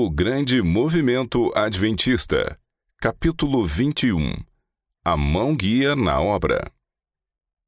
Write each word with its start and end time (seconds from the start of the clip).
O 0.00 0.08
Grande 0.08 0.62
Movimento 0.62 1.50
Adventista, 1.56 2.56
capítulo 3.00 3.64
21 3.64 4.32
A 5.04 5.16
mão 5.16 5.56
guia 5.56 5.96
na 5.96 6.20
obra. 6.20 6.70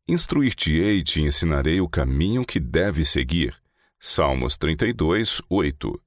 Instruir-te-ei 0.06 0.98
e 0.98 1.02
te 1.02 1.20
ensinarei 1.22 1.80
o 1.80 1.88
caminho 1.88 2.46
que 2.46 2.60
deves 2.60 3.08
seguir. 3.08 3.52
Salmos 3.98 4.56
32, 4.56 5.42
8. 5.50 6.00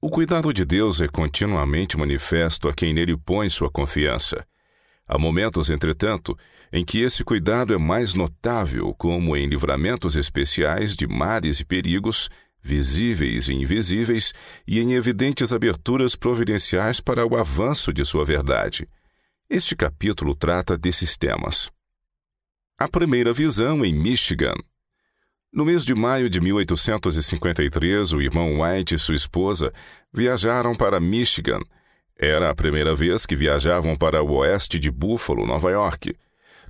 O 0.00 0.08
cuidado 0.08 0.54
de 0.54 0.64
Deus 0.64 1.00
é 1.00 1.08
continuamente 1.08 1.98
manifesto 1.98 2.68
a 2.68 2.72
quem 2.72 2.94
nele 2.94 3.16
põe 3.16 3.50
sua 3.50 3.68
confiança. 3.68 4.46
Há 5.08 5.18
momentos, 5.18 5.70
entretanto, 5.70 6.38
em 6.72 6.84
que 6.84 7.00
esse 7.00 7.24
cuidado 7.24 7.74
é 7.74 7.78
mais 7.78 8.14
notável, 8.14 8.94
como 8.94 9.36
em 9.36 9.48
livramentos 9.48 10.14
especiais 10.14 10.94
de 10.94 11.08
mares 11.08 11.58
e 11.58 11.64
perigos, 11.64 12.30
visíveis 12.62 13.48
e 13.48 13.54
invisíveis, 13.54 14.32
e 14.66 14.80
em 14.80 14.94
evidentes 14.94 15.52
aberturas 15.52 16.14
providenciais 16.14 17.00
para 17.00 17.26
o 17.26 17.36
avanço 17.36 17.92
de 17.92 18.04
sua 18.04 18.24
verdade. 18.24 18.88
Este 19.48 19.74
capítulo 19.74 20.34
trata 20.34 20.76
desses 20.76 21.16
temas. 21.16 21.70
A 22.78 22.88
primeira 22.88 23.32
visão 23.32 23.84
em 23.84 23.92
Michigan. 23.92 24.54
No 25.52 25.64
mês 25.64 25.84
de 25.84 25.94
maio 25.94 26.30
de 26.30 26.40
1853, 26.40 28.12
o 28.12 28.22
irmão 28.22 28.60
White 28.60 28.94
e 28.94 28.98
sua 28.98 29.16
esposa 29.16 29.72
viajaram 30.12 30.76
para 30.76 31.00
Michigan. 31.00 31.58
Era 32.16 32.50
a 32.50 32.54
primeira 32.54 32.94
vez 32.94 33.26
que 33.26 33.34
viajavam 33.34 33.96
para 33.96 34.22
o 34.22 34.34
oeste 34.36 34.78
de 34.78 34.90
Buffalo, 34.90 35.46
Nova 35.46 35.70
York. 35.70 36.14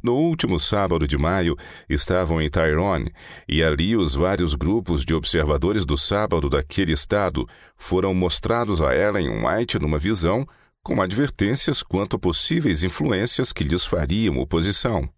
No 0.02 0.14
último 0.14 0.58
sábado 0.58 1.06
de 1.06 1.18
maio, 1.18 1.56
estavam 1.88 2.40
em 2.40 2.48
Tyrone, 2.48 3.12
e 3.48 3.62
ali 3.62 3.96
os 3.96 4.14
vários 4.14 4.54
grupos 4.54 5.04
de 5.04 5.14
observadores 5.14 5.84
do 5.84 5.98
sábado 5.98 6.48
daquele 6.48 6.92
estado 6.92 7.46
foram 7.76 8.14
mostrados 8.14 8.80
a 8.80 8.94
Ellen 8.94 9.44
White 9.44 9.78
numa 9.78 9.98
visão, 9.98 10.46
com 10.82 11.02
advertências 11.02 11.82
quanto 11.82 12.16
a 12.16 12.18
possíveis 12.18 12.82
influências 12.82 13.52
que 13.52 13.64
lhes 13.64 13.84
fariam 13.84 14.38
oposição. 14.38 15.08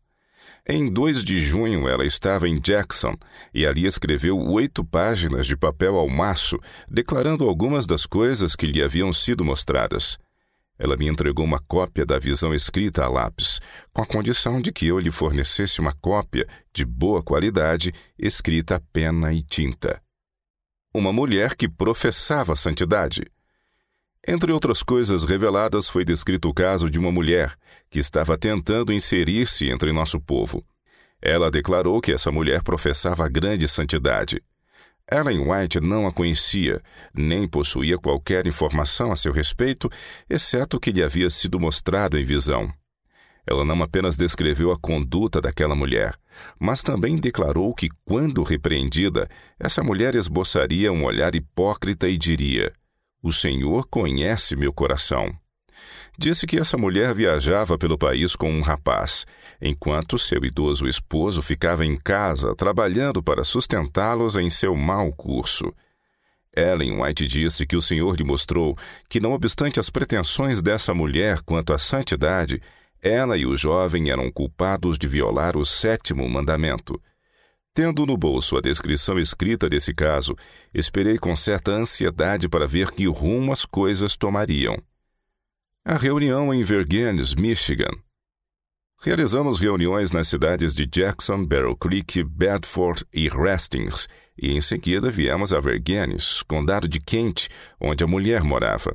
Em 0.68 0.92
2 0.92 1.24
de 1.24 1.40
junho, 1.40 1.88
ela 1.88 2.06
estava 2.06 2.48
em 2.48 2.60
Jackson 2.60 3.16
e 3.52 3.66
ali 3.66 3.84
escreveu 3.84 4.38
oito 4.38 4.84
páginas 4.84 5.44
de 5.44 5.56
papel 5.56 5.96
ao 5.96 6.08
maço, 6.08 6.56
declarando 6.88 7.48
algumas 7.48 7.84
das 7.84 8.06
coisas 8.06 8.54
que 8.54 8.66
lhe 8.66 8.80
haviam 8.80 9.12
sido 9.12 9.44
mostradas. 9.44 10.18
Ela 10.82 10.96
me 10.96 11.06
entregou 11.06 11.44
uma 11.44 11.60
cópia 11.60 12.04
da 12.04 12.18
visão 12.18 12.52
escrita 12.52 13.04
a 13.04 13.08
lápis, 13.08 13.60
com 13.92 14.02
a 14.02 14.06
condição 14.06 14.60
de 14.60 14.72
que 14.72 14.88
eu 14.88 14.98
lhe 14.98 15.12
fornecesse 15.12 15.80
uma 15.80 15.94
cópia 15.94 16.44
de 16.74 16.84
boa 16.84 17.22
qualidade, 17.22 17.94
escrita 18.18 18.74
a 18.74 18.80
pena 18.92 19.32
e 19.32 19.44
tinta. 19.44 20.02
Uma 20.92 21.12
mulher 21.12 21.54
que 21.54 21.68
professava 21.68 22.56
santidade. 22.56 23.22
Entre 24.26 24.50
outras 24.50 24.82
coisas 24.82 25.22
reveladas, 25.22 25.88
foi 25.88 26.04
descrito 26.04 26.48
o 26.48 26.54
caso 26.54 26.90
de 26.90 26.98
uma 26.98 27.12
mulher 27.12 27.56
que 27.88 28.00
estava 28.00 28.36
tentando 28.36 28.92
inserir-se 28.92 29.70
entre 29.70 29.92
nosso 29.92 30.20
povo. 30.20 30.66
Ela 31.22 31.48
declarou 31.48 32.00
que 32.00 32.12
essa 32.12 32.32
mulher 32.32 32.60
professava 32.64 33.28
grande 33.28 33.68
santidade. 33.68 34.42
Ellen 35.10 35.46
White 35.48 35.80
não 35.80 36.06
a 36.06 36.12
conhecia, 36.12 36.80
nem 37.14 37.48
possuía 37.48 37.98
qualquer 37.98 38.46
informação 38.46 39.12
a 39.12 39.16
seu 39.16 39.32
respeito, 39.32 39.90
exceto 40.28 40.76
o 40.76 40.80
que 40.80 40.92
lhe 40.92 41.02
havia 41.02 41.28
sido 41.28 41.60
mostrado 41.60 42.18
em 42.18 42.24
visão. 42.24 42.72
Ela 43.46 43.64
não 43.64 43.82
apenas 43.82 44.16
descreveu 44.16 44.70
a 44.70 44.78
conduta 44.78 45.40
daquela 45.40 45.74
mulher, 45.74 46.14
mas 46.58 46.82
também 46.82 47.16
declarou 47.16 47.74
que, 47.74 47.88
quando 48.04 48.42
repreendida, 48.42 49.28
essa 49.58 49.82
mulher 49.82 50.14
esboçaria 50.14 50.92
um 50.92 51.04
olhar 51.04 51.34
hipócrita 51.34 52.08
e 52.08 52.16
diria: 52.16 52.72
o 53.22 53.32
Senhor 53.32 53.86
conhece 53.86 54.56
meu 54.56 54.72
coração. 54.72 55.32
Disse 56.18 56.46
que 56.46 56.58
essa 56.58 56.76
mulher 56.76 57.14
viajava 57.14 57.78
pelo 57.78 57.96
país 57.96 58.36
com 58.36 58.50
um 58.50 58.60
rapaz, 58.60 59.26
enquanto 59.60 60.18
seu 60.18 60.44
idoso 60.44 60.86
esposo 60.86 61.40
ficava 61.40 61.84
em 61.84 61.96
casa 61.96 62.54
trabalhando 62.54 63.22
para 63.22 63.44
sustentá-los 63.44 64.36
em 64.36 64.50
seu 64.50 64.76
mau 64.76 65.10
curso. 65.12 65.72
Ellen 66.54 67.00
White 67.00 67.26
disse 67.26 67.66
que 67.66 67.76
o 67.76 67.80
Senhor 67.80 68.14
lhe 68.14 68.24
mostrou 68.24 68.76
que, 69.08 69.20
não 69.20 69.32
obstante 69.32 69.80
as 69.80 69.88
pretensões 69.88 70.60
dessa 70.60 70.92
mulher 70.92 71.40
quanto 71.40 71.72
à 71.72 71.78
santidade, 71.78 72.60
ela 73.00 73.38
e 73.38 73.46
o 73.46 73.56
jovem 73.56 74.10
eram 74.10 74.30
culpados 74.30 74.98
de 74.98 75.08
violar 75.08 75.56
o 75.56 75.64
sétimo 75.64 76.28
mandamento. 76.28 77.00
Tendo 77.74 78.04
no 78.04 78.18
bolso 78.18 78.58
a 78.58 78.60
descrição 78.60 79.18
escrita 79.18 79.66
desse 79.66 79.94
caso, 79.94 80.36
esperei 80.74 81.18
com 81.18 81.34
certa 81.34 81.72
ansiedade 81.72 82.50
para 82.50 82.66
ver 82.66 82.90
que 82.90 83.06
rumo 83.06 83.50
as 83.50 83.64
coisas 83.64 84.14
tomariam. 84.14 84.76
A 85.84 85.96
reunião 85.96 86.54
em 86.54 86.62
Vergennes, 86.62 87.34
Michigan. 87.34 87.90
Realizamos 89.00 89.58
reuniões 89.58 90.12
nas 90.12 90.28
cidades 90.28 90.76
de 90.76 90.86
Jackson, 90.86 91.44
Barrel 91.44 91.74
Creek, 91.74 92.22
Bedford 92.22 93.04
e 93.12 93.26
Hastings, 93.26 94.08
e 94.40 94.52
em 94.52 94.60
seguida 94.60 95.10
viemos 95.10 95.52
a 95.52 95.58
Vergennes, 95.58 96.40
condado 96.44 96.86
de 96.86 97.00
Kent, 97.00 97.48
onde 97.80 98.04
a 98.04 98.06
mulher 98.06 98.44
morava. 98.44 98.94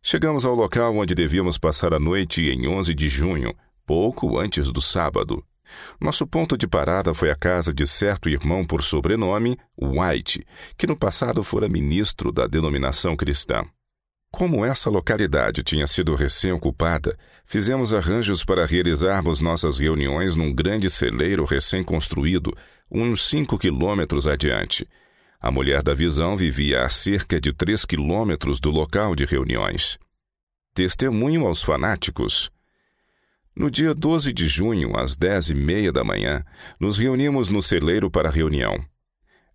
Chegamos 0.00 0.44
ao 0.44 0.54
local 0.54 0.94
onde 0.94 1.16
devíamos 1.16 1.58
passar 1.58 1.92
a 1.92 1.98
noite 1.98 2.42
em 2.42 2.68
11 2.68 2.94
de 2.94 3.08
junho, 3.08 3.52
pouco 3.84 4.38
antes 4.38 4.70
do 4.70 4.80
sábado. 4.80 5.44
Nosso 6.00 6.24
ponto 6.28 6.56
de 6.56 6.68
parada 6.68 7.12
foi 7.12 7.32
a 7.32 7.36
casa 7.36 7.74
de 7.74 7.88
certo 7.88 8.28
irmão 8.28 8.64
por 8.64 8.84
sobrenome, 8.84 9.58
White, 9.76 10.46
que 10.78 10.86
no 10.86 10.96
passado 10.96 11.42
fora 11.42 11.68
ministro 11.68 12.30
da 12.30 12.46
denominação 12.46 13.16
cristã. 13.16 13.64
Como 14.32 14.64
essa 14.64 14.88
localidade 14.88 15.62
tinha 15.62 15.86
sido 15.86 16.14
recém-ocupada, 16.14 17.16
fizemos 17.44 17.92
arranjos 17.92 18.44
para 18.44 18.64
realizarmos 18.64 19.40
nossas 19.40 19.76
reuniões 19.76 20.36
num 20.36 20.54
grande 20.54 20.88
celeiro 20.88 21.44
recém-construído, 21.44 22.56
uns 22.90 23.26
cinco 23.26 23.58
quilômetros 23.58 24.26
adiante. 24.26 24.88
A 25.40 25.50
mulher 25.50 25.82
da 25.82 25.92
visão 25.92 26.36
vivia 26.36 26.84
a 26.84 26.90
cerca 26.90 27.40
de 27.40 27.52
três 27.52 27.84
quilômetros 27.84 28.60
do 28.60 28.70
local 28.70 29.16
de 29.16 29.24
reuniões. 29.24 29.98
Testemunho 30.74 31.46
aos 31.46 31.62
fanáticos. 31.62 32.50
No 33.54 33.70
dia 33.70 33.92
12 33.92 34.32
de 34.32 34.46
junho, 34.46 34.96
às 34.96 35.16
dez 35.16 35.50
e 35.50 35.54
meia 35.54 35.90
da 35.90 36.04
manhã, 36.04 36.44
nos 36.78 36.98
reunimos 36.98 37.48
no 37.48 37.60
celeiro 37.60 38.10
para 38.10 38.28
a 38.28 38.32
reunião. 38.32 38.78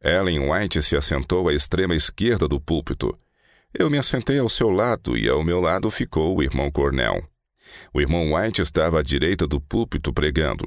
Ellen 0.03 0.51
White 0.51 0.83
se 0.83 0.97
assentou 0.97 1.47
à 1.47 1.53
extrema 1.53 1.95
esquerda 1.95 2.47
do 2.47 2.59
púlpito. 2.59 3.17
Eu 3.77 3.89
me 3.89 3.97
assentei 3.97 4.39
ao 4.39 4.47
seu 4.47 4.69
lado 4.69 5.17
e 5.17 5.27
ao 5.27 5.43
meu 5.43 5.59
lado 5.59 5.89
ficou 5.89 6.37
o 6.37 6.41
irmão 6.41 6.71
Cornell. 6.71 7.21
O 7.93 7.99
irmão 7.99 8.33
White 8.33 8.61
estava 8.61 9.01
à 9.01 9.03
direita 9.03 9.45
do 9.45 9.59
púlpito 9.59 10.13
pregando. 10.13 10.65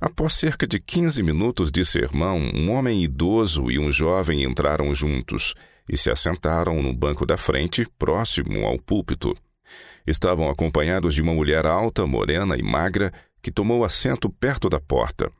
Após 0.00 0.32
cerca 0.32 0.66
de 0.66 0.80
quinze 0.80 1.22
minutos 1.22 1.70
de 1.70 1.84
sermão, 1.84 2.38
um 2.38 2.72
homem 2.72 3.04
idoso 3.04 3.70
e 3.70 3.78
um 3.78 3.92
jovem 3.92 4.42
entraram 4.42 4.92
juntos 4.92 5.54
e 5.88 5.96
se 5.96 6.10
assentaram 6.10 6.82
no 6.82 6.92
banco 6.92 7.24
da 7.24 7.36
frente, 7.36 7.86
próximo 7.96 8.66
ao 8.66 8.80
púlpito. 8.80 9.32
Estavam 10.04 10.50
acompanhados 10.50 11.14
de 11.14 11.22
uma 11.22 11.32
mulher 11.32 11.64
alta, 11.66 12.04
morena 12.04 12.56
e 12.56 12.62
magra, 12.64 13.12
que 13.40 13.52
tomou 13.52 13.84
assento 13.84 14.28
perto 14.28 14.68
da 14.68 14.80
porta. 14.80 15.30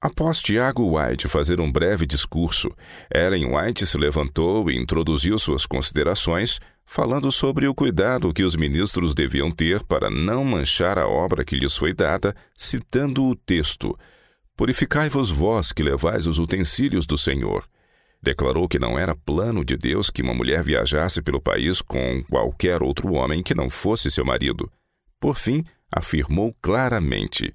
Após 0.00 0.42
Tiago 0.42 0.98
White 0.98 1.26
fazer 1.26 1.58
um 1.58 1.72
breve 1.72 2.06
discurso, 2.06 2.70
Ellen 3.12 3.56
White 3.56 3.86
se 3.86 3.96
levantou 3.96 4.70
e 4.70 4.76
introduziu 4.76 5.38
suas 5.38 5.64
considerações, 5.64 6.60
falando 6.84 7.32
sobre 7.32 7.66
o 7.66 7.74
cuidado 7.74 8.32
que 8.32 8.44
os 8.44 8.54
ministros 8.54 9.14
deviam 9.14 9.50
ter 9.50 9.82
para 9.82 10.10
não 10.10 10.44
manchar 10.44 10.98
a 10.98 11.08
obra 11.08 11.44
que 11.44 11.56
lhes 11.56 11.76
foi 11.76 11.94
dada, 11.94 12.36
citando 12.54 13.24
o 13.24 13.34
texto: 13.34 13.98
Purificai-vos 14.54 15.30
vós 15.30 15.72
que 15.72 15.82
levais 15.82 16.26
os 16.26 16.38
utensílios 16.38 17.06
do 17.06 17.16
Senhor. 17.16 17.66
Declarou 18.22 18.68
que 18.68 18.78
não 18.78 18.98
era 18.98 19.14
plano 19.14 19.64
de 19.64 19.76
Deus 19.76 20.10
que 20.10 20.22
uma 20.22 20.34
mulher 20.34 20.62
viajasse 20.62 21.22
pelo 21.22 21.40
país 21.40 21.80
com 21.80 22.22
qualquer 22.30 22.82
outro 22.82 23.12
homem 23.14 23.42
que 23.42 23.54
não 23.54 23.70
fosse 23.70 24.10
seu 24.10 24.24
marido. 24.24 24.70
Por 25.18 25.36
fim, 25.36 25.64
afirmou 25.90 26.54
claramente: 26.60 27.54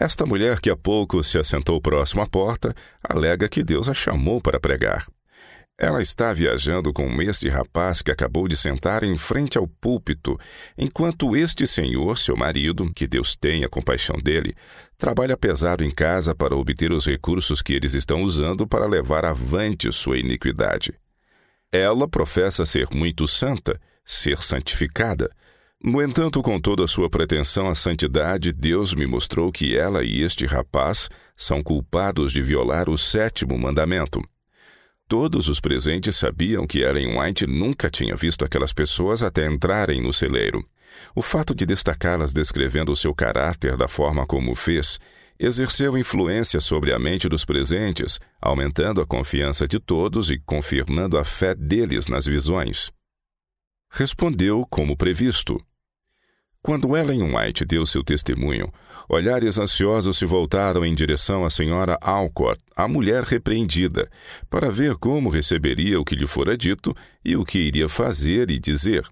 Esta 0.00 0.24
mulher 0.24 0.60
que 0.60 0.70
há 0.70 0.76
pouco 0.76 1.24
se 1.24 1.38
assentou 1.38 1.80
próximo 1.80 2.22
à 2.22 2.26
porta 2.26 2.72
alega 3.02 3.48
que 3.48 3.64
Deus 3.64 3.88
a 3.88 3.94
chamou 3.94 4.40
para 4.40 4.60
pregar. 4.60 5.08
Ela 5.76 6.00
está 6.00 6.32
viajando 6.32 6.92
com 6.92 7.20
este 7.20 7.48
rapaz 7.48 8.00
que 8.00 8.10
acabou 8.12 8.46
de 8.46 8.56
sentar 8.56 9.02
em 9.02 9.16
frente 9.18 9.58
ao 9.58 9.66
púlpito, 9.66 10.38
enquanto 10.76 11.36
este 11.36 11.66
senhor, 11.66 12.16
seu 12.16 12.36
marido, 12.36 12.92
que 12.94 13.08
Deus 13.08 13.34
tenha 13.34 13.68
compaixão 13.68 14.16
dele, 14.18 14.54
trabalha 14.96 15.36
pesado 15.36 15.82
em 15.82 15.90
casa 15.90 16.32
para 16.32 16.56
obter 16.56 16.92
os 16.92 17.06
recursos 17.06 17.60
que 17.60 17.74
eles 17.74 17.94
estão 17.94 18.22
usando 18.22 18.68
para 18.68 18.86
levar 18.86 19.24
avante 19.24 19.92
sua 19.92 20.18
iniquidade. 20.18 20.94
Ela 21.72 22.08
professa 22.08 22.64
ser 22.64 22.88
muito 22.92 23.26
santa, 23.26 23.80
ser 24.04 24.42
santificada. 24.42 25.28
No 25.82 26.02
entanto, 26.02 26.42
com 26.42 26.60
toda 26.60 26.84
a 26.84 26.88
sua 26.88 27.08
pretensão 27.08 27.68
à 27.68 27.74
santidade, 27.74 28.52
Deus 28.52 28.94
me 28.94 29.06
mostrou 29.06 29.52
que 29.52 29.76
ela 29.76 30.02
e 30.02 30.22
este 30.22 30.44
rapaz 30.44 31.08
são 31.36 31.62
culpados 31.62 32.32
de 32.32 32.42
violar 32.42 32.88
o 32.88 32.98
sétimo 32.98 33.56
mandamento. 33.56 34.20
Todos 35.06 35.48
os 35.48 35.60
presentes 35.60 36.16
sabiam 36.16 36.66
que 36.66 36.80
Ellen 36.80 37.18
White 37.18 37.46
nunca 37.46 37.88
tinha 37.88 38.16
visto 38.16 38.44
aquelas 38.44 38.72
pessoas 38.72 39.22
até 39.22 39.46
entrarem 39.46 40.02
no 40.02 40.12
celeiro. 40.12 40.62
O 41.14 41.22
fato 41.22 41.54
de 41.54 41.64
destacá-las 41.64 42.32
descrevendo 42.32 42.94
seu 42.96 43.14
caráter 43.14 43.76
da 43.76 43.88
forma 43.88 44.26
como 44.26 44.54
fez 44.54 44.98
exerceu 45.38 45.96
influência 45.96 46.60
sobre 46.60 46.92
a 46.92 46.98
mente 46.98 47.28
dos 47.28 47.44
presentes, 47.44 48.18
aumentando 48.40 49.00
a 49.00 49.06
confiança 49.06 49.68
de 49.68 49.78
todos 49.78 50.30
e 50.30 50.38
confirmando 50.40 51.16
a 51.16 51.24
fé 51.24 51.54
deles 51.54 52.08
nas 52.08 52.26
visões. 52.26 52.90
Respondeu 53.90 54.66
como 54.68 54.96
previsto. 54.96 55.64
Quando 56.62 56.96
Ellen 56.96 57.34
White 57.34 57.64
deu 57.64 57.86
seu 57.86 58.02
testemunho, 58.02 58.72
olhares 59.08 59.58
ansiosos 59.58 60.18
se 60.18 60.26
voltaram 60.26 60.84
em 60.84 60.94
direção 60.94 61.44
à 61.44 61.50
senhora 61.50 61.96
Alcott, 62.00 62.60
a 62.76 62.86
mulher 62.88 63.22
repreendida, 63.22 64.10
para 64.50 64.70
ver 64.70 64.96
como 64.96 65.30
receberia 65.30 66.00
o 66.00 66.04
que 66.04 66.16
lhe 66.16 66.26
fora 66.26 66.56
dito 66.56 66.94
e 67.24 67.36
o 67.36 67.44
que 67.44 67.58
iria 67.58 67.88
fazer 67.88 68.50
e 68.50 68.58
dizer. 68.58 69.06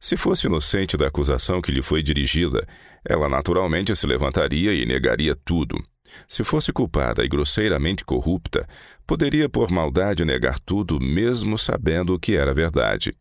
Se 0.00 0.16
fosse 0.16 0.48
inocente 0.48 0.96
da 0.96 1.06
acusação 1.06 1.62
que 1.62 1.70
lhe 1.70 1.82
foi 1.82 2.02
dirigida, 2.02 2.66
ela 3.08 3.28
naturalmente 3.28 3.94
se 3.94 4.06
levantaria 4.06 4.74
e 4.74 4.84
negaria 4.84 5.36
tudo. 5.44 5.80
Se 6.28 6.42
fosse 6.42 6.72
culpada 6.72 7.24
e 7.24 7.28
grosseiramente 7.28 8.04
corrupta, 8.04 8.66
poderia 9.06 9.48
por 9.48 9.70
maldade 9.70 10.24
negar 10.24 10.58
tudo, 10.58 10.98
mesmo 11.00 11.56
sabendo 11.56 12.18
que 12.18 12.34
era 12.34 12.52
verdade. 12.52 13.14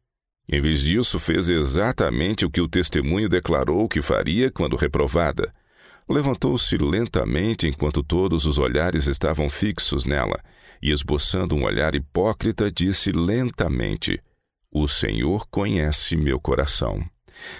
Em 0.51 0.59
vez 0.59 0.81
disso, 0.81 1.18
fez 1.18 1.48
exatamente 1.48 2.45
o 2.45 2.50
que 2.50 2.59
o 2.59 2.68
testemunho 2.68 3.30
declarou 3.30 3.88
que 3.88 4.01
faria 4.01 4.51
quando 4.51 4.75
reprovada. 4.75 5.53
Levantou-se 6.09 6.75
lentamente 6.77 7.68
enquanto 7.68 8.03
todos 8.03 8.45
os 8.45 8.57
olhares 8.57 9.07
estavam 9.07 9.50
fixos 9.50 10.06
nela, 10.06 10.38
e 10.81 10.92
esboçando 10.92 11.56
um 11.56 11.63
olhar 11.63 11.95
hipócrita, 11.95 12.69
disse 12.69 13.13
lentamente: 13.13 14.21
o 14.74 14.88
Senhor 14.88 15.45
conhece 15.48 16.15
meu 16.15 16.39
coração. 16.39 17.03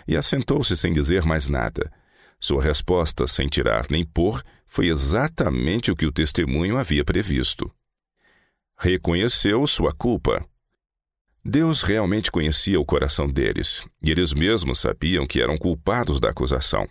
E 0.08 0.16
assentou-se 0.16 0.76
sem 0.78 0.94
dizer 0.94 1.24
mais 1.24 1.50
nada. 1.50 1.92
Sua 2.40 2.64
resposta, 2.64 3.28
sem 3.28 3.48
tirar 3.48 3.88
nem 3.90 4.06
pôr, 4.06 4.44
foi 4.66 4.88
exatamente 4.88 5.92
o 5.92 5.96
que 5.96 6.06
o 6.06 6.12
testemunho 6.12 6.78
havia 6.78 7.04
previsto. 7.04 7.70
Reconheceu 8.78 9.68
sua 9.68 9.94
culpa. 9.94 10.46
Deus 11.44 11.82
realmente 11.82 12.32
conhecia 12.32 12.80
o 12.80 12.86
coração 12.86 13.28
deles, 13.28 13.84
e 14.02 14.12
eles 14.12 14.32
mesmos 14.32 14.80
sabiam 14.80 15.26
que 15.26 15.42
eram 15.42 15.58
culpados 15.58 16.20
da 16.20 16.30
acusação. 16.30 16.88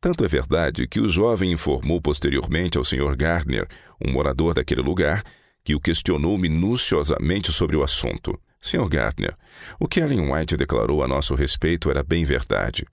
Tanto 0.00 0.24
é 0.24 0.28
verdade 0.28 0.88
que 0.88 1.00
o 1.00 1.08
jovem 1.08 1.52
informou 1.52 2.00
posteriormente 2.00 2.76
ao 2.76 2.84
Sr. 2.84 3.16
Gardner, 3.16 3.68
um 4.04 4.12
morador 4.12 4.52
daquele 4.52 4.82
lugar, 4.82 5.22
que 5.64 5.74
o 5.74 5.80
questionou 5.80 6.36
minuciosamente 6.36 7.52
sobre 7.52 7.76
o 7.76 7.84
assunto. 7.84 8.38
Sr. 8.60 8.88
Gardner, 8.88 9.36
o 9.78 9.86
que 9.86 10.00
Ellen 10.00 10.32
White 10.32 10.56
declarou 10.56 11.02
a 11.02 11.08
nosso 11.08 11.34
respeito 11.34 11.88
era 11.88 12.02
bem 12.02 12.24
verdade. 12.24 12.84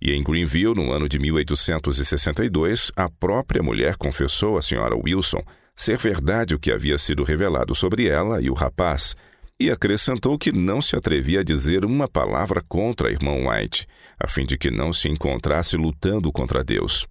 E 0.00 0.12
em 0.12 0.22
Greenville, 0.22 0.74
no 0.74 0.92
ano 0.92 1.08
de 1.08 1.18
1862, 1.18 2.92
a 2.94 3.08
própria 3.08 3.62
mulher 3.62 3.96
confessou 3.96 4.56
à 4.56 4.60
Sra. 4.60 4.94
Wilson 4.94 5.42
ser 5.74 5.98
verdade 5.98 6.54
o 6.54 6.58
que 6.58 6.72
havia 6.72 6.96
sido 6.96 7.22
revelado 7.22 7.74
sobre 7.74 8.08
ela 8.08 8.40
e 8.40 8.48
o 8.48 8.54
rapaz, 8.54 9.14
e 9.58 9.70
acrescentou 9.70 10.38
que 10.38 10.52
não 10.52 10.82
se 10.82 10.96
atrevia 10.96 11.40
a 11.40 11.44
dizer 11.44 11.84
uma 11.84 12.06
palavra 12.06 12.62
contra 12.68 13.08
a 13.08 13.10
irmã 13.10 13.32
White, 13.32 13.86
a 14.18 14.28
fim 14.28 14.44
de 14.44 14.58
que 14.58 14.70
não 14.70 14.92
se 14.92 15.08
encontrasse 15.08 15.76
lutando 15.76 16.30
contra 16.30 16.62
Deus. 16.62 17.06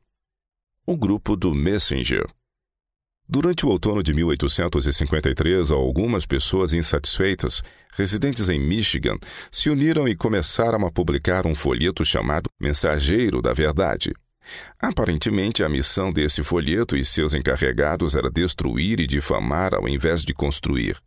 O 0.85 0.95
grupo 0.95 1.35
do 1.35 1.53
Messenger 1.53 2.27
Durante 3.27 3.65
o 3.65 3.69
outono 3.69 4.03
de 4.03 4.13
1853, 4.13 5.71
algumas 5.71 6.27
pessoas 6.27 6.73
insatisfeitas, 6.73 7.63
residentes 7.93 8.49
em 8.49 8.59
Michigan, 8.59 9.17
se 9.51 9.67
uniram 9.67 10.07
e 10.07 10.15
começaram 10.15 10.85
a 10.85 10.91
publicar 10.91 11.47
um 11.47 11.55
folheto 11.55 12.05
chamado 12.05 12.51
Mensageiro 12.61 13.41
da 13.41 13.51
Verdade. 13.51 14.13
Aparentemente, 14.79 15.63
a 15.63 15.69
missão 15.69 16.13
desse 16.13 16.43
folheto 16.43 16.95
e 16.95 17.03
seus 17.03 17.33
encarregados 17.33 18.13
era 18.13 18.29
destruir 18.29 18.99
e 18.99 19.07
difamar 19.07 19.73
ao 19.73 19.89
invés 19.89 20.21
de 20.21 20.31
construir. 20.31 21.01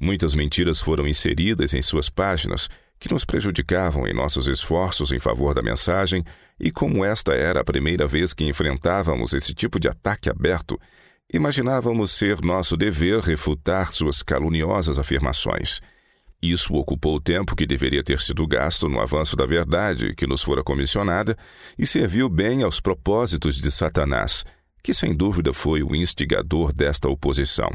Muitas 0.00 0.34
mentiras 0.34 0.80
foram 0.80 1.06
inseridas 1.06 1.74
em 1.74 1.82
suas 1.82 2.08
páginas, 2.08 2.68
que 2.98 3.12
nos 3.12 3.24
prejudicavam 3.24 4.06
em 4.06 4.14
nossos 4.14 4.48
esforços 4.48 5.12
em 5.12 5.18
favor 5.18 5.54
da 5.54 5.62
mensagem, 5.62 6.24
e 6.58 6.70
como 6.70 7.04
esta 7.04 7.32
era 7.34 7.60
a 7.60 7.64
primeira 7.64 8.06
vez 8.06 8.32
que 8.32 8.44
enfrentávamos 8.44 9.32
esse 9.32 9.54
tipo 9.54 9.78
de 9.78 9.88
ataque 9.88 10.30
aberto, 10.30 10.78
Imaginávamos 11.32 12.10
ser 12.10 12.42
nosso 12.42 12.76
dever 12.76 13.20
refutar 13.20 13.92
suas 13.92 14.20
caluniosas 14.20 14.98
afirmações. 14.98 15.80
Isso 16.42 16.74
ocupou 16.74 17.16
o 17.16 17.20
tempo 17.20 17.54
que 17.54 17.66
deveria 17.66 18.02
ter 18.02 18.20
sido 18.20 18.44
gasto 18.48 18.88
no 18.88 19.00
avanço 19.00 19.36
da 19.36 19.46
verdade 19.46 20.12
que 20.16 20.26
nos 20.26 20.42
fora 20.42 20.64
comissionada 20.64 21.36
e 21.78 21.86
serviu 21.86 22.28
bem 22.28 22.64
aos 22.64 22.80
propósitos 22.80 23.60
de 23.60 23.70
Satanás, 23.70 24.44
que 24.82 24.92
sem 24.92 25.14
dúvida 25.14 25.52
foi 25.52 25.84
o 25.84 25.94
instigador 25.94 26.72
desta 26.72 27.08
oposição. 27.08 27.70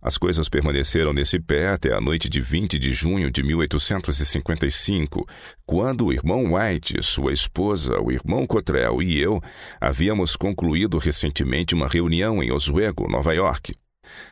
As 0.00 0.16
coisas 0.16 0.48
permaneceram 0.48 1.12
nesse 1.12 1.40
pé 1.40 1.70
até 1.70 1.92
a 1.92 2.00
noite 2.00 2.28
de 2.28 2.40
20 2.40 2.78
de 2.78 2.92
junho 2.92 3.32
de 3.32 3.42
1855, 3.42 5.26
quando 5.66 6.06
o 6.06 6.12
irmão 6.12 6.54
White, 6.54 7.02
sua 7.02 7.32
esposa, 7.32 8.00
o 8.00 8.12
irmão 8.12 8.46
Cottrell 8.46 9.02
e 9.02 9.20
eu 9.20 9.42
havíamos 9.80 10.36
concluído 10.36 10.98
recentemente 10.98 11.74
uma 11.74 11.88
reunião 11.88 12.40
em 12.40 12.52
Oswego, 12.52 13.08
Nova 13.10 13.34
York. 13.34 13.74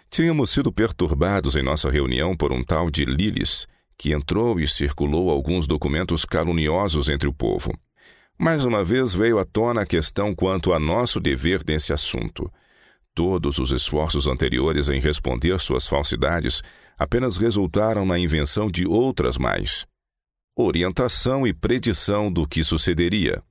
Tínhamos 0.09 0.51
sido 0.51 0.71
perturbados 0.71 1.57
em 1.57 1.63
nossa 1.65 1.91
reunião 1.91 2.37
por 2.37 2.53
um 2.53 2.63
tal 2.63 2.89
de 2.89 3.05
Lillis, 3.05 3.67
que 3.99 4.13
entrou 4.13 4.61
e 4.61 4.69
circulou 4.69 5.31
alguns 5.31 5.67
documentos 5.67 6.25
caluniosos 6.25 7.09
entre 7.09 7.29
o 7.29 7.33
povo. 7.33 7.77
Mais 8.39 8.65
uma 8.65 8.85
vez 8.85 9.13
veio 9.13 9.41
à 9.41 9.45
tona 9.45 9.83
a 9.83 9.87
questão 9.87 10.33
quanto 10.33 10.73
a 10.73 10.79
nosso 10.79 11.19
dever 11.19 11.65
nesse 11.67 11.93
assunto. 11.93 12.49
Todos 13.17 13.59
os 13.59 13.73
esforços 13.73 14.27
anteriores 14.27 14.91
em 14.91 15.01
responder 15.01 15.59
suas 15.59 15.89
falsidades 15.89 16.63
apenas 16.99 17.39
resultaram 17.39 18.05
na 18.05 18.19
invenção 18.19 18.71
de 18.71 18.87
outras 18.87 19.39
mais. 19.39 19.87
Orientação 20.55 21.47
e 21.47 21.55
predição 21.55 22.31
do 22.31 22.47
que 22.47 22.63
sucederia. 22.63 23.43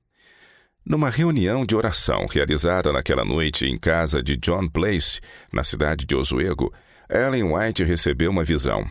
Numa 0.84 1.10
reunião 1.10 1.66
de 1.66 1.74
oração 1.74 2.26
realizada 2.30 2.92
naquela 2.92 3.24
noite 3.24 3.66
em 3.66 3.76
casa 3.76 4.22
de 4.22 4.36
John 4.36 4.68
Place, 4.68 5.20
na 5.52 5.64
cidade 5.64 6.06
de 6.06 6.14
Oswego, 6.14 6.72
Ellen 7.10 7.52
White 7.52 7.82
recebeu 7.82 8.30
uma 8.30 8.44
visão. 8.44 8.88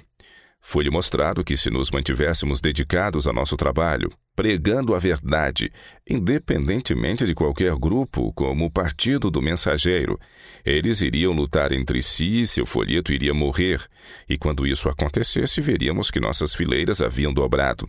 Foi-lhe 0.68 0.90
mostrado 0.90 1.44
que, 1.44 1.56
se 1.56 1.70
nos 1.70 1.92
mantivéssemos 1.92 2.60
dedicados 2.60 3.28
a 3.28 3.32
nosso 3.32 3.56
trabalho, 3.56 4.12
pregando 4.36 4.96
a 4.96 5.00
verdade, 5.00 5.72
independentemente 6.10 7.24
de 7.24 7.36
qualquer 7.36 7.76
grupo, 7.76 8.34
como 8.34 8.66
o 8.66 8.72
Partido 8.72 9.30
do 9.30 9.44
Mensageiro, 9.44 10.20
eles 10.66 11.02
iriam 11.02 11.34
lutar 11.34 11.72
entre 11.72 12.02
si 12.02 12.42
e 12.42 12.48
seu 12.48 12.66
folheto 12.66 13.14
iria 13.14 13.32
morrer, 13.32 13.80
e 14.28 14.40
quando 14.40 14.66
isso 14.66 14.90
acontecesse, 14.90 15.62
veríamos 15.62 16.10
que 16.10 16.20
nossas 16.20 16.56
fileiras 16.56 17.00
haviam 17.00 17.32
dobrado. 17.32 17.88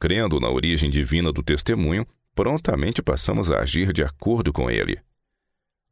Crendo 0.00 0.40
na 0.40 0.48
origem 0.48 0.88
divina 0.88 1.30
do 1.30 1.42
testemunho, 1.42 2.06
prontamente 2.34 3.02
passamos 3.02 3.50
a 3.50 3.58
agir 3.58 3.92
de 3.92 4.02
acordo 4.02 4.50
com 4.50 4.70
ele. 4.70 4.98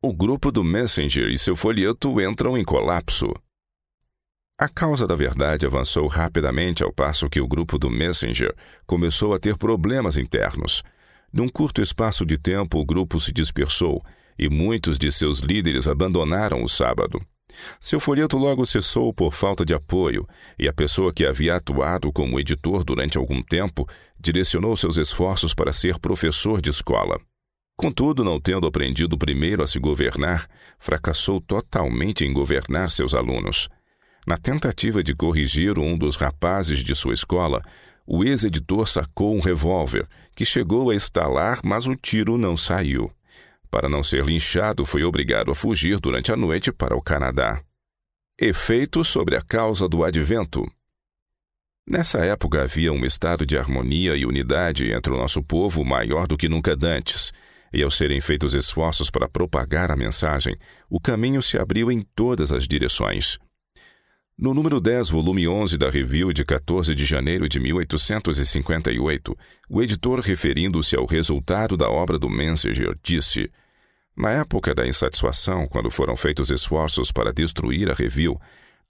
O 0.01 0.15
grupo 0.15 0.51
do 0.51 0.65
Messenger 0.65 1.29
e 1.29 1.39
seu 1.39 1.55
folheto 1.55 2.19
entram 2.23 2.57
em 2.57 2.65
colapso. 2.65 3.35
A 4.59 4.71
causa 4.71 5.07
da 5.07 5.15
verdade 5.15 5.67
avançou 5.67 6.07
rapidamente 6.07 6.83
ao 6.83 6.91
passo 6.91 7.29
que 7.29 7.43
o 7.43 7.47
grupo 7.47 7.79
do 7.79 7.91
Messenger 7.91 8.55
começou 8.87 9.35
a 9.35 9.39
ter 9.39 9.55
problemas 9.59 10.17
internos. 10.17 10.83
Num 11.31 11.47
curto 11.47 11.83
espaço 11.83 12.25
de 12.25 12.39
tempo, 12.39 12.79
o 12.79 12.85
grupo 12.85 13.21
se 13.21 13.33
dispersou 13.33 14.03
e 14.39 14.49
muitos 14.49 14.99
de 14.99 15.13
seus 15.13 15.41
líderes 15.41 15.87
abandonaram 15.87 16.63
o 16.63 16.69
sábado. 16.69 17.21
Seu 17.79 18.01
folheto 18.01 18.39
logo 18.39 18.65
cessou 18.65 19.13
por 19.13 19.31
falta 19.31 19.63
de 19.63 19.75
apoio, 19.75 20.27
e 20.59 20.67
a 20.67 20.73
pessoa 20.73 21.13
que 21.13 21.27
havia 21.27 21.57
atuado 21.57 22.11
como 22.11 22.41
editor 22.41 22.83
durante 22.83 23.19
algum 23.19 23.43
tempo 23.43 23.87
direcionou 24.19 24.75
seus 24.75 24.97
esforços 24.97 25.53
para 25.53 25.73
ser 25.73 25.99
professor 25.99 26.63
de 26.63 26.71
escola. 26.71 27.21
Contudo, 27.77 28.25
não 28.25 28.41
tendo 28.41 28.67
aprendido 28.67 29.19
primeiro 29.19 29.63
a 29.63 29.67
se 29.67 29.79
governar, 29.79 30.49
fracassou 30.79 31.43
totalmente 31.43 32.25
em 32.25 32.33
governar 32.33 32.89
seus 32.89 33.15
alunos. 33.15 33.69
Na 34.27 34.37
tentativa 34.37 35.05
de 35.05 35.15
corrigir 35.15 35.79
um 35.79 35.97
dos 35.97 36.17
rapazes 36.17 36.81
de 36.81 36.97
sua 36.97 37.15
escola, 37.15 37.63
o 38.05 38.25
ex-editor 38.25 38.89
sacou 38.89 39.37
um 39.37 39.41
revólver, 39.41 40.09
que 40.35 40.45
chegou 40.45 40.91
a 40.91 40.97
estalar, 40.97 41.61
mas 41.63 41.87
o 41.87 41.95
tiro 41.95 42.37
não 42.37 42.57
saiu. 42.57 43.13
Para 43.71 43.89
não 43.89 44.03
ser 44.03 44.25
linchado, 44.25 44.85
foi 44.85 45.05
obrigado 45.05 45.53
a 45.53 45.55
fugir 45.55 46.01
durante 46.01 46.33
a 46.33 46.37
noite 46.37 46.73
para 46.73 46.97
o 46.97 47.03
Canadá. 47.03 47.63
Efeito 48.37 49.05
sobre 49.05 49.37
a 49.37 49.43
causa 49.43 49.89
do 49.89 50.05
advento. 50.05 50.69
Nessa 51.89 52.19
época 52.19 52.63
havia 52.63 52.93
um 52.93 53.05
estado 53.05 53.47
de 53.47 53.57
harmonia 53.57 54.17
e 54.17 54.27
unidade 54.27 54.93
entre 54.93 55.13
o 55.13 55.17
nosso 55.17 55.41
povo 55.41 55.85
maior 55.85 56.27
do 56.27 56.37
que 56.37 56.49
nunca 56.49 56.77
dantes, 56.77 57.33
e 57.73 57.81
ao 57.81 57.93
serem 57.93 58.21
feitos 58.21 58.55
esforços 58.55 59.09
para 59.09 59.29
propagar 59.29 59.93
a 59.93 59.97
mensagem, 59.97 60.57
o 60.91 60.99
caminho 60.99 61.41
se 61.41 61.57
abriu 61.59 61.93
em 61.93 62.01
todas 62.15 62.51
as 62.51 62.67
direções. 62.67 63.39
No 64.39 64.53
número 64.53 64.83
10, 64.83 65.09
volume 65.09 65.49
11 65.49 65.79
da 65.79 65.89
Review 65.89 66.31
de 66.31 66.45
14 66.45 66.95
de 66.95 67.07
janeiro 67.07 67.49
de 67.49 67.59
1858, 67.59 69.35
o 69.67 69.83
editor, 69.83 70.21
referindo-se 70.21 70.95
ao 70.95 71.07
resultado 71.07 71.75
da 71.75 71.89
obra 71.89 72.19
do 72.19 72.29
Messenger, 72.29 72.99
disse: 73.03 73.51
Na 74.15 74.33
época 74.33 74.75
da 74.75 74.87
insatisfação, 74.87 75.67
quando 75.67 75.91
foram 75.91 76.15
feitos 76.19 76.51
esforços 76.51 77.11
para 77.11 77.33
destruir 77.33 77.91
a 77.91 77.95
Review, 77.95 78.39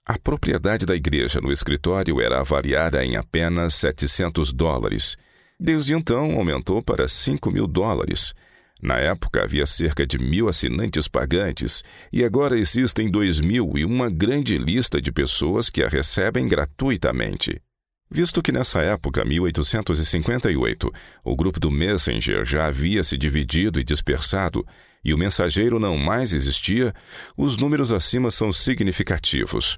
a 0.05 0.19
propriedade 0.19 0.85
da 0.85 0.93
igreja 0.93 1.39
no 1.39 1.49
escritório 1.49 2.19
era 2.19 2.41
avaliada 2.41 3.01
em 3.05 3.15
apenas 3.15 3.73
700 3.75 4.51
dólares. 4.51 5.15
Desde 5.57 5.93
então, 5.93 6.37
aumentou 6.37 6.83
para 6.83 7.07
5 7.07 7.49
mil 7.49 7.67
dólares. 7.67 8.35
Na 8.81 8.97
época 8.97 9.43
havia 9.43 9.65
cerca 9.65 10.05
de 10.05 10.19
mil 10.19 10.47
assinantes 10.47 11.07
pagantes 11.07 11.83
e 12.11 12.23
agora 12.23 12.57
existem 12.57 13.09
dois 13.09 13.39
mil 13.39 13.73
e 13.75 13.83
uma 13.83 14.09
grande 14.09 14.57
lista 14.57 15.01
de 15.01 15.11
pessoas 15.11 15.69
que 15.69 15.83
a 15.83 15.87
recebem 15.87 16.47
gratuitamente. 16.47 17.61
Visto 18.09 18.41
que 18.41 18.51
nessa 18.51 18.81
época, 18.81 19.25
1858, 19.25 20.91
o 21.25 21.35
grupo 21.35 21.59
do 21.59 21.69
Messenger 21.69 22.45
já 22.45 22.67
havia 22.67 23.03
se 23.03 23.17
dividido 23.17 23.79
e 23.79 23.83
dispersado 23.83 24.65
e 25.03 25.13
o 25.13 25.17
mensageiro 25.17 25.79
não 25.79 25.97
mais 25.97 26.33
existia, 26.33 26.93
os 27.35 27.57
números 27.57 27.91
acima 27.91 28.29
são 28.29 28.51
significativos. 28.51 29.77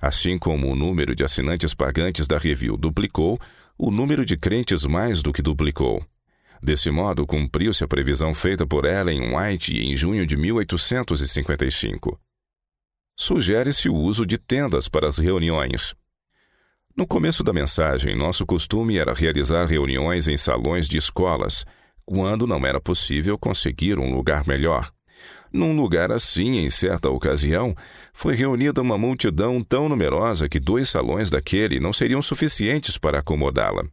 Assim 0.00 0.38
como 0.38 0.70
o 0.70 0.76
número 0.76 1.14
de 1.14 1.22
assinantes 1.22 1.74
pagantes 1.74 2.26
da 2.26 2.38
Review 2.38 2.76
duplicou, 2.76 3.38
o 3.76 3.90
número 3.90 4.24
de 4.24 4.36
crentes 4.36 4.86
mais 4.86 5.22
do 5.22 5.32
que 5.32 5.42
duplicou. 5.42 6.04
Desse 6.62 6.90
modo, 6.90 7.26
cumpriu-se 7.26 7.82
a 7.82 7.88
previsão 7.88 8.34
feita 8.34 8.66
por 8.66 8.84
Ellen 8.84 9.34
White 9.34 9.78
em 9.78 9.96
junho 9.96 10.26
de 10.26 10.36
1855. 10.36 12.20
Sugere-se 13.16 13.88
o 13.88 13.94
uso 13.94 14.26
de 14.26 14.36
tendas 14.36 14.88
para 14.88 15.08
as 15.08 15.18
reuniões. 15.18 15.94
No 16.94 17.06
começo 17.06 17.42
da 17.42 17.52
mensagem, 17.52 18.14
nosso 18.14 18.44
costume 18.44 18.98
era 18.98 19.14
realizar 19.14 19.64
reuniões 19.66 20.28
em 20.28 20.36
salões 20.36 20.86
de 20.86 20.98
escolas, 20.98 21.64
quando 22.04 22.46
não 22.46 22.66
era 22.66 22.80
possível 22.80 23.38
conseguir 23.38 23.98
um 23.98 24.14
lugar 24.14 24.46
melhor. 24.46 24.92
Num 25.52 25.74
lugar 25.74 26.12
assim, 26.12 26.58
em 26.58 26.70
certa 26.70 27.08
ocasião, 27.08 27.74
foi 28.12 28.34
reunida 28.34 28.82
uma 28.82 28.98
multidão 28.98 29.62
tão 29.62 29.88
numerosa 29.88 30.48
que 30.48 30.60
dois 30.60 30.88
salões 30.88 31.30
daquele 31.30 31.80
não 31.80 31.92
seriam 31.92 32.20
suficientes 32.20 32.98
para 32.98 33.18
acomodá-la. 33.18 33.84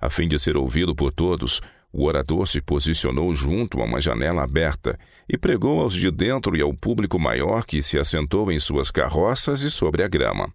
A 0.00 0.10
fim 0.10 0.26
de 0.26 0.38
ser 0.38 0.56
ouvido 0.56 0.94
por 0.94 1.12
todos, 1.12 1.60
o 1.92 2.06
orador 2.06 2.48
se 2.48 2.60
posicionou 2.60 3.34
junto 3.34 3.80
a 3.80 3.84
uma 3.84 4.00
janela 4.00 4.42
aberta 4.42 4.98
e 5.28 5.36
pregou 5.36 5.80
aos 5.80 5.92
de 5.92 6.10
dentro 6.10 6.56
e 6.56 6.62
ao 6.62 6.72
público 6.72 7.18
maior 7.18 7.66
que 7.66 7.82
se 7.82 7.98
assentou 7.98 8.50
em 8.50 8.58
suas 8.58 8.90
carroças 8.90 9.60
e 9.60 9.70
sobre 9.70 10.02
a 10.02 10.08
grama. 10.08 10.52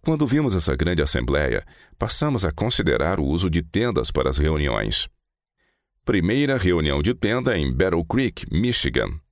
Quando 0.00 0.26
vimos 0.26 0.54
essa 0.54 0.74
grande 0.74 1.00
assembleia, 1.00 1.64
passamos 1.98 2.44
a 2.44 2.52
considerar 2.52 3.20
o 3.20 3.24
uso 3.24 3.48
de 3.48 3.62
tendas 3.62 4.10
para 4.10 4.28
as 4.28 4.36
reuniões. 4.36 5.08
Primeira 6.04 6.58
reunião 6.58 7.02
de 7.02 7.14
tenda 7.14 7.56
em 7.56 7.72
Battle 7.72 8.04
Creek, 8.04 8.44
Michigan. 8.52 9.23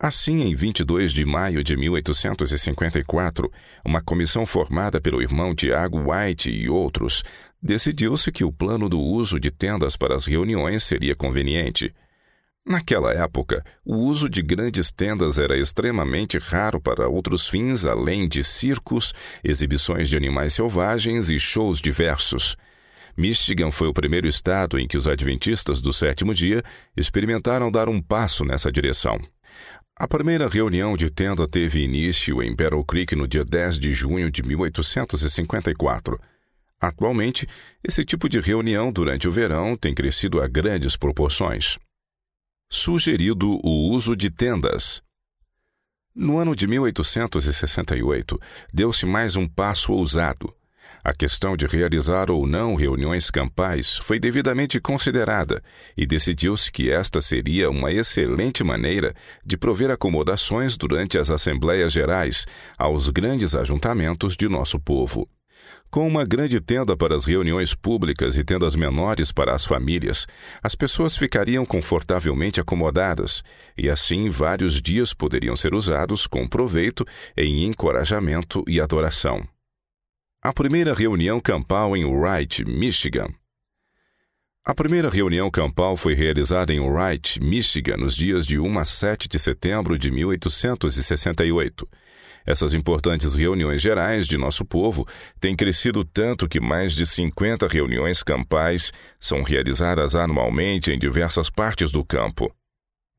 Assim, 0.00 0.42
em 0.42 0.54
22 0.54 1.12
de 1.12 1.24
maio 1.24 1.64
de 1.64 1.76
1854, 1.76 3.50
uma 3.84 4.00
comissão 4.00 4.46
formada 4.46 5.00
pelo 5.00 5.20
irmão 5.20 5.56
Tiago 5.56 6.12
White 6.12 6.52
e 6.52 6.68
outros 6.68 7.24
decidiu-se 7.60 8.30
que 8.30 8.44
o 8.44 8.52
plano 8.52 8.88
do 8.88 9.00
uso 9.00 9.40
de 9.40 9.50
tendas 9.50 9.96
para 9.96 10.14
as 10.14 10.24
reuniões 10.24 10.84
seria 10.84 11.16
conveniente. 11.16 11.92
Naquela 12.64 13.12
época, 13.12 13.64
o 13.84 13.96
uso 13.96 14.28
de 14.28 14.40
grandes 14.40 14.92
tendas 14.92 15.36
era 15.36 15.58
extremamente 15.58 16.38
raro 16.38 16.80
para 16.80 17.08
outros 17.08 17.48
fins 17.48 17.84
além 17.84 18.28
de 18.28 18.44
circos, 18.44 19.12
exibições 19.42 20.08
de 20.08 20.16
animais 20.16 20.54
selvagens 20.54 21.28
e 21.28 21.40
shows 21.40 21.80
diversos. 21.80 22.56
Michigan 23.16 23.72
foi 23.72 23.88
o 23.88 23.92
primeiro 23.92 24.28
estado 24.28 24.78
em 24.78 24.86
que 24.86 24.96
os 24.96 25.08
adventistas 25.08 25.82
do 25.82 25.92
sétimo 25.92 26.32
dia 26.32 26.62
experimentaram 26.96 27.68
dar 27.68 27.88
um 27.88 28.00
passo 28.00 28.44
nessa 28.44 28.70
direção. 28.70 29.18
A 30.00 30.06
primeira 30.06 30.48
reunião 30.48 30.96
de 30.96 31.10
tenda 31.10 31.48
teve 31.48 31.82
início 31.82 32.40
em 32.40 32.54
Battle 32.54 32.84
Creek 32.84 33.16
no 33.16 33.26
dia 33.26 33.44
10 33.44 33.80
de 33.80 33.92
junho 33.92 34.30
de 34.30 34.44
1854. 34.44 36.20
Atualmente, 36.80 37.48
esse 37.82 38.04
tipo 38.04 38.28
de 38.28 38.38
reunião 38.38 38.92
durante 38.92 39.26
o 39.26 39.32
verão 39.32 39.76
tem 39.76 39.92
crescido 39.92 40.40
a 40.40 40.46
grandes 40.46 40.96
proporções. 40.96 41.80
Sugerido 42.70 43.58
o 43.60 43.90
uso 43.90 44.14
de 44.14 44.30
tendas. 44.30 45.02
No 46.14 46.38
ano 46.38 46.54
de 46.54 46.68
1868, 46.68 48.40
deu-se 48.72 49.04
mais 49.04 49.34
um 49.34 49.48
passo 49.48 49.92
ousado. 49.92 50.54
A 51.04 51.12
questão 51.14 51.56
de 51.56 51.66
realizar 51.66 52.30
ou 52.30 52.46
não 52.46 52.74
reuniões 52.74 53.30
campais 53.30 53.96
foi 53.96 54.18
devidamente 54.18 54.80
considerada 54.80 55.62
e 55.96 56.06
decidiu-se 56.06 56.70
que 56.70 56.90
esta 56.90 57.20
seria 57.20 57.70
uma 57.70 57.92
excelente 57.92 58.64
maneira 58.64 59.14
de 59.44 59.56
prover 59.56 59.90
acomodações 59.90 60.76
durante 60.76 61.18
as 61.18 61.30
Assembleias 61.30 61.92
Gerais 61.92 62.46
aos 62.76 63.08
grandes 63.08 63.54
ajuntamentos 63.54 64.36
de 64.36 64.48
nosso 64.48 64.78
povo. 64.78 65.28
Com 65.90 66.06
uma 66.06 66.24
grande 66.24 66.60
tenda 66.60 66.94
para 66.94 67.14
as 67.14 67.24
reuniões 67.24 67.74
públicas 67.74 68.36
e 68.36 68.44
tendas 68.44 68.76
menores 68.76 69.32
para 69.32 69.54
as 69.54 69.64
famílias, 69.64 70.26
as 70.62 70.74
pessoas 70.74 71.16
ficariam 71.16 71.64
confortavelmente 71.64 72.60
acomodadas, 72.60 73.42
e 73.76 73.88
assim 73.88 74.28
vários 74.28 74.82
dias 74.82 75.14
poderiam 75.14 75.56
ser 75.56 75.72
usados 75.72 76.26
com 76.26 76.46
proveito 76.46 77.06
em 77.34 77.64
encorajamento 77.64 78.62
e 78.68 78.80
adoração. 78.82 79.48
A 80.40 80.52
primeira 80.52 80.94
reunião 80.94 81.40
campal 81.40 81.96
em 81.96 82.04
Wright, 82.04 82.64
Michigan. 82.64 83.26
A 84.64 84.72
primeira 84.72 85.10
reunião 85.10 85.50
campal 85.50 85.96
foi 85.96 86.14
realizada 86.14 86.72
em 86.72 86.78
Wright, 86.78 87.42
Michigan, 87.42 87.96
nos 87.96 88.14
dias 88.14 88.46
de 88.46 88.56
1 88.56 88.78
a 88.78 88.84
7 88.84 89.28
de 89.28 89.36
setembro 89.36 89.98
de 89.98 90.12
1868. 90.12 91.88
Essas 92.46 92.72
importantes 92.72 93.34
reuniões 93.34 93.82
gerais 93.82 94.28
de 94.28 94.38
nosso 94.38 94.64
povo 94.64 95.04
têm 95.40 95.56
crescido 95.56 96.04
tanto 96.04 96.48
que 96.48 96.60
mais 96.60 96.92
de 96.92 97.04
50 97.04 97.66
reuniões 97.66 98.22
campais 98.22 98.92
são 99.18 99.42
realizadas 99.42 100.14
anualmente 100.14 100.92
em 100.92 100.98
diversas 101.00 101.50
partes 101.50 101.90
do 101.90 102.04
campo. 102.04 102.54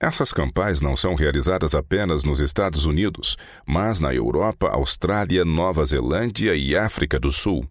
Essas 0.02 0.32
campais 0.32 0.80
não 0.80 0.96
são 0.96 1.14
realizadas 1.14 1.76
apenas 1.76 2.24
nos 2.24 2.40
Estados 2.40 2.86
Unidos, 2.86 3.36
mas 3.66 4.00
na 4.00 4.14
Europa, 4.14 4.70
Austrália, 4.70 5.44
Nova 5.44 5.86
Zelândia 5.86 6.56
e 6.56 6.74
África 6.74 7.20
do 7.20 7.34
Sul. 7.34 7.68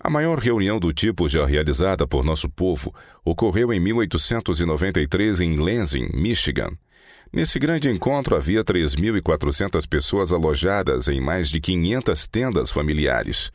A 0.00 0.10
maior 0.10 0.40
reunião 0.40 0.80
do 0.80 0.92
tipo 0.92 1.28
já 1.28 1.46
realizada 1.46 2.08
por 2.08 2.24
nosso 2.24 2.48
povo 2.48 2.92
ocorreu 3.24 3.72
em 3.72 3.78
1893 3.78 5.40
em 5.40 5.56
Lansing, 5.56 6.10
Michigan. 6.12 6.76
Nesse 7.32 7.60
grande 7.60 7.88
encontro 7.88 8.34
havia 8.34 8.64
3.400 8.64 9.88
pessoas 9.88 10.32
alojadas 10.32 11.06
em 11.06 11.20
mais 11.20 11.48
de 11.48 11.60
500 11.60 12.26
tendas 12.26 12.70
familiares. 12.72 13.52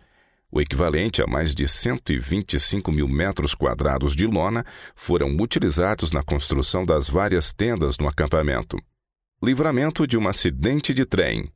O 0.52 0.60
equivalente 0.60 1.22
a 1.22 1.28
mais 1.28 1.54
de 1.54 1.68
125 1.68 2.92
mil 2.92 3.08
metros 3.08 3.54
quadrados 3.54 4.16
de 4.16 4.26
lona 4.26 4.66
foram 4.96 5.38
utilizados 5.40 6.12
na 6.12 6.24
construção 6.24 6.84
das 6.84 7.08
várias 7.08 7.54
tendas 7.54 8.00
no 8.00 8.08
acampamento. 8.08 8.78
Livramento 9.42 10.08
de 10.08 10.18
um 10.18 10.28
acidente 10.28 10.92
de 10.92 11.06
trem. 11.06 11.52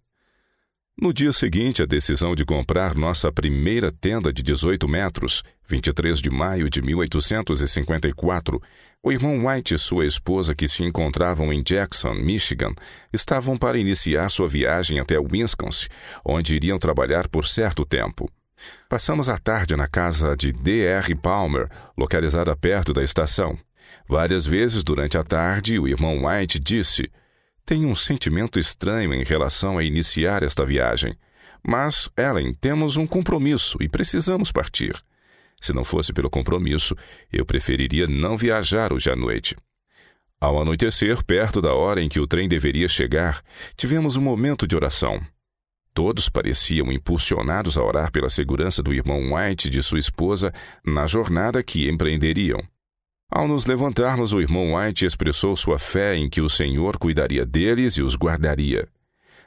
No 0.95 1.11
dia 1.11 1.33
seguinte 1.33 1.81
à 1.81 1.87
decisão 1.87 2.35
de 2.35 2.45
comprar 2.45 2.93
nossa 2.93 3.31
primeira 3.31 3.91
tenda 3.91 4.31
de 4.31 4.43
18 4.43 4.87
metros, 4.87 5.43
23 5.67 6.19
de 6.19 6.29
maio 6.29 6.69
de 6.69 6.83
1854, 6.83 8.61
o 9.01 9.11
irmão 9.11 9.47
White 9.47 9.73
e 9.73 9.79
sua 9.79 10.05
esposa, 10.05 10.53
que 10.53 10.67
se 10.67 10.83
encontravam 10.83 11.51
em 11.51 11.63
Jackson, 11.63 12.13
Michigan, 12.13 12.75
estavam 13.11 13.57
para 13.57 13.79
iniciar 13.79 14.29
sua 14.29 14.47
viagem 14.47 14.99
até 14.99 15.17
Wisconsin, 15.17 15.87
onde 16.23 16.55
iriam 16.55 16.77
trabalhar 16.77 17.27
por 17.27 17.47
certo 17.47 17.83
tempo. 17.83 18.29
Passamos 18.89 19.29
a 19.29 19.37
tarde 19.37 19.75
na 19.75 19.87
casa 19.87 20.35
de 20.35 20.51
D.R. 20.51 21.15
Palmer, 21.15 21.69
localizada 21.97 22.55
perto 22.55 22.93
da 22.93 23.03
estação. 23.03 23.57
Várias 24.07 24.45
vezes 24.45 24.83
durante 24.83 25.17
a 25.17 25.23
tarde, 25.23 25.79
o 25.79 25.87
irmão 25.87 26.25
White 26.25 26.59
disse: 26.59 27.11
Tenho 27.65 27.87
um 27.87 27.95
sentimento 27.95 28.59
estranho 28.59 29.13
em 29.13 29.23
relação 29.23 29.77
a 29.77 29.83
iniciar 29.83 30.43
esta 30.43 30.65
viagem. 30.65 31.17
Mas, 31.65 32.09
Ellen, 32.17 32.53
temos 32.53 32.97
um 32.97 33.07
compromisso 33.07 33.77
e 33.81 33.87
precisamos 33.87 34.51
partir. 34.51 34.95
Se 35.61 35.71
não 35.71 35.85
fosse 35.85 36.11
pelo 36.11 36.29
compromisso, 36.29 36.93
eu 37.31 37.45
preferiria 37.45 38.05
não 38.05 38.37
viajar 38.37 38.91
hoje 38.91 39.09
à 39.09 39.15
noite. 39.15 39.55
Ao 40.41 40.61
anoitecer, 40.61 41.23
perto 41.23 41.61
da 41.61 41.73
hora 41.73 42.01
em 42.01 42.09
que 42.09 42.19
o 42.19 42.27
trem 42.27 42.49
deveria 42.49 42.89
chegar, 42.89 43.41
tivemos 43.77 44.17
um 44.17 44.21
momento 44.21 44.67
de 44.67 44.75
oração. 44.75 45.25
Todos 45.93 46.27
pareciam 46.27 46.91
impulsionados 46.91 47.77
a 47.77 47.83
orar 47.83 48.11
pela 48.11 48.29
segurança 48.29 48.81
do 48.81 48.91
irmão 48.91 49.33
White 49.33 49.67
e 49.67 49.71
de 49.71 49.83
sua 49.83 49.99
esposa 49.99 50.51
na 50.83 51.05
jornada 51.05 51.61
que 51.61 51.87
empreenderiam. 51.87 52.59
Ao 53.29 53.47
nos 53.47 53.65
levantarmos, 53.65 54.33
o 54.33 54.41
irmão 54.41 54.75
White 54.75 55.05
expressou 55.05 55.55
sua 55.55 55.77
fé 55.77 56.15
em 56.15 56.29
que 56.29 56.41
o 56.41 56.49
Senhor 56.49 56.97
cuidaria 56.97 57.45
deles 57.45 57.93
e 57.93 58.01
os 58.01 58.15
guardaria. 58.15 58.87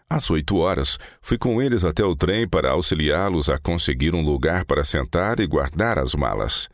Às 0.09 0.31
oito 0.31 0.57
horas, 0.59 0.99
fui 1.21 1.37
com 1.37 1.61
eles 1.61 1.85
até 1.85 2.05
o 2.05 2.15
trem 2.15 2.49
para 2.49 2.71
auxiliá-los 2.71 3.49
a 3.49 3.59
conseguir 3.59 4.15
um 4.15 4.23
lugar 4.23 4.65
para 4.65 4.85
sentar 4.85 5.41
e 5.41 5.47
guardar 5.47 5.99
as 5.99 6.15
malas. 6.15 6.69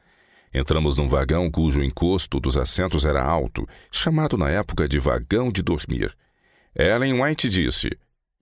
Entramos 0.53 0.99
num 0.99 1.09
vagão 1.09 1.51
cujo 1.51 1.83
encosto 1.83 2.39
dos 2.39 2.59
assentos 2.59 3.07
era 3.07 3.25
alto, 3.25 3.67
chamado 3.91 4.37
na 4.37 4.51
época 4.51 4.87
de 4.87 4.99
vagão 4.99 5.51
de 5.51 5.63
dormir. 5.63 6.15
Ellen 6.77 7.23
White 7.23 7.49
disse: 7.49 7.91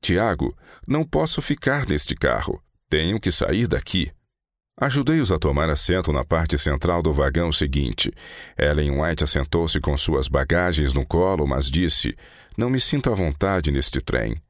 Tiago, 0.01 0.57
não 0.87 1.05
posso 1.05 1.43
ficar 1.43 1.87
neste 1.87 2.15
carro. 2.15 2.63
Tenho 2.89 3.21
que 3.21 3.31
sair 3.31 3.67
daqui. 3.67 4.11
Ajudei-os 4.81 5.31
a 5.31 5.39
tomar 5.39 5.69
assento 5.69 6.11
na 6.11 6.25
parte 6.25 6.59
central 6.59 7.03
do 7.03 7.13
vagão 7.13 7.53
seguinte. 7.53 8.11
Ellen 8.59 8.99
White 8.99 9.25
assentou-se 9.25 9.79
com 9.79 9.97
suas 9.99 10.27
bagagens 10.27 10.95
no 10.95 11.05
colo, 11.05 11.47
mas 11.47 11.71
disse: 11.71 12.17
Não 12.57 12.71
me 12.71 12.81
sinto 12.81 13.11
à 13.13 13.15
vontade 13.15 13.71
neste 13.71 14.01
trem. 14.01 14.41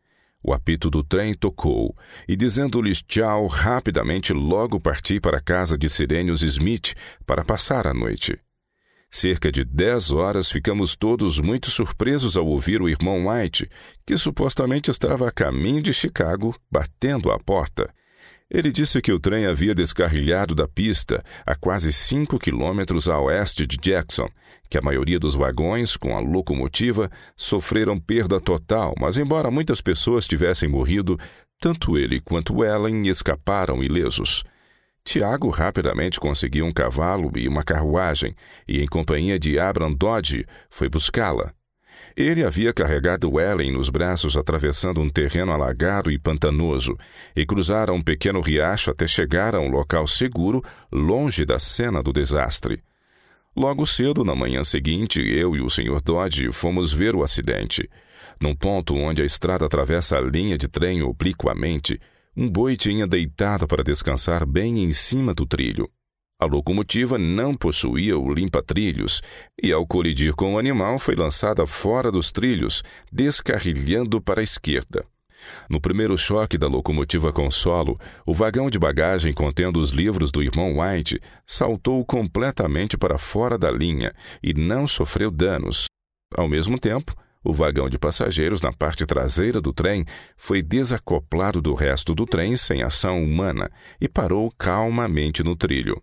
O 0.42 0.54
apito 0.54 0.88
do 0.88 1.02
trem 1.02 1.34
tocou, 1.34 1.94
e 2.26 2.36
dizendo-lhes 2.36 3.02
tchau, 3.02 3.46
rapidamente 3.46 4.32
logo 4.32 4.80
parti 4.80 5.20
para 5.20 5.38
a 5.38 5.42
casa 5.42 5.76
de 5.76 5.88
Sirenius 5.88 6.42
Smith 6.42 6.94
para 7.26 7.44
passar 7.44 7.86
a 7.86 7.92
noite. 7.92 8.38
Cerca 9.10 9.50
de 9.50 9.64
dez 9.64 10.12
horas 10.12 10.48
ficamos 10.48 10.94
todos 10.94 11.40
muito 11.40 11.68
surpresos 11.68 12.36
ao 12.36 12.46
ouvir 12.46 12.80
o 12.80 12.88
irmão 12.88 13.26
White, 13.26 13.68
que 14.06 14.16
supostamente 14.16 14.88
estava 14.88 15.28
a 15.28 15.32
caminho 15.32 15.82
de 15.82 15.92
Chicago, 15.92 16.54
batendo 16.70 17.32
à 17.32 17.38
porta. 17.38 17.92
Ele 18.48 18.70
disse 18.70 19.02
que 19.02 19.12
o 19.12 19.18
trem 19.18 19.46
havia 19.46 19.74
descarrilhado 19.74 20.54
da 20.54 20.66
pista 20.66 21.24
a 21.44 21.56
quase 21.56 21.92
cinco 21.92 22.38
quilômetros 22.38 23.08
a 23.08 23.18
oeste 23.18 23.66
de 23.66 23.76
Jackson, 23.76 24.28
que 24.68 24.78
a 24.78 24.82
maioria 24.82 25.18
dos 25.18 25.34
vagões, 25.34 25.96
com 25.96 26.16
a 26.16 26.20
locomotiva, 26.20 27.10
sofreram 27.36 27.98
perda 27.98 28.40
total, 28.40 28.94
mas 28.98 29.16
embora 29.16 29.50
muitas 29.50 29.80
pessoas 29.80 30.26
tivessem 30.26 30.68
morrido, 30.68 31.18
tanto 31.60 31.98
ele 31.98 32.20
quanto 32.20 32.64
Ellen 32.64 33.08
escaparam 33.08 33.82
ilesos. 33.82 34.44
Tiago 35.04 35.48
rapidamente 35.48 36.20
conseguiu 36.20 36.66
um 36.66 36.72
cavalo 36.72 37.32
e 37.36 37.48
uma 37.48 37.64
carruagem, 37.64 38.34
e, 38.68 38.82
em 38.82 38.86
companhia 38.86 39.38
de 39.38 39.58
Abram 39.58 39.92
Dodge, 39.92 40.46
foi 40.68 40.88
buscá-la. 40.88 41.52
Ele 42.16 42.44
havia 42.44 42.72
carregado 42.72 43.40
Ellen 43.40 43.72
nos 43.72 43.88
braços 43.88 44.36
atravessando 44.36 45.00
um 45.00 45.08
terreno 45.08 45.52
alagado 45.52 46.10
e 46.10 46.18
pantanoso 46.18 46.96
e 47.34 47.46
cruzaram 47.46 47.96
um 47.96 48.02
pequeno 48.02 48.40
riacho 48.40 48.90
até 48.90 49.06
chegar 49.06 49.54
a 49.54 49.60
um 49.60 49.70
local 49.70 50.06
seguro, 50.06 50.62
longe 50.92 51.44
da 51.44 51.58
cena 51.58 52.02
do 52.02 52.12
desastre. 52.12 52.82
Logo 53.56 53.86
cedo, 53.86 54.24
na 54.24 54.34
manhã 54.34 54.62
seguinte, 54.64 55.20
eu 55.20 55.56
e 55.56 55.60
o 55.60 55.70
Sr. 55.70 56.00
Dodge 56.02 56.52
fomos 56.52 56.92
ver 56.92 57.14
o 57.14 57.22
acidente. 57.22 57.88
Num 58.40 58.54
ponto 58.54 58.94
onde 58.94 59.22
a 59.22 59.24
estrada 59.24 59.66
atravessa 59.66 60.16
a 60.16 60.20
linha 60.20 60.56
de 60.56 60.68
trem 60.68 61.02
obliquamente, 61.02 62.00
um 62.40 62.48
boi 62.48 62.74
tinha 62.74 63.06
deitado 63.06 63.66
para 63.66 63.84
descansar 63.84 64.46
bem 64.46 64.82
em 64.82 64.94
cima 64.94 65.34
do 65.34 65.44
trilho. 65.44 65.86
A 66.40 66.46
locomotiva 66.46 67.18
não 67.18 67.54
possuía 67.54 68.18
o 68.18 68.32
limpa-trilhos 68.32 69.20
e, 69.62 69.70
ao 69.70 69.86
colidir 69.86 70.34
com 70.34 70.54
o 70.54 70.58
animal, 70.58 70.98
foi 70.98 71.14
lançada 71.14 71.66
fora 71.66 72.10
dos 72.10 72.32
trilhos, 72.32 72.82
descarrilhando 73.12 74.22
para 74.22 74.40
a 74.40 74.42
esquerda. 74.42 75.04
No 75.68 75.78
primeiro 75.82 76.16
choque 76.16 76.56
da 76.56 76.66
locomotiva 76.66 77.30
com 77.30 77.50
solo, 77.50 78.00
o 78.26 78.32
vagão 78.32 78.70
de 78.70 78.78
bagagem 78.78 79.34
contendo 79.34 79.78
os 79.78 79.90
livros 79.90 80.30
do 80.30 80.42
irmão 80.42 80.78
White 80.78 81.20
saltou 81.46 82.02
completamente 82.06 82.96
para 82.96 83.18
fora 83.18 83.58
da 83.58 83.70
linha 83.70 84.14
e 84.42 84.54
não 84.54 84.88
sofreu 84.88 85.30
danos. 85.30 85.84
Ao 86.34 86.48
mesmo 86.48 86.78
tempo, 86.78 87.14
o 87.42 87.52
vagão 87.52 87.88
de 87.88 87.98
passageiros 87.98 88.60
na 88.60 88.72
parte 88.72 89.06
traseira 89.06 89.60
do 89.60 89.72
trem 89.72 90.04
foi 90.36 90.62
desacoplado 90.62 91.62
do 91.62 91.74
resto 91.74 92.14
do 92.14 92.26
trem 92.26 92.56
sem 92.56 92.82
ação 92.82 93.22
humana 93.22 93.70
e 94.00 94.08
parou 94.08 94.52
calmamente 94.58 95.42
no 95.42 95.56
trilho. 95.56 96.02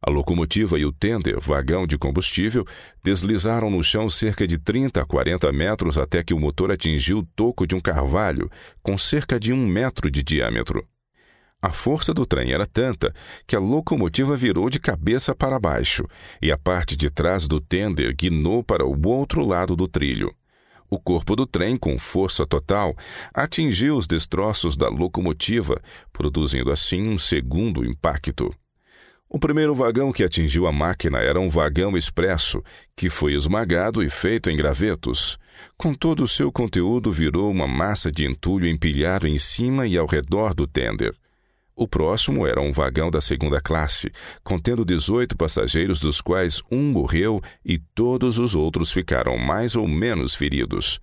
A 0.00 0.10
locomotiva 0.10 0.78
e 0.78 0.86
o 0.86 0.92
tender, 0.92 1.40
vagão 1.40 1.84
de 1.84 1.98
combustível, 1.98 2.64
deslizaram 3.02 3.68
no 3.68 3.82
chão 3.82 4.08
cerca 4.08 4.46
de 4.46 4.56
30 4.56 5.02
a 5.02 5.04
40 5.04 5.52
metros 5.52 5.98
até 5.98 6.22
que 6.22 6.32
o 6.32 6.38
motor 6.38 6.70
atingiu 6.70 7.18
o 7.18 7.26
toco 7.34 7.66
de 7.66 7.74
um 7.74 7.80
carvalho, 7.80 8.48
com 8.80 8.96
cerca 8.96 9.40
de 9.40 9.52
um 9.52 9.66
metro 9.66 10.08
de 10.08 10.22
diâmetro. 10.22 10.86
A 11.60 11.72
força 11.72 12.14
do 12.14 12.24
trem 12.24 12.52
era 12.52 12.64
tanta 12.64 13.12
que 13.44 13.56
a 13.56 13.58
locomotiva 13.58 14.36
virou 14.36 14.70
de 14.70 14.78
cabeça 14.78 15.34
para 15.34 15.58
baixo 15.58 16.06
e 16.40 16.52
a 16.52 16.56
parte 16.56 16.96
de 16.96 17.10
trás 17.10 17.48
do 17.48 17.60
tender 17.60 18.14
guinou 18.14 18.62
para 18.62 18.86
o 18.86 18.96
outro 19.08 19.44
lado 19.44 19.74
do 19.74 19.88
trilho. 19.88 20.32
O 20.90 20.98
corpo 20.98 21.36
do 21.36 21.46
trem, 21.46 21.76
com 21.76 21.98
força 21.98 22.46
total, 22.46 22.96
atingiu 23.34 23.96
os 23.96 24.06
destroços 24.06 24.76
da 24.76 24.88
locomotiva, 24.88 25.80
produzindo 26.12 26.72
assim 26.72 27.08
um 27.08 27.18
segundo 27.18 27.84
impacto. 27.84 28.50
O 29.28 29.38
primeiro 29.38 29.74
vagão 29.74 30.10
que 30.10 30.24
atingiu 30.24 30.66
a 30.66 30.72
máquina 30.72 31.18
era 31.18 31.38
um 31.38 31.50
vagão 31.50 31.94
expresso, 31.98 32.62
que 32.96 33.10
foi 33.10 33.34
esmagado 33.34 34.02
e 34.02 34.08
feito 34.08 34.48
em 34.48 34.56
gravetos. 34.56 35.38
Com 35.76 35.92
todo 35.92 36.24
o 36.24 36.28
seu 36.28 36.50
conteúdo, 36.50 37.12
virou 37.12 37.50
uma 37.50 37.68
massa 37.68 38.10
de 38.10 38.24
entulho 38.24 38.66
empilhado 38.66 39.28
em 39.28 39.38
cima 39.38 39.86
e 39.86 39.98
ao 39.98 40.06
redor 40.06 40.54
do 40.54 40.66
tender. 40.66 41.14
O 41.80 41.86
próximo 41.86 42.44
era 42.44 42.60
um 42.60 42.72
vagão 42.72 43.08
da 43.08 43.20
segunda 43.20 43.60
classe, 43.60 44.10
contendo 44.42 44.84
18 44.84 45.36
passageiros, 45.36 46.00
dos 46.00 46.20
quais 46.20 46.60
um 46.72 46.90
morreu 46.90 47.40
e 47.64 47.78
todos 47.78 48.36
os 48.36 48.56
outros 48.56 48.90
ficaram 48.90 49.38
mais 49.38 49.76
ou 49.76 49.86
menos 49.86 50.34
feridos. 50.34 50.98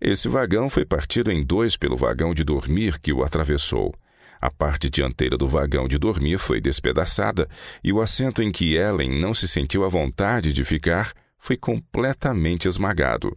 Esse 0.00 0.28
vagão 0.28 0.70
foi 0.70 0.84
partido 0.84 1.32
em 1.32 1.42
dois 1.42 1.76
pelo 1.76 1.96
vagão 1.96 2.32
de 2.32 2.44
dormir 2.44 3.00
que 3.00 3.12
o 3.12 3.24
atravessou. 3.24 3.92
A 4.40 4.48
parte 4.48 4.88
dianteira 4.88 5.36
do 5.36 5.44
vagão 5.44 5.88
de 5.88 5.98
dormir 5.98 6.38
foi 6.38 6.60
despedaçada 6.60 7.48
e 7.82 7.92
o 7.92 8.00
assento 8.00 8.44
em 8.44 8.52
que 8.52 8.76
Ellen 8.76 9.20
não 9.20 9.34
se 9.34 9.48
sentiu 9.48 9.84
à 9.84 9.88
vontade 9.88 10.52
de 10.52 10.62
ficar 10.62 11.12
foi 11.36 11.56
completamente 11.56 12.68
esmagado. 12.68 13.36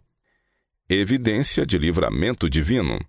Evidência 0.88 1.66
de 1.66 1.78
livramento 1.78 2.48
divino. 2.48 3.00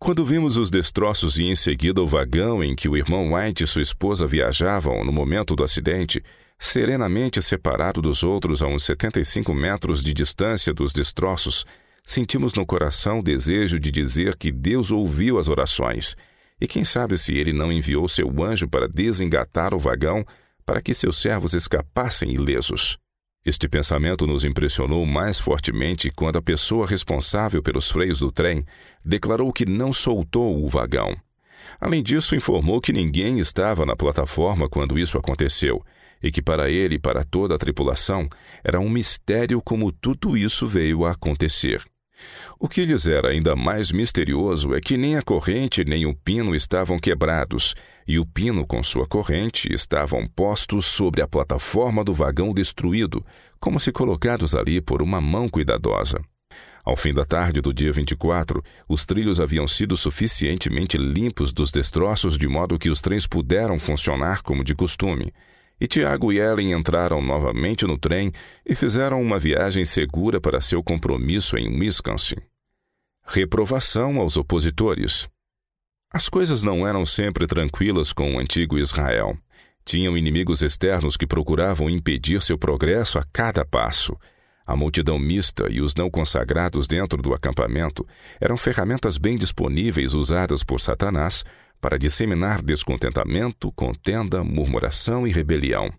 Quando 0.00 0.24
vimos 0.24 0.56
os 0.56 0.70
destroços 0.70 1.38
e 1.38 1.42
em 1.42 1.56
seguida 1.56 2.00
o 2.00 2.06
vagão 2.06 2.62
em 2.62 2.76
que 2.76 2.88
o 2.88 2.96
irmão 2.96 3.34
White 3.34 3.64
e 3.64 3.66
sua 3.66 3.82
esposa 3.82 4.26
viajavam 4.28 5.04
no 5.04 5.12
momento 5.12 5.56
do 5.56 5.64
acidente, 5.64 6.22
serenamente 6.56 7.42
separado 7.42 8.00
dos 8.00 8.22
outros 8.22 8.62
a 8.62 8.68
uns 8.68 8.84
75 8.84 9.52
metros 9.52 10.02
de 10.02 10.14
distância 10.14 10.72
dos 10.72 10.92
destroços, 10.92 11.66
sentimos 12.04 12.54
no 12.54 12.64
coração 12.64 13.18
o 13.18 13.22
desejo 13.22 13.78
de 13.78 13.90
dizer 13.90 14.36
que 14.36 14.52
Deus 14.52 14.92
ouviu 14.92 15.36
as 15.36 15.48
orações 15.48 16.16
e 16.60 16.68
quem 16.68 16.84
sabe 16.84 17.18
se 17.18 17.36
ele 17.36 17.52
não 17.52 17.72
enviou 17.72 18.08
seu 18.08 18.30
anjo 18.42 18.68
para 18.68 18.88
desengatar 18.88 19.74
o 19.74 19.78
vagão 19.78 20.24
para 20.64 20.80
que 20.80 20.94
seus 20.94 21.20
servos 21.20 21.54
escapassem 21.54 22.32
ilesos. 22.32 22.98
Este 23.44 23.68
pensamento 23.68 24.26
nos 24.26 24.44
impressionou 24.44 25.06
mais 25.06 25.38
fortemente 25.38 26.10
quando 26.10 26.36
a 26.36 26.42
pessoa 26.42 26.86
responsável 26.86 27.62
pelos 27.62 27.90
freios 27.90 28.18
do 28.18 28.32
trem 28.32 28.64
declarou 29.04 29.52
que 29.52 29.64
não 29.64 29.92
soltou 29.92 30.62
o 30.62 30.68
vagão. 30.68 31.16
Além 31.80 32.02
disso, 32.02 32.34
informou 32.34 32.80
que 32.80 32.92
ninguém 32.92 33.38
estava 33.38 33.86
na 33.86 33.96
plataforma 33.96 34.68
quando 34.68 34.98
isso 34.98 35.16
aconteceu 35.16 35.84
e 36.22 36.30
que 36.30 36.42
para 36.42 36.68
ele 36.68 36.96
e 36.96 36.98
para 36.98 37.24
toda 37.24 37.54
a 37.54 37.58
tripulação 37.58 38.28
era 38.64 38.80
um 38.80 38.88
mistério 38.88 39.62
como 39.62 39.92
tudo 39.92 40.36
isso 40.36 40.66
veio 40.66 41.04
a 41.04 41.12
acontecer. 41.12 41.82
O 42.58 42.68
que 42.68 42.84
lhes 42.84 43.06
era 43.06 43.28
ainda 43.28 43.54
mais 43.54 43.92
misterioso 43.92 44.74
é 44.74 44.80
que 44.80 44.96
nem 44.96 45.16
a 45.16 45.22
corrente 45.22 45.84
nem 45.84 46.06
o 46.06 46.14
pino 46.14 46.54
estavam 46.54 46.98
quebrados, 46.98 47.74
e 48.08 48.18
o 48.18 48.24
pino 48.24 48.66
com 48.66 48.82
sua 48.82 49.06
corrente 49.06 49.70
estavam 49.70 50.26
postos 50.26 50.86
sobre 50.86 51.20
a 51.20 51.28
plataforma 51.28 52.02
do 52.02 52.14
vagão 52.14 52.54
destruído, 52.54 53.22
como 53.60 53.78
se 53.78 53.92
colocados 53.92 54.54
ali 54.54 54.80
por 54.80 55.02
uma 55.02 55.20
mão 55.20 55.46
cuidadosa. 55.46 56.18
Ao 56.82 56.96
fim 56.96 57.12
da 57.12 57.26
tarde 57.26 57.60
do 57.60 57.74
dia 57.74 57.92
24, 57.92 58.64
os 58.88 59.04
trilhos 59.04 59.38
haviam 59.38 59.68
sido 59.68 59.94
suficientemente 59.94 60.96
limpos 60.96 61.52
dos 61.52 61.70
destroços 61.70 62.38
de 62.38 62.48
modo 62.48 62.78
que 62.78 62.88
os 62.88 63.02
trens 63.02 63.26
puderam 63.26 63.78
funcionar 63.78 64.42
como 64.42 64.64
de 64.64 64.74
costume, 64.74 65.30
e 65.78 65.86
Tiago 65.86 66.32
e 66.32 66.38
Ellen 66.38 66.72
entraram 66.72 67.20
novamente 67.20 67.86
no 67.86 67.98
trem 67.98 68.32
e 68.64 68.74
fizeram 68.74 69.20
uma 69.20 69.38
viagem 69.38 69.84
segura 69.84 70.40
para 70.40 70.62
seu 70.62 70.82
compromisso 70.82 71.58
em 71.58 71.78
Wisconsin. 71.78 72.36
Reprovação 73.26 74.18
aos 74.18 74.38
opositores. 74.38 75.28
As 76.10 76.26
coisas 76.26 76.62
não 76.62 76.86
eram 76.88 77.04
sempre 77.04 77.46
tranquilas 77.46 78.14
com 78.14 78.34
o 78.34 78.38
antigo 78.38 78.78
Israel. 78.78 79.36
Tinham 79.84 80.16
inimigos 80.16 80.62
externos 80.62 81.18
que 81.18 81.26
procuravam 81.26 81.90
impedir 81.90 82.40
seu 82.40 82.56
progresso 82.56 83.18
a 83.18 83.24
cada 83.30 83.62
passo. 83.62 84.16
A 84.66 84.74
multidão 84.74 85.18
mista 85.18 85.66
e 85.70 85.82
os 85.82 85.94
não 85.94 86.10
consagrados 86.10 86.86
dentro 86.86 87.20
do 87.20 87.34
acampamento 87.34 88.06
eram 88.40 88.56
ferramentas 88.56 89.18
bem 89.18 89.36
disponíveis 89.36 90.14
usadas 90.14 90.62
por 90.62 90.80
Satanás 90.80 91.44
para 91.78 91.98
disseminar 91.98 92.62
descontentamento, 92.62 93.70
contenda, 93.72 94.42
murmuração 94.42 95.26
e 95.26 95.30
rebelião. 95.30 95.92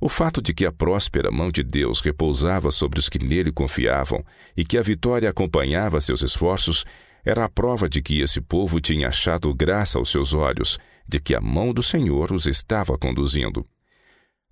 O 0.00 0.08
fato 0.08 0.42
de 0.42 0.52
que 0.52 0.66
a 0.66 0.72
próspera 0.72 1.30
mão 1.30 1.52
de 1.52 1.62
Deus 1.62 2.00
repousava 2.00 2.72
sobre 2.72 2.98
os 2.98 3.08
que 3.08 3.18
nele 3.18 3.52
confiavam 3.52 4.24
e 4.56 4.64
que 4.64 4.76
a 4.76 4.82
vitória 4.82 5.30
acompanhava 5.30 6.00
seus 6.00 6.20
esforços 6.22 6.84
era 7.26 7.44
a 7.44 7.48
prova 7.48 7.88
de 7.88 8.00
que 8.00 8.20
esse 8.20 8.40
povo 8.40 8.80
tinha 8.80 9.08
achado 9.08 9.52
graça 9.52 9.98
aos 9.98 10.12
seus 10.12 10.32
olhos, 10.32 10.78
de 11.08 11.18
que 11.18 11.34
a 11.34 11.40
mão 11.40 11.74
do 11.74 11.82
Senhor 11.82 12.30
os 12.30 12.46
estava 12.46 12.96
conduzindo. 12.96 13.66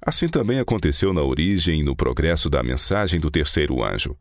Assim 0.04 0.28
também 0.28 0.58
aconteceu 0.58 1.12
na 1.12 1.22
origem 1.22 1.80
e 1.80 1.84
no 1.84 1.94
progresso 1.94 2.50
da 2.50 2.64
mensagem 2.64 3.20
do 3.20 3.30
terceiro 3.30 3.82
anjo. 3.82 4.16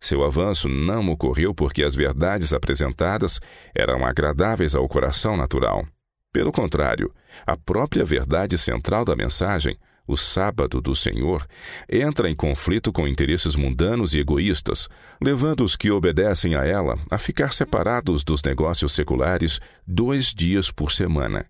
Seu 0.00 0.24
avanço 0.24 0.70
não 0.70 1.10
ocorreu 1.10 1.54
porque 1.54 1.84
as 1.84 1.94
verdades 1.94 2.54
apresentadas 2.54 3.40
eram 3.74 4.06
agradáveis 4.06 4.74
ao 4.74 4.88
coração 4.88 5.36
natural. 5.36 5.86
Pelo 6.32 6.50
contrário, 6.50 7.12
a 7.46 7.58
própria 7.58 8.06
verdade 8.06 8.56
central 8.56 9.04
da 9.04 9.14
mensagem, 9.14 9.76
o 10.08 10.16
sábado 10.16 10.80
do 10.80 10.96
Senhor, 10.96 11.46
entra 11.88 12.30
em 12.30 12.34
conflito 12.34 12.90
com 12.90 13.06
interesses 13.06 13.54
mundanos 13.54 14.14
e 14.14 14.18
egoístas, 14.18 14.88
levando 15.20 15.62
os 15.62 15.76
que 15.76 15.90
obedecem 15.90 16.54
a 16.54 16.64
ela 16.64 16.98
a 17.10 17.18
ficar 17.18 17.52
separados 17.52 18.24
dos 18.24 18.42
negócios 18.42 18.92
seculares 18.92 19.60
dois 19.86 20.32
dias 20.32 20.70
por 20.70 20.90
semana. 20.90 21.44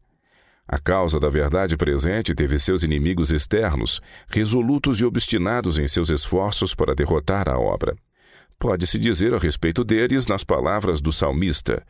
A 0.67 0.79
causa 0.79 1.19
da 1.19 1.31
verdade 1.31 1.77
presente 1.77 2.35
teve 2.35 2.59
seus 2.59 2.83
inimigos 2.83 3.31
externos, 3.31 4.03
resolutos 4.29 5.01
e 5.01 5.05
obstinados 5.05 5.79
em 5.79 5.87
seus 5.87 6.11
esforços 6.11 6.75
para 6.75 6.95
derrotar 6.95 7.49
a 7.49 7.59
obra. 7.59 7.97
Pode-se 8.59 8.99
dizer 8.99 9.33
a 9.33 9.39
respeito 9.39 9.85
deles 9.85 10.27
nas 10.27 10.43
palavras 10.43 11.01
do 11.01 11.13
salmista: 11.13 11.87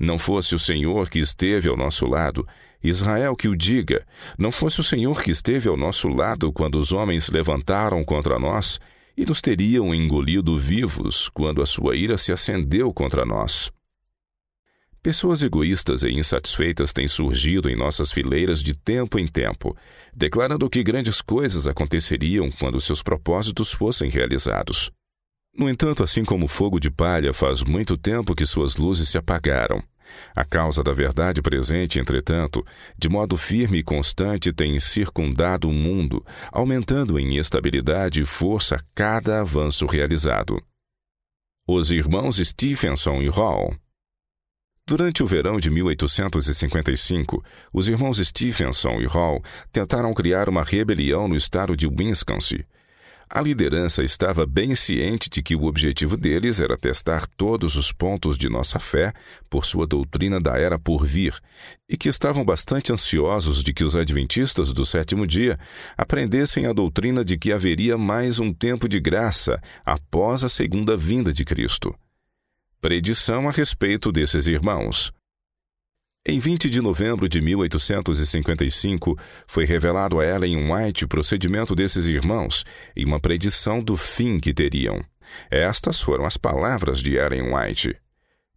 Não 0.00 0.18
fosse 0.18 0.54
o 0.54 0.58
Senhor 0.58 1.08
que 1.10 1.20
esteve 1.20 1.68
ao 1.68 1.76
nosso 1.76 2.06
lado, 2.06 2.48
Israel 2.82 3.34
que 3.34 3.48
o 3.48 3.56
diga, 3.56 4.06
não 4.38 4.50
fosse 4.52 4.80
o 4.80 4.84
Senhor 4.84 5.22
que 5.22 5.30
esteve 5.30 5.68
ao 5.68 5.76
nosso 5.76 6.08
lado 6.08 6.52
quando 6.52 6.78
os 6.78 6.92
homens 6.92 7.28
levantaram 7.30 8.04
contra 8.04 8.38
nós, 8.38 8.78
e 9.16 9.26
nos 9.26 9.40
teriam 9.40 9.92
engolido 9.92 10.56
vivos 10.56 11.28
quando 11.28 11.60
a 11.60 11.66
sua 11.66 11.96
ira 11.96 12.16
se 12.16 12.30
acendeu 12.30 12.92
contra 12.92 13.24
nós. 13.24 13.70
Pessoas 15.02 15.42
egoístas 15.42 16.02
e 16.02 16.10
insatisfeitas 16.10 16.92
têm 16.92 17.08
surgido 17.08 17.68
em 17.68 17.76
nossas 17.76 18.12
fileiras 18.12 18.62
de 18.62 18.74
tempo 18.74 19.18
em 19.18 19.26
tempo, 19.26 19.76
declarando 20.14 20.68
que 20.68 20.82
grandes 20.82 21.20
coisas 21.20 21.66
aconteceriam 21.66 22.50
quando 22.50 22.80
seus 22.80 23.02
propósitos 23.02 23.72
fossem 23.72 24.10
realizados. 24.10 24.90
No 25.56 25.68
entanto, 25.68 26.04
assim 26.04 26.24
como 26.24 26.44
o 26.44 26.48
fogo 26.48 26.78
de 26.78 26.90
palha, 26.90 27.32
faz 27.32 27.64
muito 27.64 27.96
tempo 27.96 28.34
que 28.34 28.46
suas 28.46 28.76
luzes 28.76 29.08
se 29.08 29.18
apagaram. 29.18 29.82
A 30.34 30.44
causa 30.44 30.82
da 30.82 30.92
verdade 30.92 31.42
presente, 31.42 31.98
entretanto, 31.98 32.64
de 32.96 33.08
modo 33.08 33.36
firme 33.36 33.78
e 33.78 33.82
constante 33.82 34.52
tem 34.52 34.78
circundado 34.78 35.68
o 35.68 35.72
mundo, 35.72 36.24
aumentando 36.52 37.18
em 37.18 37.36
estabilidade 37.36 38.20
e 38.20 38.24
força 38.24 38.78
cada 38.94 39.40
avanço 39.40 39.86
realizado. 39.86 40.62
Os 41.66 41.90
irmãos 41.90 42.36
Stephenson 42.36 43.20
e 43.20 43.28
Hall 43.28 43.76
Durante 44.88 45.22
o 45.22 45.26
verão 45.26 45.60
de 45.60 45.70
1855, 45.70 47.44
os 47.70 47.88
irmãos 47.88 48.16
Stephenson 48.26 49.00
e 49.02 49.04
Hall 49.04 49.44
tentaram 49.70 50.14
criar 50.14 50.48
uma 50.48 50.62
rebelião 50.62 51.28
no 51.28 51.36
estado 51.36 51.76
de 51.76 51.86
Wisconsin, 51.86 52.64
a 53.30 53.40
liderança 53.40 54.02
estava 54.02 54.46
bem 54.46 54.74
ciente 54.74 55.28
de 55.28 55.42
que 55.42 55.54
o 55.54 55.64
objetivo 55.64 56.16
deles 56.16 56.60
era 56.60 56.76
testar 56.76 57.26
todos 57.36 57.76
os 57.76 57.92
pontos 57.92 58.38
de 58.38 58.48
nossa 58.48 58.78
fé 58.78 59.12
por 59.50 59.64
sua 59.64 59.86
doutrina 59.86 60.40
da 60.40 60.58
era 60.58 60.78
por 60.78 61.04
vir, 61.04 61.34
e 61.88 61.96
que 61.96 62.08
estavam 62.08 62.44
bastante 62.44 62.92
ansiosos 62.92 63.62
de 63.62 63.72
que 63.72 63.84
os 63.84 63.94
adventistas 63.94 64.72
do 64.72 64.86
sétimo 64.86 65.26
dia 65.26 65.58
aprendessem 65.96 66.66
a 66.66 66.72
doutrina 66.72 67.24
de 67.24 67.36
que 67.36 67.52
haveria 67.52 67.98
mais 67.98 68.38
um 68.38 68.52
tempo 68.52 68.88
de 68.88 68.98
graça 68.98 69.60
após 69.84 70.42
a 70.44 70.48
segunda 70.48 70.96
vinda 70.96 71.32
de 71.32 71.44
Cristo. 71.44 71.94
Predição 72.80 73.48
a 73.48 73.52
respeito 73.52 74.12
desses 74.12 74.46
irmãos. 74.46 75.12
Em 76.30 76.38
20 76.38 76.68
de 76.68 76.82
novembro 76.82 77.26
de 77.26 77.40
1855, 77.40 79.18
foi 79.46 79.64
revelado 79.64 80.20
a 80.20 80.26
Ellen 80.26 80.70
White 80.70 81.06
o 81.06 81.08
procedimento 81.08 81.74
desses 81.74 82.04
irmãos 82.04 82.66
e 82.94 83.02
uma 83.02 83.18
predição 83.18 83.82
do 83.82 83.96
fim 83.96 84.38
que 84.38 84.52
teriam. 84.52 85.02
Estas 85.50 86.02
foram 86.02 86.26
as 86.26 86.36
palavras 86.36 86.98
de 86.98 87.16
Ellen 87.16 87.54
White. 87.54 87.96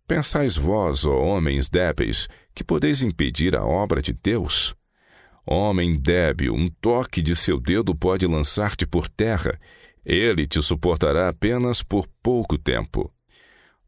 Pensais 0.06 0.58
vós, 0.58 1.06
ó 1.06 1.18
homens 1.18 1.70
débeis, 1.70 2.28
que 2.54 2.62
podeis 2.62 3.02
impedir 3.02 3.56
a 3.56 3.64
obra 3.64 4.02
de 4.02 4.12
Deus? 4.12 4.76
Homem 5.48 5.98
débil, 5.98 6.54
um 6.54 6.70
toque 6.82 7.22
de 7.22 7.38
seu 7.38 7.58
dedo 7.58 7.96
pode 7.96 8.28
lançar-te 8.28 8.86
por 8.86 9.08
terra. 9.08 9.58
Ele 10.06 10.46
te 10.46 10.62
suportará 10.62 11.30
apenas 11.30 11.82
por 11.82 12.06
pouco 12.22 12.58
tempo. 12.58 13.10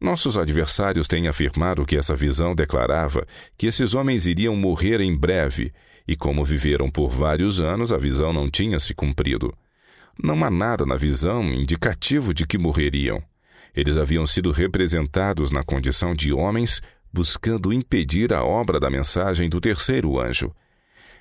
Nossos 0.03 0.35
adversários 0.35 1.07
têm 1.07 1.29
afirmado 1.29 1.85
que 1.85 1.95
essa 1.95 2.13
visão 2.13 2.53
declarava 2.53 3.25
que 3.57 3.67
esses 3.67 3.93
homens 3.93 4.25
iriam 4.25 4.53
morrer 4.53 4.99
em 4.99 5.15
breve, 5.15 5.71
e 6.05 6.13
como 6.13 6.43
viveram 6.43 6.91
por 6.91 7.09
vários 7.09 7.61
anos, 7.61 7.89
a 7.89 7.97
visão 7.97 8.33
não 8.33 8.51
tinha 8.51 8.81
se 8.81 8.93
cumprido. 8.93 9.53
Não 10.21 10.43
há 10.43 10.51
nada 10.51 10.85
na 10.85 10.97
visão 10.97 11.45
indicativo 11.45 12.33
de 12.33 12.45
que 12.45 12.57
morreriam. 12.57 13.23
Eles 13.73 13.95
haviam 13.95 14.27
sido 14.27 14.51
representados 14.51 15.51
na 15.51 15.63
condição 15.63 16.13
de 16.13 16.33
homens 16.33 16.81
buscando 17.13 17.71
impedir 17.71 18.33
a 18.33 18.43
obra 18.43 18.81
da 18.81 18.89
mensagem 18.89 19.47
do 19.47 19.61
terceiro 19.61 20.19
anjo. 20.19 20.53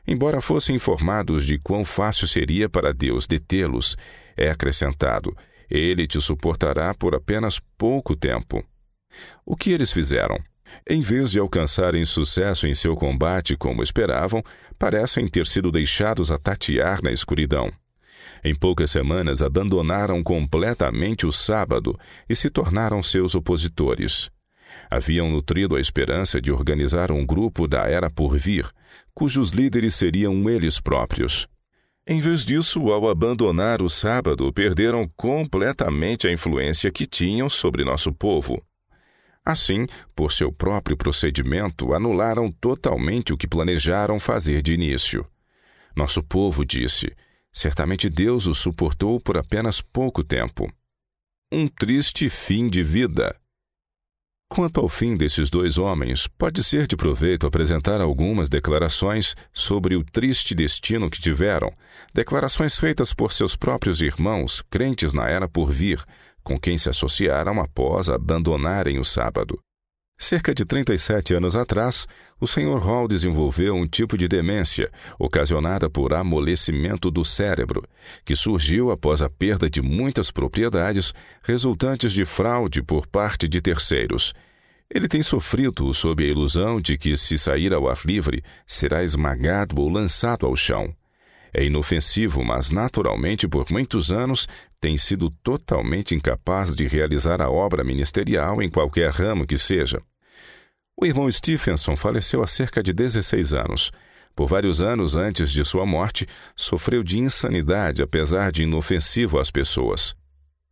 Embora 0.05 0.41
fossem 0.41 0.75
informados 0.75 1.47
de 1.47 1.57
quão 1.57 1.85
fácil 1.85 2.27
seria 2.27 2.69
para 2.69 2.93
Deus 2.93 3.29
detê-los, 3.29 3.97
é 4.37 4.51
acrescentado: 4.51 5.37
Ele 5.71 6.05
te 6.05 6.21
suportará 6.21 6.93
por 6.93 7.15
apenas 7.15 7.61
pouco 7.79 8.17
tempo. 8.17 8.65
O 9.45 9.57
que 9.57 9.73
eles 9.73 9.93
fizeram? 9.93 10.39
Em 10.89 11.01
vez 11.01 11.31
de 11.31 11.39
alcançarem 11.39 12.05
sucesso 12.05 12.67
em 12.67 12.75
seu 12.75 12.97
combate 12.97 13.57
como 13.57 13.83
esperavam, 13.83 14.43
parecem 14.79 15.29
ter 15.29 15.47
sido 15.47 15.71
deixados 15.71 16.31
a 16.31 16.39
tatear 16.39 17.01
na 17.03 17.13
escuridão. 17.13 17.71
Em 18.45 18.55
poucas 18.55 18.91
semanas 18.91 19.43
abandonaram 19.43 20.23
completamente 20.23 21.27
o 21.27 21.33
sábado 21.33 21.99
e 22.29 22.35
se 22.35 22.51
tornaram 22.51 23.03
seus 23.03 23.35
opositores. 23.35 24.31
Haviam 24.91 25.31
nutrido 25.31 25.77
a 25.77 25.81
esperança 25.81 26.41
de 26.41 26.51
organizar 26.51 27.13
um 27.13 27.25
grupo 27.25 27.69
da 27.69 27.89
era 27.89 28.11
por 28.11 28.37
vir, 28.37 28.69
cujos 29.15 29.51
líderes 29.51 29.95
seriam 29.95 30.49
eles 30.49 30.81
próprios. 30.81 31.47
Em 32.05 32.21
vez 32.21 32.45
disso, 32.45 32.91
ao 32.91 33.09
abandonar 33.09 33.81
o 33.81 33.89
sábado, 33.89 34.53
perderam 34.53 35.09
completamente 35.17 36.27
a 36.27 36.33
influência 36.33 36.91
que 36.91 37.07
tinham 37.07 37.49
sobre 37.49 37.85
nosso 37.85 38.13
povo. 38.13 38.61
Assim, 39.45 39.87
por 40.15 40.31
seu 40.33 40.53
próprio 40.53 40.97
procedimento, 40.97 41.93
anularam 41.93 42.51
totalmente 42.51 43.33
o 43.33 43.37
que 43.37 43.49
planejaram 43.49 44.21
fazer 44.21 44.63
de 44.63 44.73
início. 44.73 45.27
Nosso 45.97 46.23
povo 46.23 46.65
disse: 46.65 47.15
certamente 47.53 48.09
Deus 48.09 48.47
o 48.47 48.55
suportou 48.55 49.21
por 49.21 49.37
apenas 49.37 49.81
pouco 49.81 50.23
tempo. 50.23 50.73
Um 51.53 51.67
triste 51.67 52.29
fim 52.31 52.69
de 52.69 52.83
vida. 52.83 53.37
Quanto 54.49 54.81
ao 54.81 54.89
fim 54.89 55.17
desses 55.17 55.51
dois 55.51 55.79
homens, 55.79 56.27
pode 56.27 56.63
ser 56.63 56.87
de 56.87 56.95
proveito 56.95 57.47
apresentar 57.47 58.03
algumas 58.03 58.51
declarações 58.51 59.35
sobre 59.53 59.97
o 59.97 60.05
triste 60.05 60.55
destino 60.55 61.11
que 61.11 61.21
tiveram, 61.21 61.73
declarações 62.13 62.79
feitas 62.79 63.15
por 63.15 63.33
seus 63.33 63.57
próprios 63.57 64.03
irmãos, 64.03 64.63
crentes 64.71 65.15
na 65.15 65.27
era 65.27 65.49
por 65.49 65.71
vir, 65.71 66.05
com 66.43 66.59
quem 66.59 66.79
se 66.79 66.89
associaram 66.89 67.61
após 67.61 68.09
abandonarem 68.09 68.99
o 68.99 69.05
sábado. 69.05 69.59
Cerca 70.19 70.55
de 70.55 70.65
37 70.65 71.35
anos 71.35 71.57
atrás, 71.57 72.07
o 72.41 72.47
Sr. 72.47 72.79
Hall 72.79 73.09
desenvolveu 73.09 73.75
um 73.75 73.87
tipo 73.87 74.17
de 74.17 74.29
demência 74.29 74.89
ocasionada 75.19 75.91
por 75.91 76.15
amolecimento 76.15 77.11
do 77.11 77.25
cérebro, 77.25 77.83
que 78.25 78.37
surgiu 78.37 78.93
após 78.93 79.21
a 79.21 79.29
perda 79.29 79.69
de 79.69 79.83
muitas 79.83 80.31
propriedades 80.31 81.13
resultantes 81.43 82.13
de 82.13 82.25
fraude 82.25 82.83
por 82.83 83.07
parte 83.07 83.49
de 83.49 83.61
terceiros. 83.61 84.33
Ele 84.89 85.09
tem 85.09 85.23
sofrido 85.23 85.93
sob 85.93 86.23
a 86.23 86.29
ilusão 86.29 86.81
de 86.81 86.97
que, 86.97 87.17
se 87.17 87.37
sair 87.37 87.73
ao 87.73 87.89
ar 87.89 87.99
livre, 88.05 88.45
será 88.67 89.03
esmagado 89.03 89.81
ou 89.81 89.89
lançado 89.89 90.47
ao 90.47 90.55
chão. 90.55 90.95
É 91.55 91.65
inofensivo, 91.65 92.43
mas 92.43 92.71
naturalmente 92.71 93.47
por 93.47 93.71
muitos 93.71 94.11
anos 94.11 94.49
tem 94.81 94.97
sido 94.97 95.31
totalmente 95.43 96.15
incapaz 96.15 96.75
de 96.75 96.87
realizar 96.87 97.43
a 97.43 97.51
obra 97.51 97.85
ministerial 97.85 98.63
em 98.63 98.71
qualquer 98.71 99.11
ramo 99.11 99.47
que 99.47 99.59
seja. 99.59 100.01
O 100.97 101.05
irmão 101.05 101.31
Stephenson 101.31 101.95
faleceu 101.97 102.43
há 102.43 102.47
cerca 102.47 102.83
de 102.83 102.93
16 102.93 103.53
anos. 103.53 103.93
Por 104.35 104.49
vários 104.49 104.81
anos 104.81 105.15
antes 105.15 105.51
de 105.51 105.63
sua 105.65 105.85
morte, 105.85 106.27
sofreu 106.57 107.03
de 107.03 107.19
insanidade, 107.19 108.03
apesar 108.03 108.51
de 108.51 108.63
inofensivo 108.63 109.39
às 109.39 109.51
pessoas. 109.51 110.15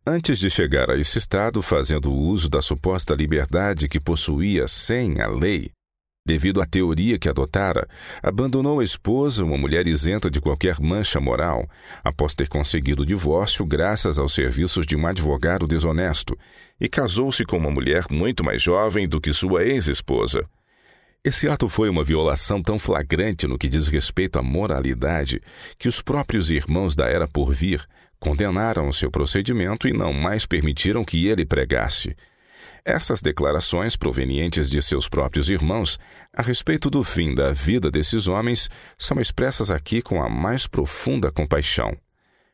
Antes 0.05 0.39
de 0.39 0.49
chegar 0.49 0.89
a 0.89 0.97
esse 0.97 1.19
estado, 1.19 1.61
fazendo 1.61 2.11
uso 2.11 2.49
da 2.49 2.59
suposta 2.59 3.13
liberdade 3.13 3.87
que 3.87 3.99
possuía 3.99 4.67
sem 4.67 5.21
a 5.21 5.27
lei, 5.27 5.69
Devido 6.31 6.61
à 6.61 6.65
teoria 6.65 7.19
que 7.19 7.27
adotara, 7.27 7.85
abandonou 8.23 8.79
a 8.79 8.85
esposa, 8.85 9.43
uma 9.43 9.57
mulher 9.57 9.85
isenta 9.85 10.31
de 10.31 10.39
qualquer 10.39 10.79
mancha 10.79 11.19
moral, 11.19 11.69
após 12.01 12.33
ter 12.33 12.47
conseguido 12.47 13.03
o 13.03 13.05
divórcio 13.05 13.65
graças 13.65 14.17
aos 14.17 14.33
serviços 14.33 14.87
de 14.87 14.95
um 14.95 15.05
advogado 15.05 15.67
desonesto, 15.67 16.37
e 16.79 16.87
casou-se 16.87 17.43
com 17.43 17.57
uma 17.57 17.69
mulher 17.69 18.05
muito 18.09 18.45
mais 18.45 18.63
jovem 18.63 19.09
do 19.09 19.19
que 19.19 19.33
sua 19.33 19.65
ex-esposa. 19.65 20.45
Esse 21.21 21.49
ato 21.49 21.67
foi 21.67 21.89
uma 21.89 22.01
violação 22.01 22.63
tão 22.63 22.79
flagrante 22.79 23.45
no 23.45 23.57
que 23.57 23.67
diz 23.67 23.89
respeito 23.89 24.39
à 24.39 24.41
moralidade 24.41 25.41
que 25.77 25.89
os 25.89 26.01
próprios 26.01 26.49
irmãos 26.49 26.95
da 26.95 27.07
Era 27.07 27.27
por 27.27 27.51
Vir 27.51 27.85
condenaram 28.21 28.87
o 28.87 28.93
seu 28.93 29.11
procedimento 29.11 29.85
e 29.85 29.91
não 29.91 30.13
mais 30.13 30.45
permitiram 30.45 31.03
que 31.03 31.27
ele 31.27 31.45
pregasse. 31.45 32.15
Essas 32.83 33.21
declarações, 33.21 33.95
provenientes 33.95 34.69
de 34.69 34.81
seus 34.81 35.07
próprios 35.07 35.49
irmãos, 35.49 35.99
a 36.33 36.41
respeito 36.41 36.89
do 36.89 37.03
fim 37.03 37.35
da 37.35 37.51
vida 37.51 37.91
desses 37.91 38.27
homens, 38.27 38.69
são 38.97 39.19
expressas 39.19 39.69
aqui 39.69 40.01
com 40.01 40.21
a 40.21 40.27
mais 40.27 40.65
profunda 40.65 41.31
compaixão. 41.31 41.95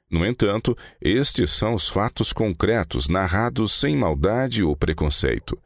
No 0.10 0.26
entanto, 0.26 0.78
estes 1.02 1.52
são 1.52 1.74
os 1.74 1.88
fatos 1.88 2.34
concretos 2.34 3.08
narrados 3.08 3.74
sem 3.74 3.96
maldade 3.96 4.64
ou 4.64 4.76
preconceito. 4.76 5.58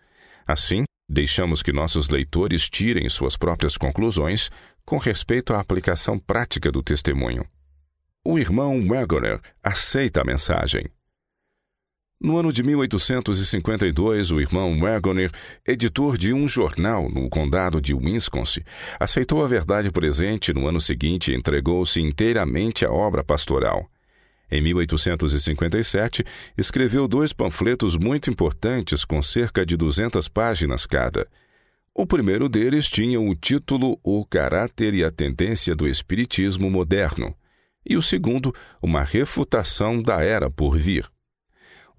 Assim, 0.45 0.84
deixamos 1.10 1.62
que 1.62 1.71
nossos 1.71 2.10
leitores 2.10 2.69
tirem 2.69 3.08
suas 3.10 3.36
próprias 3.36 3.78
conclusões 3.78 4.50
com 4.86 4.97
respeito 4.97 5.54
à 5.54 5.60
aplicação 5.60 6.19
prática 6.19 6.71
do 6.71 6.84
testemunho. 6.84 7.45
O 8.24 8.38
irmão 8.38 8.88
Wagoner 8.88 9.39
aceita 9.63 10.21
a 10.21 10.26
mensagem. 10.26 10.86
No 12.23 12.38
ano 12.38 12.53
de 12.53 12.62
1852, 12.62 14.29
o 14.29 14.39
irmão 14.39 14.79
Wagoner, 14.79 15.31
editor 15.67 16.19
de 16.19 16.31
um 16.31 16.47
jornal 16.47 17.10
no 17.10 17.27
condado 17.27 17.81
de 17.81 17.95
Wisconsin, 17.95 18.62
aceitou 18.99 19.43
a 19.43 19.47
verdade 19.47 19.89
presente 19.89 20.53
no 20.53 20.67
ano 20.67 20.79
seguinte 20.79 21.31
e 21.31 21.36
entregou-se 21.36 21.99
inteiramente 21.99 22.86
à 22.86 22.91
obra 22.91 23.23
pastoral. 23.23 23.89
Em 24.51 24.62
1857, 24.62 26.23
escreveu 26.55 27.07
dois 27.07 27.34
panfletos 27.34 27.97
muito 27.97 28.29
importantes 28.29 29.03
com 29.03 29.19
cerca 29.19 29.65
de 29.65 29.75
200 29.75 30.27
páginas 30.27 30.86
cada. 30.86 31.27
O 31.91 32.05
primeiro 32.05 32.47
deles 32.47 32.88
tinha 32.88 33.19
o 33.19 33.34
título 33.34 33.99
O 34.03 34.23
Caráter 34.27 34.93
e 34.93 35.03
a 35.03 35.10
Tendência 35.10 35.75
do 35.75 35.88
Espiritismo 35.88 36.69
Moderno, 36.69 37.34
e 37.84 37.97
o 37.97 38.01
segundo, 38.01 38.53
uma 38.79 39.01
refutação 39.01 40.03
da 40.03 40.21
era 40.21 40.51
por 40.51 40.77
vir. 40.77 41.10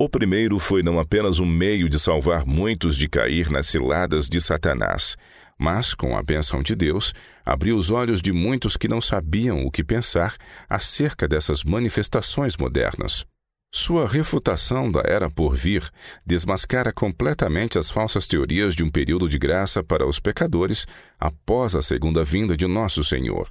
O 0.02 0.08
primeiro 0.08 0.58
foi 0.58 0.82
não 0.82 0.98
apenas 0.98 1.38
um 1.38 1.46
meio 1.46 1.88
de 1.88 1.96
salvar 1.96 2.44
muitos 2.44 2.96
de 2.96 3.08
cair 3.08 3.48
nas 3.48 3.68
ciladas 3.68 4.28
de 4.28 4.40
Satanás, 4.40 5.16
mas, 5.56 5.94
com 5.94 6.16
a 6.16 6.22
bênção 6.24 6.60
de 6.60 6.74
Deus, 6.74 7.14
abriu 7.46 7.76
os 7.76 7.88
olhos 7.88 8.20
de 8.20 8.32
muitos 8.32 8.76
que 8.76 8.88
não 8.88 9.00
sabiam 9.00 9.64
o 9.64 9.70
que 9.70 9.84
pensar 9.84 10.34
acerca 10.68 11.28
dessas 11.28 11.62
manifestações 11.62 12.56
modernas. 12.56 13.24
Sua 13.72 14.08
refutação 14.08 14.90
da 14.90 15.04
era 15.06 15.30
por 15.30 15.54
vir 15.54 15.88
desmascara 16.26 16.92
completamente 16.92 17.78
as 17.78 17.88
falsas 17.88 18.26
teorias 18.26 18.74
de 18.74 18.82
um 18.82 18.90
período 18.90 19.28
de 19.28 19.38
graça 19.38 19.84
para 19.84 20.04
os 20.04 20.18
pecadores 20.18 20.84
após 21.16 21.76
a 21.76 21.80
segunda 21.80 22.24
vinda 22.24 22.56
de 22.56 22.66
Nosso 22.66 23.04
Senhor. 23.04 23.48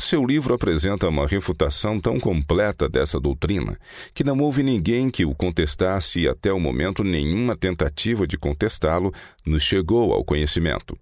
Seu 0.00 0.24
livro 0.24 0.54
apresenta 0.54 1.08
uma 1.08 1.26
refutação 1.26 2.00
tão 2.00 2.20
completa 2.20 2.88
dessa 2.88 3.18
doutrina 3.18 3.76
que 4.14 4.22
não 4.22 4.38
houve 4.38 4.62
ninguém 4.62 5.10
que 5.10 5.24
o 5.24 5.34
contestasse 5.34 6.20
e 6.20 6.28
até 6.28 6.52
o 6.52 6.60
momento 6.60 7.02
nenhuma 7.02 7.56
tentativa 7.56 8.24
de 8.24 8.38
contestá-lo 8.38 9.12
nos 9.44 9.64
chegou 9.64 10.12
ao 10.12 10.24
conhecimento. 10.24 10.96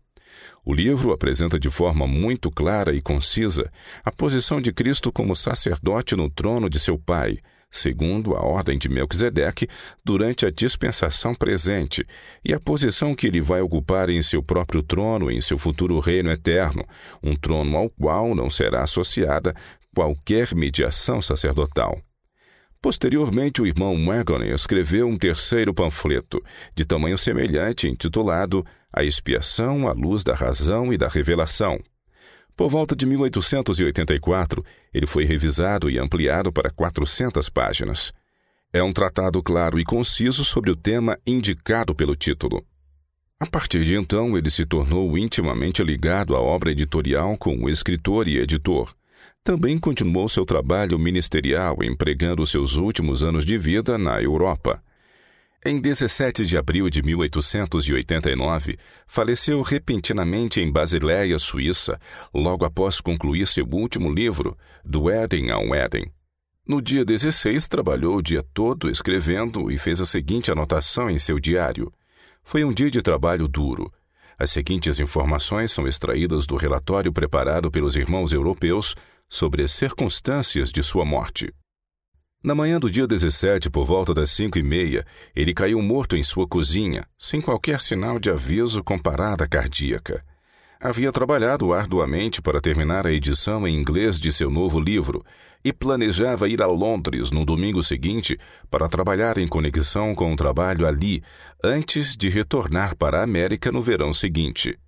O 0.65 0.73
livro 0.73 1.13
apresenta 1.13 1.61
de 1.61 1.69
forma 1.69 2.07
muito 2.07 2.51
clara 2.51 2.95
e 2.95 3.03
concisa 3.03 3.71
a 4.03 4.11
posição 4.11 4.63
de 4.63 4.73
Cristo 4.73 5.13
como 5.13 5.37
sacerdote 5.37 6.17
no 6.17 6.31
trono 6.31 6.71
de 6.71 6.81
seu 6.81 6.99
Pai, 6.99 7.37
segundo 7.71 8.35
a 8.35 8.41
ordem 8.41 8.79
de 8.79 8.89
Melquisedeque, 8.89 9.69
durante 10.05 10.47
a 10.47 10.51
dispensação 10.51 11.35
presente, 11.35 12.07
e 12.45 12.53
a 12.55 12.61
posição 12.61 13.15
que 13.15 13.27
ele 13.27 13.41
vai 13.41 13.61
ocupar 13.61 14.09
em 14.09 14.23
seu 14.23 14.43
próprio 14.43 14.83
trono 14.83 15.31
em 15.31 15.41
seu 15.41 15.59
futuro 15.59 15.99
reino 16.01 16.31
eterno, 16.31 16.87
um 17.23 17.37
trono 17.37 17.77
ao 17.77 17.91
qual 17.91 18.35
não 18.35 18.49
será 18.49 18.83
associada 18.83 19.55
qualquer 19.95 20.55
mediação 20.55 21.23
sacerdotal. 21.23 22.01
Posteriormente, 22.81 23.61
o 23.61 23.67
irmão 23.67 23.97
Magone 23.97 24.51
escreveu 24.51 25.09
um 25.09 25.19
terceiro 25.19 25.75
panfleto, 25.75 26.43
de 26.75 26.85
tamanho 26.85 27.19
semelhante, 27.19 27.89
intitulado 27.89 28.65
A 28.93 29.03
Expiação 29.03 29.89
à 29.89 29.93
Luz 29.93 30.23
da 30.23 30.35
Razão 30.35 30.93
e 30.93 30.99
da 30.99 31.09
Revelação, 31.09 31.81
por 32.57 32.71
volta 32.71 32.97
de 32.97 33.05
1884, 33.05 34.65
ele 34.93 35.07
foi 35.07 35.25
revisado 35.25 35.91
e 35.91 35.99
ampliado 35.99 36.51
para 36.51 36.71
400 36.71 37.51
páginas. 37.51 38.15
É 38.73 38.83
um 38.83 38.93
tratado 38.93 39.43
claro 39.43 39.79
e 39.79 39.85
conciso 39.85 40.45
sobre 40.45 40.71
o 40.71 40.77
tema 40.77 41.19
indicado 41.27 41.95
pelo 41.95 42.17
título. 42.17 42.65
A 43.39 43.47
partir 43.47 43.85
de 43.85 43.95
então, 43.95 44.39
ele 44.39 44.49
se 44.49 44.65
tornou 44.65 45.19
intimamente 45.19 45.83
ligado 45.85 46.35
à 46.35 46.41
obra 46.41 46.71
editorial 46.71 47.37
como 47.37 47.69
escritor 47.69 48.27
e 48.27 48.39
editor. 48.39 48.95
Também 49.45 49.79
continuou 49.79 50.27
seu 50.27 50.47
trabalho 50.47 50.99
ministerial, 50.99 51.77
empregando 51.83 52.47
seus 52.47 52.77
últimos 52.77 53.23
anos 53.23 53.45
de 53.45 53.59
vida 53.59 53.99
na 53.99 54.21
Europa. 54.21 54.83
Em 55.69 55.81
17 55.81 56.47
de 56.47 56.57
abril 56.57 56.89
de 56.89 57.03
1889, 57.03 58.79
faleceu 59.05 59.63
repentinamente 59.63 60.61
em 60.61 60.71
Basileia, 60.71 61.37
Suíça, 61.41 62.01
logo 62.33 62.65
após 62.65 63.01
concluir 63.01 63.49
seu 63.49 63.67
último 63.73 64.09
livro, 64.09 64.57
Do 64.85 65.11
Éden 65.11 65.51
ao 65.51 65.75
Éden. 65.75 66.09
No 66.65 66.81
dia 66.81 67.05
16, 67.05 67.67
trabalhou 67.67 68.19
o 68.19 68.23
dia 68.23 68.45
todo 68.55 68.89
escrevendo 68.89 69.69
e 69.69 69.77
fez 69.77 70.01
a 70.01 70.05
seguinte 70.05 70.53
anotação 70.53 71.11
em 71.11 71.19
seu 71.19 71.41
diário. 71.41 71.93
Foi 72.45 72.63
um 72.63 72.73
dia 72.73 72.89
de 72.89 73.03
trabalho 73.03 73.49
duro. 73.49 73.93
As 74.39 74.53
seguintes 74.53 75.01
informações 75.01 75.73
são 75.73 75.89
extraídas 75.89 76.47
do 76.47 76.55
relatório 76.55 77.13
preparado 77.13 77.73
pelos 77.73 77.97
irmãos 77.97 78.33
europeus 78.33 78.95
sobre 79.29 79.65
as 79.65 79.73
circunstâncias 79.73 80.71
de 80.71 80.81
sua 80.85 81.05
morte. 81.05 81.53
Na 82.47 82.55
manhã 82.55 82.79
do 82.79 82.89
dia 82.89 83.09
17, 83.09 83.69
por 83.69 83.85
volta 83.85 84.15
das 84.15 84.31
cinco 84.31 84.57
e 84.57 84.63
meia, 84.63 85.05
ele 85.35 85.53
caiu 85.53 85.83
morto 85.83 86.15
em 86.15 86.23
sua 86.23 86.47
cozinha, 86.47 87.05
sem 87.19 87.41
qualquer 87.41 87.81
sinal 87.81 88.21
de 88.21 88.31
aviso 88.31 88.85
com 88.85 88.97
parada 88.97 89.49
cardíaca. 89.49 90.25
Havia 90.81 91.11
trabalhado 91.11 91.73
arduamente 91.73 92.41
para 92.41 92.61
terminar 92.61 93.05
a 93.05 93.11
edição 93.11 93.67
em 93.67 93.75
inglês 93.75 94.21
de 94.21 94.33
seu 94.33 94.49
novo 94.49 94.79
livro 94.79 95.25
e 95.65 95.73
planejava 95.73 96.49
ir 96.49 96.63
a 96.63 96.69
Londres 96.69 97.33
no 97.33 97.45
domingo 97.45 97.83
seguinte 97.83 98.39
para 98.71 98.89
trabalhar 98.89 99.39
em 99.39 99.49
conexão 99.49 100.15
com 100.15 100.33
o 100.33 100.37
trabalho 100.37 100.87
ali, 100.87 101.25
antes 101.65 102.17
de 102.17 102.29
retornar 102.29 102.95
para 102.95 103.19
a 103.19 103.25
América 103.25 103.73
no 103.73 103.81
verão 103.81 104.13
seguinte. 104.13 104.79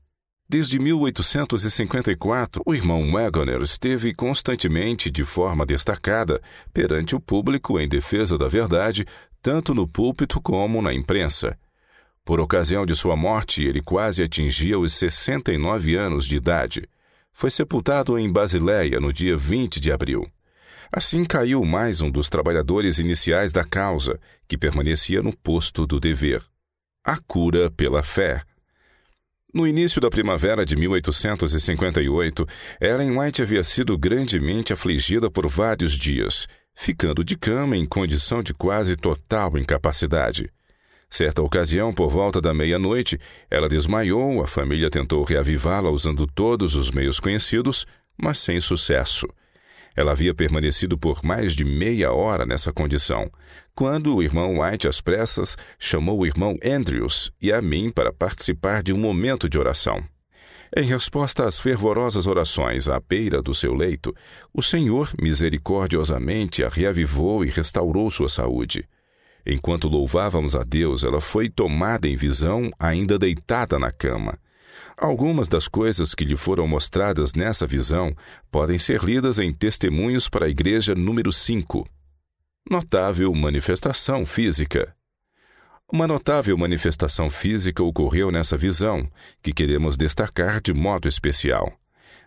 Desde 0.50 0.78
1854, 0.78 2.62
o 2.64 2.74
irmão 2.74 3.12
Wagoner 3.12 3.60
esteve 3.60 4.14
constantemente 4.14 5.10
de 5.10 5.22
forma 5.22 5.66
destacada 5.66 6.40
perante 6.72 7.14
o 7.14 7.20
público 7.20 7.78
em 7.78 7.86
defesa 7.86 8.38
da 8.38 8.48
verdade, 8.48 9.04
tanto 9.42 9.74
no 9.74 9.86
púlpito 9.86 10.40
como 10.40 10.80
na 10.80 10.94
imprensa. 10.94 11.58
Por 12.24 12.40
ocasião 12.40 12.86
de 12.86 12.96
sua 12.96 13.14
morte, 13.14 13.62
ele 13.62 13.82
quase 13.82 14.22
atingia 14.22 14.78
os 14.78 14.94
69 14.94 15.94
anos 15.96 16.24
de 16.24 16.36
idade. 16.36 16.88
Foi 17.30 17.50
sepultado 17.50 18.18
em 18.18 18.32
Basileia 18.32 18.98
no 18.98 19.12
dia 19.12 19.36
20 19.36 19.78
de 19.78 19.92
abril. 19.92 20.26
Assim 20.90 21.26
caiu 21.26 21.62
mais 21.62 22.00
um 22.00 22.10
dos 22.10 22.30
trabalhadores 22.30 22.98
iniciais 22.98 23.52
da 23.52 23.64
causa, 23.64 24.18
que 24.48 24.56
permanecia 24.56 25.22
no 25.22 25.36
posto 25.36 25.86
do 25.86 26.00
dever. 26.00 26.42
A 27.04 27.18
cura 27.18 27.70
pela 27.70 28.02
fé. 28.02 28.47
No 29.58 29.66
início 29.66 30.00
da 30.00 30.08
primavera 30.08 30.64
de 30.64 30.76
1858, 30.76 32.46
Ellen 32.80 33.18
White 33.18 33.42
havia 33.42 33.64
sido 33.64 33.98
grandemente 33.98 34.72
afligida 34.72 35.28
por 35.28 35.48
vários 35.48 35.94
dias, 35.94 36.46
ficando 36.72 37.24
de 37.24 37.36
cama 37.36 37.76
em 37.76 37.84
condição 37.84 38.40
de 38.40 38.54
quase 38.54 38.94
total 38.94 39.58
incapacidade. 39.58 40.48
Certa 41.10 41.42
ocasião, 41.42 41.92
por 41.92 42.08
volta 42.08 42.40
da 42.40 42.54
meia-noite, 42.54 43.18
ela 43.50 43.68
desmaiou, 43.68 44.40
a 44.40 44.46
família 44.46 44.88
tentou 44.88 45.24
reavivá-la 45.24 45.90
usando 45.90 46.24
todos 46.24 46.76
os 46.76 46.92
meios 46.92 47.18
conhecidos, 47.18 47.84
mas 48.16 48.38
sem 48.38 48.60
sucesso. 48.60 49.26
Ela 49.98 50.12
havia 50.12 50.32
permanecido 50.32 50.96
por 50.96 51.24
mais 51.24 51.56
de 51.56 51.64
meia 51.64 52.12
hora 52.12 52.46
nessa 52.46 52.72
condição, 52.72 53.28
quando 53.74 54.14
o 54.14 54.22
irmão 54.22 54.60
White, 54.60 54.86
às 54.86 55.00
pressas, 55.00 55.58
chamou 55.76 56.20
o 56.20 56.24
irmão 56.24 56.56
Andrews 56.64 57.32
e 57.42 57.52
a 57.52 57.60
mim 57.60 57.90
para 57.90 58.12
participar 58.12 58.80
de 58.80 58.92
um 58.92 58.96
momento 58.96 59.48
de 59.48 59.58
oração. 59.58 60.00
Em 60.76 60.84
resposta 60.84 61.44
às 61.44 61.58
fervorosas 61.58 62.28
orações 62.28 62.88
à 62.88 63.00
beira 63.00 63.42
do 63.42 63.52
seu 63.52 63.74
leito, 63.74 64.14
o 64.54 64.62
Senhor 64.62 65.10
misericordiosamente 65.20 66.62
a 66.62 66.68
reavivou 66.68 67.44
e 67.44 67.48
restaurou 67.48 68.08
sua 68.08 68.28
saúde. 68.28 68.88
Enquanto 69.44 69.88
louvávamos 69.88 70.54
a 70.54 70.62
Deus, 70.62 71.02
ela 71.02 71.20
foi 71.20 71.48
tomada 71.48 72.06
em 72.06 72.14
visão, 72.14 72.70
ainda 72.78 73.18
deitada 73.18 73.80
na 73.80 73.90
cama. 73.90 74.38
Algumas 75.00 75.46
das 75.46 75.68
coisas 75.68 76.12
que 76.12 76.24
lhe 76.24 76.34
foram 76.34 76.66
mostradas 76.66 77.32
nessa 77.32 77.64
visão 77.64 78.16
podem 78.50 78.80
ser 78.80 79.04
lidas 79.04 79.38
em 79.38 79.52
Testemunhos 79.52 80.28
para 80.28 80.46
a 80.46 80.48
Igreja 80.48 80.92
número 80.92 81.30
5. 81.30 81.88
Notável 82.68 83.32
manifestação 83.32 84.26
física. 84.26 84.92
Uma 85.90 86.08
notável 86.08 86.58
manifestação 86.58 87.30
física 87.30 87.80
ocorreu 87.80 88.32
nessa 88.32 88.56
visão, 88.56 89.08
que 89.40 89.52
queremos 89.52 89.96
destacar 89.96 90.60
de 90.60 90.74
modo 90.74 91.06
especial. 91.06 91.72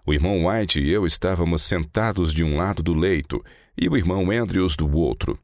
O 0.08 0.14
irmão 0.14 0.48
White 0.48 0.80
e 0.80 0.90
eu 0.90 1.06
estávamos 1.06 1.64
sentados 1.64 2.34
de 2.34 2.42
um 2.42 2.56
lado 2.56 2.82
do 2.82 2.94
leito 2.94 3.44
e 3.78 3.90
o 3.90 3.98
irmão 3.98 4.32
Andrews 4.32 4.78
do 4.78 4.90
outro. 4.96 5.38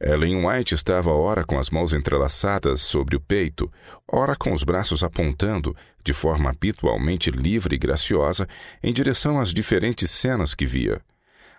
Ellen 0.00 0.46
White 0.46 0.74
estava 0.74 1.10
ora 1.10 1.44
com 1.44 1.58
as 1.58 1.70
mãos 1.70 1.92
entrelaçadas 1.92 2.80
sobre 2.80 3.16
o 3.16 3.20
peito, 3.20 3.70
ora 4.10 4.36
com 4.36 4.52
os 4.52 4.62
braços 4.62 5.02
apontando, 5.02 5.76
de 6.04 6.12
forma 6.12 6.50
habitualmente 6.50 7.30
livre 7.30 7.74
e 7.76 7.78
graciosa, 7.78 8.48
em 8.82 8.92
direção 8.92 9.40
às 9.40 9.52
diferentes 9.52 10.10
cenas 10.10 10.54
que 10.54 10.66
via. 10.66 11.00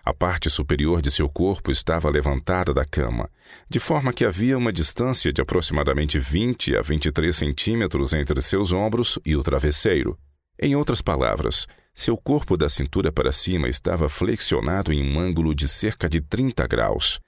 A 0.04 0.12
parte 0.12 0.50
superior 0.50 1.00
de 1.00 1.10
seu 1.10 1.30
corpo 1.30 1.70
estava 1.70 2.10
levantada 2.10 2.74
da 2.74 2.84
cama, 2.84 3.30
de 3.68 3.80
forma 3.80 4.12
que 4.12 4.24
havia 4.24 4.58
uma 4.58 4.70
distância 4.70 5.32
de 5.32 5.40
aproximadamente 5.40 6.18
20 6.18 6.76
a 6.76 6.82
23 6.82 7.34
centímetros 7.34 8.12
entre 8.12 8.42
seus 8.42 8.70
ombros 8.70 9.18
e 9.24 9.34
o 9.34 9.42
travesseiro. 9.42 10.18
Em 10.60 10.76
outras 10.76 11.00
palavras, 11.00 11.66
seu 11.94 12.18
corpo 12.18 12.56
da 12.56 12.68
cintura 12.68 13.10
para 13.10 13.32
cima 13.32 13.66
estava 13.66 14.08
flexionado 14.08 14.92
em 14.92 15.02
um 15.02 15.18
ângulo 15.18 15.54
de 15.54 15.66
cerca 15.66 16.06
de 16.06 16.20
30 16.20 16.66
graus. 16.66 17.18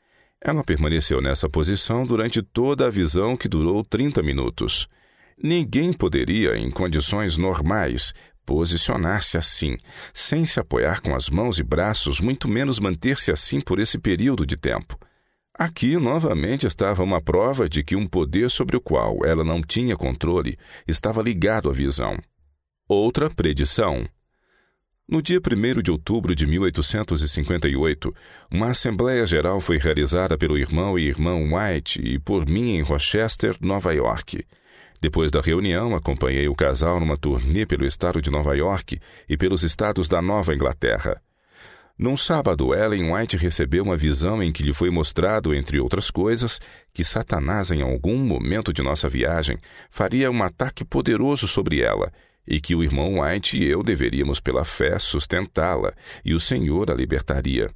Ela 0.43 0.63
permaneceu 0.63 1.21
nessa 1.21 1.49
posição 1.49 2.07
durante 2.07 2.43
toda 2.43 2.87
a 2.87 2.91
visão 2.91 3.37
que 3.37 3.49
durou 3.49 3.83
30 3.83 4.23
minutos. 4.23 4.89
Ninguém 5.43 5.93
poderia, 5.93 6.57
em 6.57 6.71
condições 6.71 7.37
normais, 7.37 8.13
posicionar-se 8.45 9.37
assim, 9.37 9.77
sem 10.15 10.47
se 10.47 10.61
apoiar 10.61 11.03
com 11.03 11.15
as 11.15 11.29
mãos 11.29 11.59
e 11.59 11.63
braços, 11.63 12.21
muito 12.21 12.49
menos 12.49 12.79
manter-se 12.79 13.33
assim 13.33 13.61
por 13.61 13.81
esse 13.81 13.99
período 13.99 14.47
de 14.47 14.57
tempo. 14.57 14.99
Aqui, 15.59 15.97
novamente, 15.97 16.67
estava 16.67 17.03
uma 17.03 17.21
prova 17.21 17.69
de 17.69 17.83
que 17.83 17.97
um 17.97 18.07
poder 18.07 18.51
sobre 18.51 18.77
o 18.77 18.81
qual 18.81 19.25
ela 19.25 19.43
não 19.43 19.63
tinha 19.63 19.97
controle 19.97 20.59
estava 20.87 21.23
ligado 21.23 21.71
à 21.71 21.73
visão. 21.73 22.19
Outra 22.87 23.31
predição. 23.31 24.07
No 25.09 25.23
dia 25.23 25.39
1 25.39 25.83
de 25.83 25.93
outubro 25.93 26.35
de 26.35 26.45
1858, 26.49 28.13
uma 28.51 28.71
Assembleia 28.71 29.25
Geral 29.25 29.61
foi 29.61 29.79
realizada 29.79 30.37
pelo 30.37 30.59
irmão 30.59 30.99
e 30.99 31.07
irmã 31.07 31.37
White 31.37 32.03
e 32.05 32.19
por 32.19 32.45
mim 32.45 32.75
em 32.75 32.83
Rochester, 32.83 33.57
Nova 33.61 33.95
York. 33.95 34.45
Depois 35.01 35.31
da 35.31 35.41
reunião, 35.41 35.95
acompanhei 35.95 36.49
o 36.49 36.57
casal 36.57 36.99
numa 36.99 37.17
turnê 37.17 37.65
pelo 37.65 37.87
estado 37.87 38.21
de 38.21 38.33
Nova 38.33 38.57
York 38.57 38.99
e 39.29 39.37
pelos 39.37 39.63
estados 39.63 40.09
da 40.09 40.21
Nova 40.21 40.53
Inglaterra. 40.53 41.23
Num 41.97 42.17
sábado, 42.17 42.75
Ellen 42.75 43.13
White 43.13 43.37
recebeu 43.37 43.85
uma 43.85 43.97
visão 43.97 44.43
em 44.43 44.51
que 44.51 44.65
lhe 44.65 44.73
foi 44.73 44.91
mostrado, 44.91 45.55
entre 45.55 45.79
outras 45.79 46.11
coisas, 46.11 46.61
que 46.93 47.05
Satanás, 47.05 47.71
em 47.71 47.81
algum 47.81 48.19
momento 48.19 48.73
de 48.73 48.83
nossa 48.83 49.09
viagem, 49.09 49.57
faria 49.89 50.33
um 50.33 50.43
ataque 50.43 50.85
poderoso 50.85 51.47
sobre 51.47 51.81
ela 51.81 52.11
e 52.47 52.61
que 52.61 52.75
o 52.75 52.83
irmão 52.83 53.21
White 53.21 53.59
e 53.59 53.65
eu 53.65 53.83
deveríamos, 53.83 54.41
pela 54.41 54.65
fé, 54.65 54.99
sustentá-la, 54.99 55.93
e 56.25 56.35
o 56.35 56.41
Senhor 56.41 56.91
a 56.91 56.95
libertaria. 56.95 57.71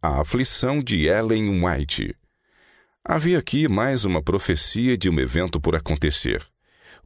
A 0.00 0.20
aflição 0.20 0.82
de 0.82 1.06
Ellen 1.06 1.64
White. 1.64 2.14
Havia 3.04 3.38
aqui 3.38 3.68
mais 3.68 4.04
uma 4.04 4.22
profecia 4.22 4.96
de 4.96 5.08
um 5.08 5.18
evento 5.18 5.60
por 5.60 5.74
acontecer. 5.74 6.42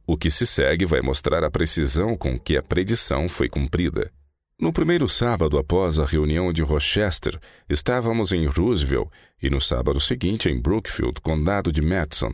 O 0.05 0.17
que 0.17 0.29
se 0.29 0.45
segue 0.45 0.85
vai 0.85 1.01
mostrar 1.01 1.43
a 1.43 1.49
precisão 1.49 2.17
com 2.17 2.37
que 2.37 2.57
a 2.57 2.61
predição 2.61 3.29
foi 3.29 3.47
cumprida. 3.47 4.11
No 4.59 4.71
primeiro 4.71 5.09
sábado 5.09 5.57
após 5.57 5.99
a 5.99 6.05
reunião 6.05 6.53
de 6.53 6.61
Rochester, 6.61 7.39
estávamos 7.69 8.31
em 8.31 8.45
Roosevelt 8.45 9.09
e 9.41 9.49
no 9.49 9.59
sábado 9.59 9.99
seguinte 9.99 10.49
em 10.49 10.59
Brookfield, 10.59 11.19
condado 11.21 11.71
de 11.71 11.81
Madison. 11.81 12.33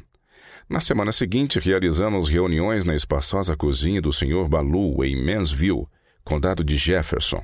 Na 0.69 0.79
semana 0.79 1.11
seguinte, 1.11 1.59
realizamos 1.59 2.29
reuniões 2.29 2.85
na 2.85 2.95
espaçosa 2.95 3.57
cozinha 3.57 3.99
do 3.99 4.13
Sr. 4.13 4.47
Balu, 4.47 5.03
em 5.03 5.19
Mansville, 5.19 5.87
condado 6.23 6.63
de 6.63 6.77
Jefferson. 6.77 7.43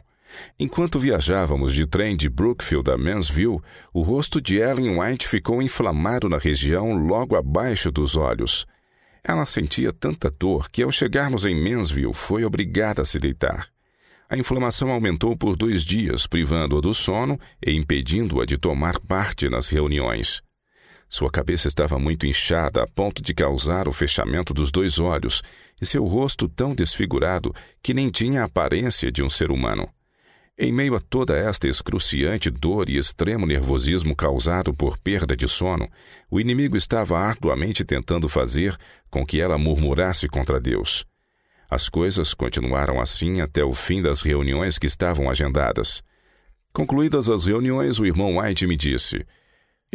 Enquanto 0.59 0.99
viajávamos 0.99 1.73
de 1.73 1.87
trem 1.87 2.15
de 2.15 2.29
Brookfield 2.29 2.91
a 2.91 2.95
Mansville, 2.95 3.61
o 3.91 4.03
rosto 4.03 4.39
de 4.39 4.57
Ellen 4.57 4.99
White 4.99 5.27
ficou 5.27 5.59
inflamado 5.59 6.29
na 6.29 6.37
região 6.37 6.93
logo 6.93 7.35
abaixo 7.35 7.91
dos 7.91 8.15
olhos. 8.15 8.67
Ela 9.23 9.47
sentia 9.47 9.91
tanta 9.91 10.29
dor 10.29 10.69
que, 10.69 10.83
ao 10.83 10.91
chegarmos 10.91 11.45
em 11.45 11.55
Mansville, 11.55 12.13
foi 12.13 12.45
obrigada 12.45 13.01
a 13.01 13.05
se 13.05 13.17
deitar. 13.17 13.69
A 14.29 14.37
inflamação 14.37 14.91
aumentou 14.91 15.35
por 15.35 15.55
dois 15.55 15.83
dias, 15.83 16.27
privando-a 16.27 16.81
do 16.81 16.93
sono 16.93 17.39
e 17.65 17.71
impedindo-a 17.71 18.45
de 18.45 18.55
tomar 18.55 18.99
parte 18.99 19.49
nas 19.49 19.67
reuniões. 19.67 20.44
Sua 21.09 21.29
cabeça 21.29 21.67
estava 21.67 21.99
muito 21.99 22.25
inchada 22.25 22.83
a 22.83 22.87
ponto 22.87 23.21
de 23.21 23.33
causar 23.33 23.87
o 23.87 23.91
fechamento 23.91 24.53
dos 24.53 24.71
dois 24.71 24.99
olhos, 24.99 25.41
e 25.81 25.85
seu 25.85 26.05
rosto 26.05 26.47
tão 26.47 26.73
desfigurado 26.73 27.53
que 27.81 27.93
nem 27.93 28.09
tinha 28.09 28.41
a 28.41 28.45
aparência 28.45 29.11
de 29.11 29.21
um 29.23 29.29
ser 29.29 29.51
humano. 29.51 29.89
Em 30.57 30.71
meio 30.71 30.95
a 30.95 31.01
toda 31.01 31.35
esta 31.35 31.67
excruciante 31.67 32.49
dor 32.49 32.89
e 32.89 32.97
extremo 32.97 33.45
nervosismo 33.45 34.15
causado 34.15 34.73
por 34.73 34.97
perda 34.97 35.35
de 35.35 35.49
sono, 35.49 35.89
o 36.31 36.39
inimigo 36.39 36.77
estava 36.77 37.19
arduamente 37.19 37.83
tentando 37.83 38.29
fazer 38.29 38.77
com 39.09 39.25
que 39.25 39.41
ela 39.41 39.57
murmurasse 39.57 40.29
contra 40.29 40.59
Deus. 40.59 41.05
As 41.69 41.89
coisas 41.89 42.33
continuaram 42.33 43.01
assim 43.01 43.41
até 43.41 43.65
o 43.65 43.73
fim 43.73 44.01
das 44.01 44.21
reuniões 44.21 44.77
que 44.77 44.87
estavam 44.87 45.29
agendadas. 45.29 46.01
Concluídas 46.71 47.27
as 47.27 47.43
reuniões, 47.43 47.99
o 47.99 48.05
irmão 48.05 48.37
White 48.37 48.65
me 48.65 48.77
disse: 48.77 49.25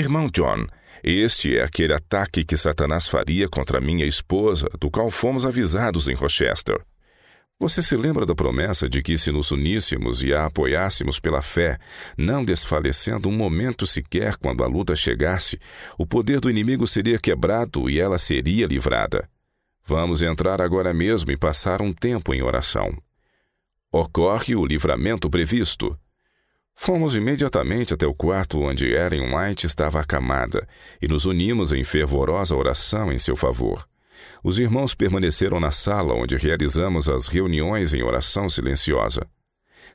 Irmão 0.01 0.31
John, 0.33 0.67
este 1.05 1.59
é 1.59 1.63
aquele 1.63 1.93
ataque 1.93 2.43
que 2.43 2.57
Satanás 2.57 3.07
faria 3.07 3.47
contra 3.51 3.83
minha 3.83 4.07
esposa, 4.07 4.67
do 4.81 4.91
qual 4.91 5.11
fomos 5.11 5.45
avisados 5.45 6.09
em 6.09 6.15
Rochester. 6.15 6.81
Você 7.59 7.83
se 7.83 7.95
lembra 7.99 8.25
da 8.25 8.35
promessa 8.35 8.89
de 8.89 9.03
que, 9.03 9.19
se 9.19 9.31
nos 9.31 9.51
uníssemos 9.51 10.23
e 10.23 10.33
a 10.33 10.47
apoiássemos 10.47 11.21
pela 11.21 11.43
fé, 11.43 11.79
não 12.17 12.43
desfalecendo 12.43 13.29
um 13.29 13.33
momento 13.33 13.87
sequer 13.87 14.37
quando 14.39 14.65
a 14.65 14.67
luta 14.67 14.97
chegasse, 14.97 15.61
o 15.99 16.07
poder 16.07 16.41
do 16.41 16.49
inimigo 16.49 16.87
seria 16.87 17.19
quebrado 17.19 17.91
e 17.91 18.01
ela 18.01 18.17
seria 18.17 18.67
livrada? 18.67 19.29
Vamos 19.85 20.23
entrar 20.23 20.63
agora 20.63 20.95
mesmo 20.95 21.31
e 21.31 21.37
passar 21.37 21.83
um 21.83 21.93
tempo 21.93 22.33
em 22.33 22.41
oração. 22.41 22.97
Ocorre 23.93 24.57
o 24.57 24.65
livramento 24.65 25.29
previsto. 25.29 25.95
Fomos 26.75 27.15
imediatamente 27.15 27.93
até 27.93 28.07
o 28.07 28.15
quarto 28.15 28.61
onde 28.61 28.93
Ellen 28.93 29.35
White 29.35 29.67
estava 29.67 30.01
acamada 30.01 30.67
e 31.01 31.07
nos 31.07 31.27
unimos 31.27 31.73
em 31.73 31.85
fervorosa 31.85 32.57
oração 32.57 33.13
em 33.13 33.19
seu 33.19 33.37
favor. 33.37 33.87
Os 34.43 34.59
irmãos 34.59 34.95
permaneceram 34.95 35.61
na 35.61 35.71
sala 35.71 36.15
onde 36.15 36.37
realizamos 36.37 37.09
as 37.09 37.29
reuniões 37.29 37.93
em 37.93 38.03
oração 38.03 38.49
silenciosa. 38.49 39.27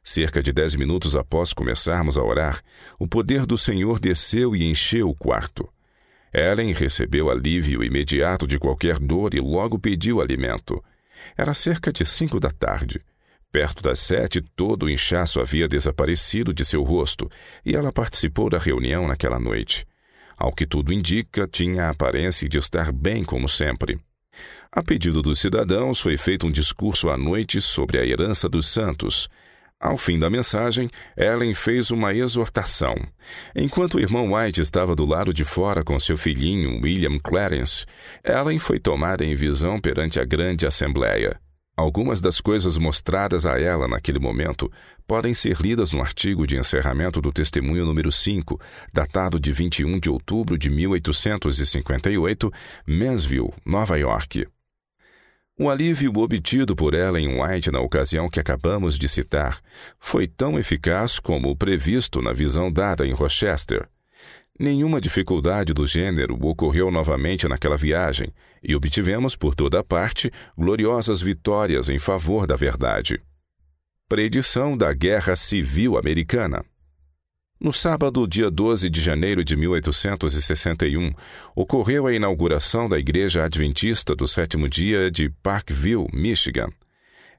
Cerca 0.03 0.43
de 0.43 0.53
dez 0.53 0.75
minutos 0.75 1.15
após 1.15 1.51
começarmos 1.51 2.17
a 2.17 2.23
orar, 2.23 2.61
o 2.99 3.07
poder 3.07 3.45
do 3.45 3.57
Senhor 3.57 3.99
desceu 3.99 4.55
e 4.55 4.63
encheu 4.63 5.09
o 5.09 5.15
quarto. 5.15 5.67
Ellen 6.33 6.73
recebeu 6.73 7.29
alívio 7.29 7.83
imediato 7.83 8.45
de 8.45 8.59
qualquer 8.59 8.99
dor 8.99 9.33
e 9.33 9.39
logo 9.39 9.79
pediu 9.79 10.21
alimento. 10.21 10.83
Era 11.37 11.53
cerca 11.53 11.91
de 11.91 12.05
cinco 12.05 12.39
da 12.39 12.51
tarde. 12.51 13.01
Perto 13.55 13.81
das 13.81 13.99
sete, 13.99 14.41
todo 14.41 14.83
o 14.83 14.89
inchaço 14.89 15.39
havia 15.39 15.65
desaparecido 15.65 16.53
de 16.53 16.65
seu 16.65 16.83
rosto 16.83 17.31
e 17.65 17.73
ela 17.73 17.89
participou 17.89 18.49
da 18.49 18.57
reunião 18.57 19.07
naquela 19.07 19.39
noite. 19.39 19.87
Ao 20.37 20.51
que 20.51 20.65
tudo 20.65 20.91
indica, 20.91 21.47
tinha 21.47 21.85
a 21.85 21.91
aparência 21.91 22.49
de 22.49 22.57
estar 22.57 22.91
bem 22.91 23.23
como 23.23 23.47
sempre. 23.47 23.97
A 24.69 24.83
pedido 24.83 25.21
dos 25.21 25.39
cidadãos, 25.39 26.01
foi 26.01 26.17
feito 26.17 26.45
um 26.45 26.51
discurso 26.51 27.09
à 27.09 27.17
noite 27.17 27.61
sobre 27.61 27.97
a 27.97 28.05
herança 28.05 28.49
dos 28.49 28.67
santos. 28.67 29.29
Ao 29.79 29.95
fim 29.97 30.19
da 30.19 30.29
mensagem, 30.29 30.89
Ellen 31.15 31.53
fez 31.53 31.91
uma 31.91 32.13
exortação. 32.13 32.93
Enquanto 33.55 33.93
o 33.95 34.01
irmão 34.01 34.33
White 34.33 34.59
estava 34.59 34.93
do 34.97 35.05
lado 35.05 35.33
de 35.33 35.45
fora 35.45 35.81
com 35.81 35.97
seu 35.97 36.17
filhinho, 36.17 36.81
William 36.83 37.17
Clarence, 37.19 37.85
Ellen 38.21 38.59
foi 38.59 38.81
tomada 38.81 39.23
em 39.23 39.33
visão 39.33 39.79
perante 39.79 40.19
a 40.19 40.25
grande 40.25 40.67
assembleia. 40.67 41.39
Algumas 41.77 42.21
das 42.21 42.39
coisas 42.39 42.77
mostradas 42.77 43.45
a 43.45 43.59
ela 43.59 43.85
naquele 43.85 44.17
momento 44.17 44.71
podem 45.05 45.33
ser 45.33 45.57
lidas 45.59 45.91
no 45.91 46.01
artigo 46.01 46.47
de 46.47 46.57
encerramento 46.57 47.21
do 47.21 47.33
testemunho 47.33 47.85
número 47.85 48.11
5, 48.11 48.59
datado 48.93 49.37
de 49.37 49.51
21 49.51 49.99
de 49.99 50.09
outubro 50.09 50.57
de 50.57 50.69
1858, 50.69 52.51
Mansville, 52.87 53.53
Nova 53.65 53.97
York. 53.97 54.47
O 55.57 55.69
alívio 55.69 56.11
obtido 56.17 56.75
por 56.75 56.93
Ellen 56.93 57.41
White 57.41 57.71
na 57.71 57.81
ocasião 57.81 58.29
que 58.29 58.39
acabamos 58.39 58.97
de 58.97 59.09
citar 59.09 59.61
foi 59.99 60.27
tão 60.27 60.57
eficaz 60.57 61.19
como 61.19 61.49
o 61.49 61.55
previsto 61.55 62.21
na 62.21 62.31
visão 62.31 62.71
dada 62.71 63.05
em 63.05 63.13
Rochester. 63.13 63.87
Nenhuma 64.57 65.01
dificuldade 65.01 65.73
do 65.73 65.85
gênero 65.85 66.37
ocorreu 66.41 66.89
novamente 66.89 67.45
naquela 67.47 67.75
viagem, 67.75 68.33
e 68.67 68.75
obtivemos 68.75 69.35
por 69.35 69.55
toda 69.55 69.83
parte 69.83 70.31
gloriosas 70.57 71.21
vitórias 71.21 71.89
em 71.89 71.99
favor 71.99 72.47
da 72.47 72.55
verdade. 72.55 73.21
Predição 74.07 74.77
da 74.77 74.93
Guerra 74.93 75.35
Civil 75.35 75.97
Americana. 75.97 76.63
No 77.59 77.71
sábado, 77.71 78.27
dia 78.27 78.51
12 78.51 78.89
de 78.89 78.99
janeiro 78.99 79.43
de 79.43 79.55
1861, 79.55 81.13
ocorreu 81.55 82.05
a 82.05 82.13
inauguração 82.13 82.89
da 82.89 82.99
Igreja 82.99 83.45
Adventista 83.45 84.15
do 84.15 84.27
Sétimo 84.27 84.67
Dia 84.67 85.09
de 85.09 85.29
Parkville, 85.41 86.07
Michigan. 86.11 86.69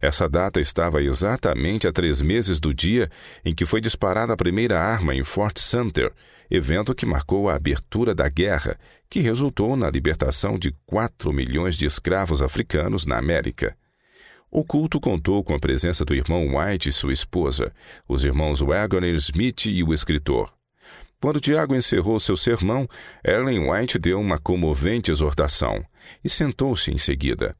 Essa 0.01 0.29
data 0.29 0.61
estava 0.61 1.03
exatamente 1.03 1.87
a 1.87 1.93
três 1.93 2.23
meses 2.23 2.59
do 2.59 2.73
dia 2.73 3.11
em 3.45 3.55
que 3.55 3.67
foi 3.67 3.81
disparada 3.81 4.33
a 4.33 4.37
primeira 4.37 4.81
arma 4.81 5.15
em 5.15 5.23
Fort 5.23 5.59
Sumter, 5.59 6.13
evento 6.51 6.95
que 6.95 7.07
marcou 7.07 7.49
a 7.49 7.55
abertura 7.55 8.15
da 8.15 8.29
guerra, 8.29 8.79
que 9.09 9.21
resultou 9.21 9.77
na 9.77 9.91
libertação 9.91 10.59
de 10.59 10.75
4 10.87 11.33
milhões 11.33 11.77
de 11.77 11.87
escravos 11.87 12.43
africanos 12.43 13.07
na 13.07 13.19
América. 13.19 13.77
O 14.51 14.65
culto 14.65 15.01
contou 15.01 15.43
com 15.45 15.55
a 15.55 15.59
presença 15.59 16.05
do 16.05 16.15
irmão 16.15 16.57
White 16.57 16.89
e 16.89 16.93
sua 16.93 17.13
esposa, 17.13 17.73
os 18.09 18.25
irmãos 18.25 18.61
Wagner 18.61 19.15
Smith 19.15 19.67
e 19.67 19.83
o 19.83 19.93
escritor. 19.93 20.53
Quando 21.21 21.41
Tiago 21.41 21.75
encerrou 21.75 22.21
seu 22.21 22.37
sermão, 22.37 22.89
Ellen 23.25 23.71
White 23.71 23.99
deu 23.99 24.21
uma 24.21 24.39
comovente 24.39 25.11
exortação 25.11 25.85
e 26.23 26.29
sentou-se 26.29 26.91
em 26.93 26.99
seguida. 26.99 27.57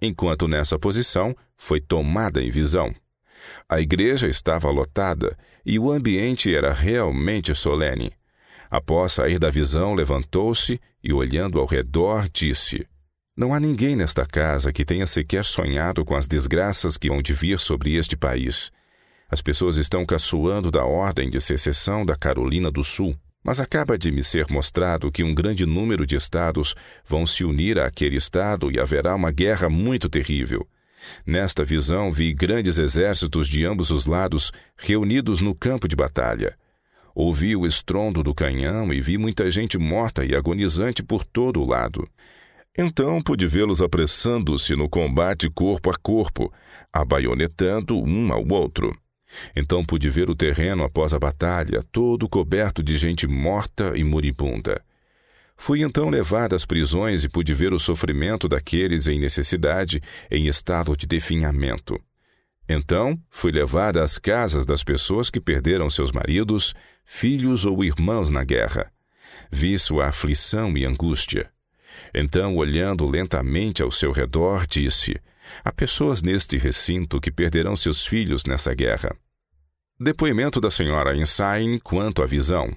Enquanto 0.00 0.48
nessa 0.48 0.78
posição, 0.78 1.36
foi 1.56 1.80
tomada 1.80 2.42
em 2.42 2.50
visão. 2.50 2.94
A 3.68 3.80
igreja 3.80 4.26
estava 4.26 4.70
lotada 4.70 5.36
e 5.64 5.78
o 5.78 5.90
ambiente 5.90 6.54
era 6.54 6.72
realmente 6.72 7.54
solene. 7.54 8.12
Após 8.74 9.12
sair 9.12 9.38
da 9.38 9.50
visão, 9.50 9.94
levantou-se 9.94 10.80
e, 11.00 11.12
olhando 11.12 11.60
ao 11.60 11.64
redor, 11.64 12.28
disse: 12.28 12.84
Não 13.36 13.54
há 13.54 13.60
ninguém 13.60 13.94
nesta 13.94 14.26
casa 14.26 14.72
que 14.72 14.84
tenha 14.84 15.06
sequer 15.06 15.44
sonhado 15.44 16.04
com 16.04 16.16
as 16.16 16.26
desgraças 16.26 16.96
que 16.96 17.08
vão 17.08 17.22
de 17.22 17.32
vir 17.32 17.60
sobre 17.60 17.94
este 17.94 18.16
país. 18.16 18.72
As 19.30 19.40
pessoas 19.40 19.76
estão 19.76 20.04
caçoando 20.04 20.72
da 20.72 20.84
ordem 20.84 21.30
de 21.30 21.40
secessão 21.40 22.04
da 22.04 22.16
Carolina 22.16 22.68
do 22.68 22.82
Sul, 22.82 23.16
mas 23.44 23.60
acaba 23.60 23.96
de 23.96 24.10
me 24.10 24.24
ser 24.24 24.48
mostrado 24.50 25.12
que 25.12 25.22
um 25.22 25.32
grande 25.32 25.64
número 25.64 26.04
de 26.04 26.16
estados 26.16 26.74
vão 27.06 27.24
se 27.24 27.44
unir 27.44 27.78
àquele 27.78 28.16
estado 28.16 28.72
e 28.72 28.80
haverá 28.80 29.14
uma 29.14 29.30
guerra 29.30 29.68
muito 29.68 30.08
terrível. 30.08 30.68
Nesta 31.24 31.62
visão, 31.62 32.10
vi 32.10 32.34
grandes 32.34 32.76
exércitos 32.76 33.46
de 33.46 33.64
ambos 33.64 33.92
os 33.92 34.04
lados 34.04 34.50
reunidos 34.76 35.40
no 35.40 35.54
campo 35.54 35.86
de 35.86 35.94
batalha. 35.94 36.58
Ouvi 37.14 37.54
o 37.54 37.64
estrondo 37.64 38.22
do 38.22 38.34
canhão 38.34 38.92
e 38.92 39.00
vi 39.00 39.16
muita 39.16 39.50
gente 39.50 39.78
morta 39.78 40.24
e 40.24 40.34
agonizante 40.34 41.02
por 41.02 41.24
todo 41.24 41.62
o 41.62 41.66
lado. 41.66 42.08
Então 42.76 43.22
pude 43.22 43.46
vê-los 43.46 43.80
apressando-se 43.80 44.74
no 44.74 44.88
combate 44.88 45.48
corpo 45.48 45.90
a 45.90 45.94
corpo, 45.96 46.52
abaionetando 46.92 47.96
um 47.96 48.32
ao 48.32 48.44
outro. 48.50 48.92
Então 49.54 49.84
pude 49.84 50.10
ver 50.10 50.28
o 50.28 50.34
terreno 50.34 50.82
após 50.82 51.14
a 51.14 51.18
batalha, 51.18 51.84
todo 51.92 52.28
coberto 52.28 52.82
de 52.82 52.98
gente 52.98 53.28
morta 53.28 53.96
e 53.96 54.02
moribunda. 54.02 54.82
Fui 55.56 55.82
então 55.82 56.10
levado 56.10 56.56
às 56.56 56.66
prisões 56.66 57.22
e 57.22 57.28
pude 57.28 57.54
ver 57.54 57.72
o 57.72 57.78
sofrimento 57.78 58.48
daqueles 58.48 59.06
em 59.06 59.20
necessidade, 59.20 60.02
em 60.28 60.48
estado 60.48 60.96
de 60.96 61.06
definhamento. 61.06 62.00
Então 62.68 63.18
fui 63.30 63.52
levada 63.52 64.02
às 64.02 64.18
casas 64.18 64.64
das 64.64 64.82
pessoas 64.82 65.28
que 65.28 65.40
perderam 65.40 65.90
seus 65.90 66.10
maridos, 66.10 66.74
filhos 67.04 67.64
ou 67.64 67.84
irmãos 67.84 68.30
na 68.30 68.42
guerra. 68.42 68.90
Vi 69.50 69.78
sua 69.78 70.08
aflição 70.08 70.76
e 70.76 70.84
angústia. 70.84 71.50
Então, 72.12 72.56
olhando 72.56 73.06
lentamente 73.06 73.82
ao 73.82 73.92
seu 73.92 74.10
redor, 74.10 74.66
disse: 74.66 75.20
Há 75.64 75.70
pessoas 75.70 76.22
neste 76.22 76.56
recinto 76.56 77.20
que 77.20 77.30
perderão 77.30 77.76
seus 77.76 78.06
filhos 78.06 78.44
nessa 78.44 78.74
guerra. 78.74 79.14
Depoimento 80.00 80.60
da 80.60 80.70
senhora 80.70 81.16
Ensign 81.16 81.78
quanto 81.80 82.22
à 82.22 82.26
visão. 82.26 82.74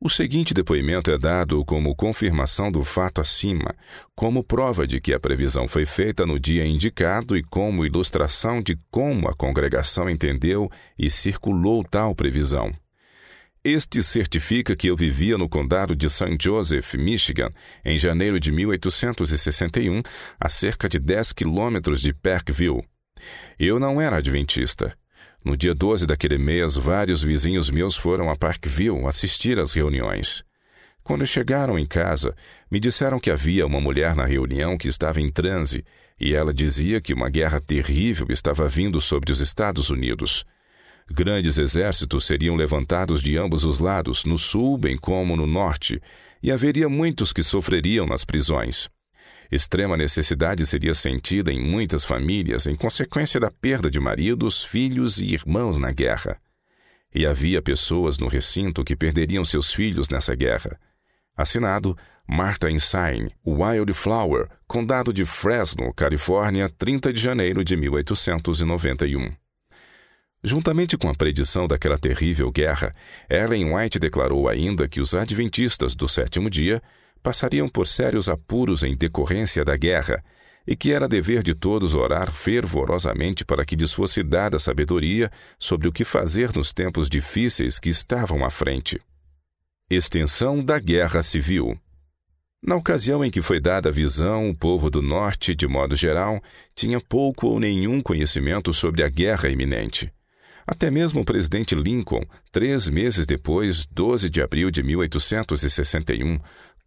O 0.00 0.08
seguinte 0.08 0.54
depoimento 0.54 1.10
é 1.10 1.18
dado 1.18 1.64
como 1.64 1.94
confirmação 1.94 2.70
do 2.70 2.84
fato 2.84 3.20
acima, 3.20 3.74
como 4.14 4.44
prova 4.44 4.86
de 4.86 5.00
que 5.00 5.12
a 5.12 5.18
previsão 5.18 5.66
foi 5.66 5.84
feita 5.84 6.24
no 6.24 6.38
dia 6.38 6.64
indicado 6.64 7.36
e 7.36 7.42
como 7.42 7.84
ilustração 7.84 8.62
de 8.62 8.78
como 8.92 9.28
a 9.28 9.34
congregação 9.34 10.08
entendeu 10.08 10.70
e 10.96 11.10
circulou 11.10 11.82
tal 11.82 12.14
previsão. 12.14 12.72
Este 13.64 14.00
certifica 14.02 14.76
que 14.76 14.86
eu 14.86 14.96
vivia 14.96 15.36
no 15.36 15.48
condado 15.48 15.96
de 15.96 16.08
St. 16.08 16.38
Joseph, 16.40 16.94
Michigan, 16.94 17.50
em 17.84 17.98
janeiro 17.98 18.38
de 18.38 18.52
1861, 18.52 20.00
a 20.38 20.48
cerca 20.48 20.88
de 20.88 21.00
10 21.00 21.32
quilômetros 21.32 22.00
de 22.00 22.14
Parkville. 22.14 22.84
Eu 23.58 23.80
não 23.80 24.00
era 24.00 24.18
adventista. 24.18 24.97
No 25.44 25.56
dia 25.56 25.74
12 25.74 26.06
daquele 26.06 26.38
mês, 26.38 26.76
vários 26.76 27.22
vizinhos 27.22 27.70
meus 27.70 27.96
foram 27.96 28.30
a 28.30 28.36
Parkville 28.36 29.06
assistir 29.06 29.58
às 29.58 29.72
reuniões. 29.72 30.44
Quando 31.02 31.26
chegaram 31.26 31.78
em 31.78 31.86
casa, 31.86 32.36
me 32.70 32.78
disseram 32.78 33.18
que 33.18 33.30
havia 33.30 33.66
uma 33.66 33.80
mulher 33.80 34.14
na 34.14 34.26
reunião 34.26 34.76
que 34.76 34.88
estava 34.88 35.20
em 35.20 35.30
transe 35.30 35.84
e 36.20 36.34
ela 36.34 36.52
dizia 36.52 37.00
que 37.00 37.14
uma 37.14 37.30
guerra 37.30 37.60
terrível 37.60 38.26
estava 38.30 38.68
vindo 38.68 39.00
sobre 39.00 39.32
os 39.32 39.40
Estados 39.40 39.88
Unidos. 39.88 40.44
Grandes 41.10 41.56
exércitos 41.56 42.26
seriam 42.26 42.56
levantados 42.56 43.22
de 43.22 43.36
ambos 43.38 43.64
os 43.64 43.78
lados, 43.78 44.24
no 44.24 44.36
sul 44.36 44.76
bem 44.76 44.98
como 44.98 45.36
no 45.36 45.46
norte, 45.46 46.02
e 46.42 46.52
haveria 46.52 46.88
muitos 46.88 47.32
que 47.32 47.42
sofreriam 47.42 48.06
nas 48.06 48.24
prisões. 48.24 48.90
Extrema 49.50 49.96
necessidade 49.96 50.66
seria 50.66 50.94
sentida 50.94 51.50
em 51.50 51.58
muitas 51.58 52.04
famílias 52.04 52.66
em 52.66 52.76
consequência 52.76 53.40
da 53.40 53.50
perda 53.50 53.90
de 53.90 53.98
maridos, 53.98 54.62
filhos 54.62 55.18
e 55.18 55.32
irmãos 55.32 55.78
na 55.78 55.90
guerra. 55.90 56.38
E 57.14 57.26
havia 57.26 57.62
pessoas 57.62 58.18
no 58.18 58.28
recinto 58.28 58.84
que 58.84 58.94
perderiam 58.94 59.44
seus 59.44 59.72
filhos 59.72 60.10
nessa 60.10 60.34
guerra. 60.34 60.78
Assinado 61.34 61.96
Martha 62.28 62.70
Ensign, 62.70 63.30
Wildflower, 63.46 64.50
Condado 64.66 65.14
de 65.14 65.24
Fresno, 65.24 65.94
Califórnia, 65.94 66.68
30 66.68 67.10
de 67.10 67.18
janeiro 67.18 67.64
de 67.64 67.74
1891. 67.74 69.32
Juntamente 70.44 70.98
com 70.98 71.08
a 71.08 71.14
predição 71.14 71.66
daquela 71.66 71.98
terrível 71.98 72.52
guerra, 72.52 72.94
Ellen 73.30 73.74
White 73.74 73.98
declarou 73.98 74.46
ainda 74.46 74.86
que 74.86 75.00
os 75.00 75.14
adventistas 75.14 75.94
do 75.94 76.06
sétimo 76.06 76.50
dia 76.50 76.82
passariam 77.22 77.68
por 77.68 77.86
sérios 77.86 78.28
apuros 78.28 78.82
em 78.82 78.96
decorrência 78.96 79.64
da 79.64 79.76
guerra 79.76 80.22
e 80.66 80.76
que 80.76 80.92
era 80.92 81.08
dever 81.08 81.42
de 81.42 81.54
todos 81.54 81.94
orar 81.94 82.30
fervorosamente 82.30 83.42
para 83.42 83.64
que 83.64 83.74
lhes 83.74 83.92
fosse 83.92 84.22
dada 84.22 84.58
sabedoria 84.58 85.30
sobre 85.58 85.88
o 85.88 85.92
que 85.92 86.04
fazer 86.04 86.52
nos 86.54 86.74
tempos 86.74 87.08
difíceis 87.08 87.78
que 87.78 87.88
estavam 87.88 88.44
à 88.44 88.50
frente. 88.50 89.00
Extensão 89.88 90.62
da 90.62 90.78
Guerra 90.78 91.22
Civil. 91.22 91.78
Na 92.62 92.76
ocasião 92.76 93.24
em 93.24 93.30
que 93.30 93.40
foi 93.40 93.58
dada 93.58 93.88
a 93.88 93.92
visão, 93.92 94.50
o 94.50 94.54
povo 94.54 94.90
do 94.90 95.00
Norte, 95.00 95.54
de 95.54 95.66
modo 95.66 95.96
geral, 95.96 96.42
tinha 96.74 97.00
pouco 97.00 97.46
ou 97.46 97.58
nenhum 97.58 98.02
conhecimento 98.02 98.74
sobre 98.74 99.02
a 99.02 99.08
guerra 99.08 99.48
iminente. 99.48 100.12
Até 100.66 100.90
mesmo 100.90 101.22
o 101.22 101.24
presidente 101.24 101.74
Lincoln, 101.74 102.22
três 102.52 102.88
meses 102.88 103.24
depois, 103.24 103.86
12 103.86 104.28
de 104.28 104.42
abril 104.42 104.70
de 104.70 104.82
1861, 104.82 106.38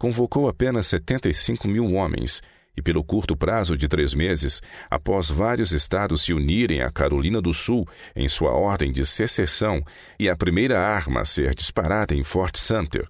convocou 0.02 0.50
apenas 0.50 0.88
75 0.88 1.68
mil 1.68 1.94
homens 1.94 2.42
e, 2.76 2.82
pelo 2.82 3.04
curto 3.04 3.38
prazo 3.38 3.78
de 3.78 3.88
três 3.88 4.16
meses, 4.16 4.60
após 4.90 5.30
vários 5.30 5.72
estados 5.72 6.24
se 6.24 6.34
unirem 6.34 6.82
à 6.82 6.90
Carolina 6.90 7.40
do 7.40 7.54
Sul 7.54 7.88
em 8.16 8.28
sua 8.28 8.50
ordem 8.50 8.92
de 8.92 9.06
secessão 9.06 9.86
e 10.20 10.28
a 10.28 10.36
primeira 10.36 10.80
arma 10.80 11.22
a 11.22 11.26
ser 11.26 11.54
disparada 11.54 12.16
em 12.16 12.24
Fort 12.24 12.58
Sumter, 12.58 13.08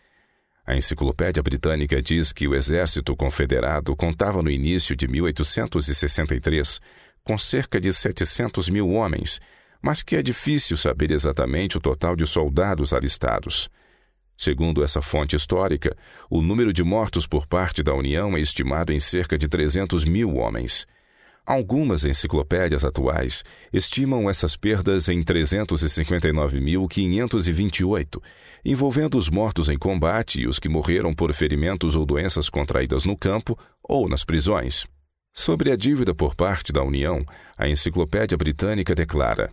A 0.66 0.76
Enciclopédia 0.76 1.41
Britânica 1.43 2.03
diz 2.03 2.33
que 2.33 2.49
o 2.49 2.57
exército 2.57 3.14
confederado 3.14 3.95
contava 3.95 4.43
no 4.43 4.51
início 4.51 4.97
de 4.97 5.07
1863 5.07 6.81
com 7.31 7.39
cerca 7.39 7.81
de 7.81 7.93
700 7.93 8.68
mil 8.68 8.91
homens, 8.91 9.41
mas 9.81 10.03
que 10.03 10.16
é 10.16 10.22
difícil 10.22 10.76
saber 10.76 11.12
exatamente 11.12 11.78
o 11.78 11.81
total 11.81 12.16
de 12.16 12.26
soldados 12.26 12.93
alistados. 12.93 13.70
Segundo 14.37 14.83
essa 14.83 15.01
fonte 15.01 15.37
histórica, 15.37 15.97
o 16.28 16.43
número 16.43 16.72
de 16.72 16.83
mortos 16.83 17.28
por 17.28 17.47
parte 17.47 17.85
da 17.85 17.95
União 17.95 18.37
é 18.37 18.41
estimado 18.41 18.93
em 18.93 18.99
cerca 18.99 19.39
de 19.39 19.47
300 19.47 20.05
mil 20.05 20.39
homens. 20.39 20.89
Algumas 21.47 22.05
enciclopédias 22.05 22.85
atuais 22.85 23.45
estimam 23.72 24.28
essas 24.28 24.57
perdas 24.57 25.09
em 25.09 25.22
359.528, 25.22 28.20
envolvendo 28.64 29.16
os 29.16 29.28
mortos 29.28 29.68
em 29.68 29.78
combate 29.78 30.41
e 30.41 30.49
os 30.49 30.59
que 30.59 30.68
morreram 30.68 31.14
por 31.14 31.33
ferimentos 31.33 31.95
ou 31.95 32.05
doenças 32.05 32.51
contraídas 32.51 33.05
no 33.05 33.16
campo 33.16 33.57
ou 33.85 34.09
nas 34.09 34.24
prisões. 34.24 34.85
Sobre 35.33 35.70
a 35.70 35.76
dívida 35.76 36.14
por 36.14 36.35
parte 36.35 36.72
da 36.72 36.83
União, 36.83 37.24
a 37.57 37.68
Enciclopédia 37.68 38.37
Britânica 38.37 38.95
declara: 38.95 39.51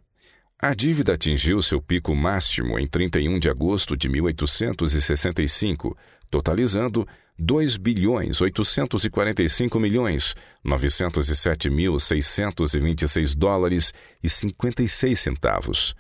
a 0.60 0.74
dívida 0.74 1.14
atingiu 1.14 1.62
seu 1.62 1.80
pico 1.80 2.16
máximo 2.16 2.80
em 2.80 2.88
31 2.88 3.38
de 3.38 3.48
agosto 3.48 3.96
de 3.96 4.10
1865, 4.10 5.96
totalizando 6.32 7.08
2 7.38 7.78
bilhões 7.78 8.42
845 8.42 9.80
milhões 9.80 10.36
907 10.64 11.70
mil 11.70 12.00
626 12.00 13.36
dólares 13.36 13.94
e 14.24 14.28
56 14.28 15.20
centavos. 15.20 15.96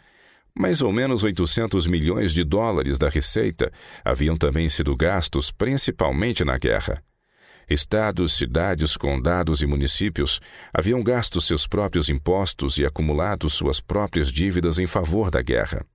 Mais 0.58 0.82
ou 0.82 0.92
menos 0.92 1.22
800 1.22 1.86
milhões 1.86 2.34
de 2.34 2.44
dólares 2.44 2.98
da 2.98 3.10
receita 3.10 3.72
haviam 4.04 4.36
também 4.36 4.68
sido 4.70 4.96
gastos 4.96 5.52
principalmente 5.52 6.44
na 6.44 6.58
guerra. 6.58 7.04
Estados, 7.70 8.34
cidades, 8.34 8.96
condados 8.96 9.62
e 9.62 9.66
municípios 9.66 10.40
haviam 10.74 11.04
gasto 11.04 11.42
seus 11.42 11.68
próprios 11.68 12.08
impostos 12.08 12.78
e 12.78 12.86
acumulado 12.86 13.50
suas 13.50 13.82
próprias 13.82 14.32
dívidas 14.32 14.80
em 14.80 14.88
favor 14.88 15.30
da 15.30 15.42
guerra. 15.42 15.86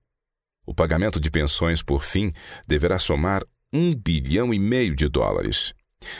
O 0.67 0.73
pagamento 0.73 1.19
de 1.19 1.31
pensões, 1.31 1.81
por 1.81 2.03
fim, 2.03 2.31
deverá 2.67 2.99
somar 2.99 3.41
um 3.73 3.95
bilhão 3.95 4.53
e 4.53 4.59
meio 4.59 4.95
de 4.95 5.09
dólares. 5.09 5.73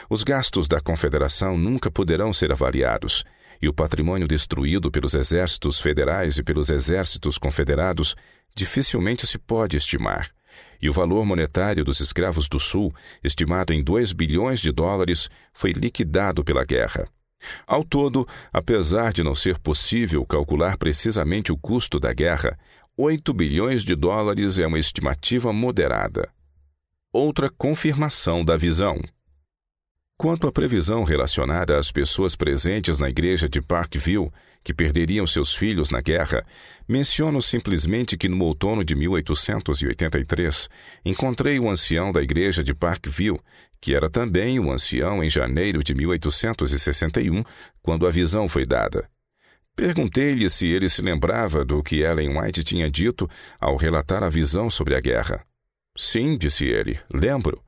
Os 0.09 0.23
gastos 0.23 0.67
da 0.67 0.81
Confederação 0.81 1.55
nunca 1.55 1.91
poderão 1.91 2.33
ser 2.33 2.51
avaliados, 2.51 3.23
e 3.61 3.69
o 3.69 3.73
patrimônio 3.73 4.27
destruído 4.27 4.89
pelos 4.89 5.13
exércitos 5.13 5.79
federais 5.79 6.37
e 6.39 6.43
pelos 6.43 6.71
exércitos 6.71 7.37
confederados 7.37 8.15
dificilmente 8.55 9.27
se 9.27 9.37
pode 9.37 9.77
estimar 9.77 10.31
e 10.83 10.89
o 10.89 10.93
valor 10.93 11.25
monetário 11.25 11.85
dos 11.85 12.01
escravos 12.01 12.49
do 12.49 12.59
Sul, 12.59 12.93
estimado 13.23 13.71
em 13.71 13.81
2 13.81 14.11
bilhões 14.11 14.59
de 14.59 14.69
dólares, 14.69 15.29
foi 15.53 15.71
liquidado 15.71 16.43
pela 16.43 16.65
guerra. 16.65 17.07
Ao 17.65 17.85
todo, 17.85 18.27
apesar 18.51 19.13
de 19.13 19.23
não 19.23 19.33
ser 19.33 19.57
possível 19.59 20.25
calcular 20.25 20.77
precisamente 20.77 21.53
o 21.53 21.57
custo 21.57 22.01
da 22.01 22.11
guerra, 22.11 22.59
8 22.97 23.33
bilhões 23.33 23.83
de 23.83 23.95
dólares 23.95 24.59
é 24.59 24.67
uma 24.67 24.77
estimativa 24.77 25.53
moderada. 25.53 26.29
Outra 27.13 27.49
confirmação 27.49 28.43
da 28.43 28.57
visão. 28.57 29.01
Quanto 30.17 30.47
à 30.47 30.51
previsão 30.51 31.05
relacionada 31.05 31.77
às 31.77 31.93
pessoas 31.93 32.35
presentes 32.35 32.99
na 32.99 33.07
igreja 33.07 33.47
de 33.47 33.61
Parkville, 33.61 34.31
que 34.63 34.73
perderiam 34.73 35.27
seus 35.27 35.53
filhos 35.53 35.89
na 35.89 36.01
guerra, 36.01 36.45
menciono 36.87 37.41
simplesmente 37.41 38.17
que 38.17 38.29
no 38.29 38.43
outono 38.43 38.83
de 38.83 38.95
1883 38.95 40.69
encontrei 41.03 41.59
o 41.59 41.69
ancião 41.69 42.11
da 42.11 42.21
igreja 42.21 42.63
de 42.63 42.73
Parkville, 42.73 43.39
que 43.81 43.93
era 43.93 44.09
também 44.09 44.59
o 44.59 44.71
ancião 44.71 45.23
em 45.23 45.29
janeiro 45.29 45.83
de 45.83 45.93
1861, 45.93 47.43
quando 47.81 48.07
a 48.07 48.09
visão 48.09 48.47
foi 48.47 48.65
dada. 48.65 49.09
Perguntei-lhe 49.75 50.49
se 50.49 50.67
ele 50.67 50.87
se 50.87 51.01
lembrava 51.01 51.65
do 51.65 51.81
que 51.81 52.01
Ellen 52.01 52.39
White 52.39 52.63
tinha 52.63 52.89
dito 52.89 53.29
ao 53.59 53.75
relatar 53.75 54.23
a 54.23 54.29
visão 54.29 54.69
sobre 54.69 54.95
a 54.95 55.01
guerra. 55.01 55.43
Sim, 55.97 56.37
disse 56.37 56.65
ele, 56.65 56.99
lembro. 57.13 57.61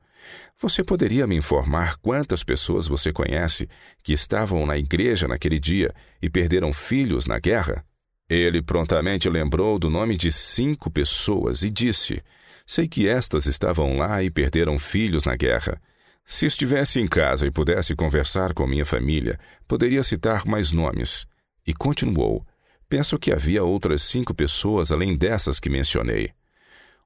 Você 0.58 0.82
poderia 0.82 1.26
me 1.26 1.36
informar 1.36 1.96
quantas 1.98 2.42
pessoas 2.42 2.88
você 2.88 3.12
conhece 3.12 3.68
que 4.02 4.14
estavam 4.14 4.64
na 4.64 4.78
igreja 4.78 5.28
naquele 5.28 5.60
dia 5.60 5.94
e 6.20 6.30
perderam 6.30 6.72
filhos 6.72 7.26
na 7.26 7.38
guerra? 7.38 7.84
Ele 8.28 8.62
prontamente 8.62 9.28
lembrou 9.28 9.78
do 9.78 9.90
nome 9.90 10.16
de 10.16 10.32
cinco 10.32 10.90
pessoas 10.90 11.62
e 11.62 11.68
disse: 11.68 12.22
Sei 12.66 12.88
que 12.88 13.06
estas 13.06 13.44
estavam 13.44 13.98
lá 13.98 14.22
e 14.22 14.30
perderam 14.30 14.78
filhos 14.78 15.26
na 15.26 15.36
guerra. 15.36 15.80
Se 16.24 16.46
estivesse 16.46 17.00
em 17.00 17.06
casa 17.06 17.46
e 17.46 17.50
pudesse 17.50 17.94
conversar 17.94 18.54
com 18.54 18.66
minha 18.66 18.86
família, 18.86 19.38
poderia 19.68 20.02
citar 20.02 20.46
mais 20.46 20.72
nomes. 20.72 21.26
E 21.66 21.74
continuou: 21.74 22.44
Penso 22.88 23.18
que 23.18 23.30
havia 23.30 23.62
outras 23.62 24.00
cinco 24.00 24.34
pessoas 24.34 24.90
além 24.90 25.14
dessas 25.16 25.60
que 25.60 25.68
mencionei. 25.68 26.32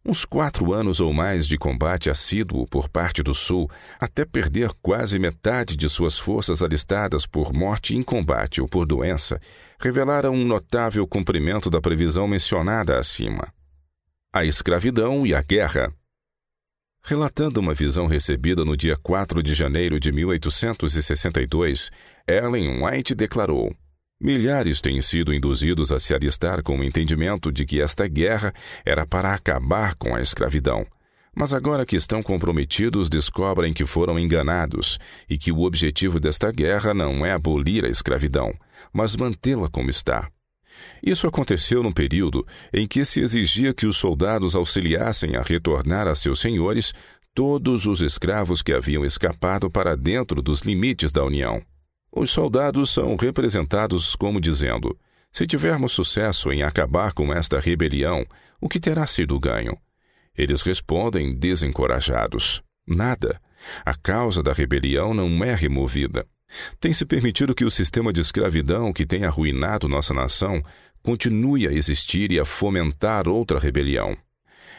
Uns 0.04 0.24
quatro 0.24 0.72
anos 0.72 0.98
ou 0.98 1.12
mais 1.12 1.46
de 1.46 1.58
combate 1.58 2.08
assíduo 2.08 2.66
por 2.66 2.88
parte 2.88 3.22
do 3.22 3.34
Sul, 3.34 3.70
até 3.98 4.24
perder 4.24 4.72
quase 4.80 5.18
metade 5.18 5.76
de 5.76 5.90
suas 5.90 6.18
forças 6.18 6.62
alistadas 6.62 7.26
por 7.26 7.52
morte 7.52 7.94
em 7.94 8.02
combate 8.02 8.62
ou 8.62 8.68
por 8.68 8.86
doença, 8.86 9.38
revelaram 9.78 10.32
um 10.32 10.44
notável 10.44 11.06
cumprimento 11.06 11.68
da 11.68 11.82
previsão 11.82 12.26
mencionada 12.26 12.98
acima. 12.98 13.52
A 14.32 14.42
escravidão 14.42 15.26
e 15.26 15.34
a 15.34 15.42
guerra. 15.42 15.92
Relatando 17.02 17.60
uma 17.60 17.74
visão 17.74 18.06
recebida 18.06 18.64
no 18.64 18.76
dia 18.76 18.96
4 18.96 19.42
de 19.42 19.54
janeiro 19.54 20.00
de 20.00 20.10
1862, 20.12 21.90
Ellen 22.26 22.82
White 22.82 23.14
declarou: 23.14 23.76
Milhares 24.22 24.82
têm 24.82 25.00
sido 25.00 25.32
induzidos 25.32 25.90
a 25.90 25.98
se 25.98 26.12
alistar 26.12 26.62
com 26.62 26.78
o 26.78 26.84
entendimento 26.84 27.50
de 27.50 27.64
que 27.64 27.80
esta 27.80 28.06
guerra 28.06 28.52
era 28.84 29.06
para 29.06 29.32
acabar 29.32 29.94
com 29.94 30.14
a 30.14 30.20
escravidão. 30.20 30.86
Mas 31.34 31.54
agora 31.54 31.86
que 31.86 31.96
estão 31.96 32.22
comprometidos, 32.22 33.08
descobrem 33.08 33.72
que 33.72 33.86
foram 33.86 34.18
enganados 34.18 34.98
e 35.26 35.38
que 35.38 35.50
o 35.50 35.62
objetivo 35.62 36.20
desta 36.20 36.52
guerra 36.52 36.92
não 36.92 37.24
é 37.24 37.32
abolir 37.32 37.86
a 37.86 37.88
escravidão, 37.88 38.52
mas 38.92 39.16
mantê-la 39.16 39.70
como 39.70 39.88
está. 39.88 40.28
Isso 41.02 41.26
aconteceu 41.26 41.82
num 41.82 41.92
período 41.92 42.46
em 42.74 42.86
que 42.86 43.06
se 43.06 43.20
exigia 43.20 43.72
que 43.72 43.86
os 43.86 43.96
soldados 43.96 44.54
auxiliassem 44.54 45.36
a 45.36 45.42
retornar 45.42 46.06
a 46.06 46.14
seus 46.14 46.40
senhores 46.40 46.92
todos 47.34 47.86
os 47.86 48.02
escravos 48.02 48.60
que 48.60 48.74
haviam 48.74 49.02
escapado 49.02 49.70
para 49.70 49.96
dentro 49.96 50.42
dos 50.42 50.60
limites 50.60 51.10
da 51.10 51.24
União. 51.24 51.62
Os 52.12 52.30
soldados 52.30 52.90
são 52.90 53.16
representados 53.16 54.16
como 54.16 54.40
dizendo: 54.40 54.98
se 55.32 55.46
tivermos 55.46 55.92
sucesso 55.92 56.52
em 56.52 56.62
acabar 56.62 57.12
com 57.12 57.32
esta 57.32 57.60
rebelião, 57.60 58.26
o 58.60 58.68
que 58.68 58.80
terá 58.80 59.06
sido 59.06 59.38
ganho? 59.38 59.78
Eles 60.36 60.62
respondem 60.62 61.34
desencorajados: 61.34 62.62
nada. 62.86 63.40
A 63.84 63.94
causa 63.94 64.42
da 64.42 64.52
rebelião 64.52 65.12
não 65.12 65.44
é 65.44 65.54
removida. 65.54 66.26
Tem-se 66.80 67.04
permitido 67.04 67.54
que 67.54 67.64
o 67.64 67.70
sistema 67.70 68.12
de 68.12 68.20
escravidão 68.20 68.92
que 68.92 69.06
tem 69.06 69.24
arruinado 69.24 69.88
nossa 69.88 70.12
nação 70.12 70.62
continue 71.02 71.68
a 71.68 71.72
existir 71.72 72.32
e 72.32 72.40
a 72.40 72.44
fomentar 72.44 73.28
outra 73.28 73.58
rebelião. 73.58 74.16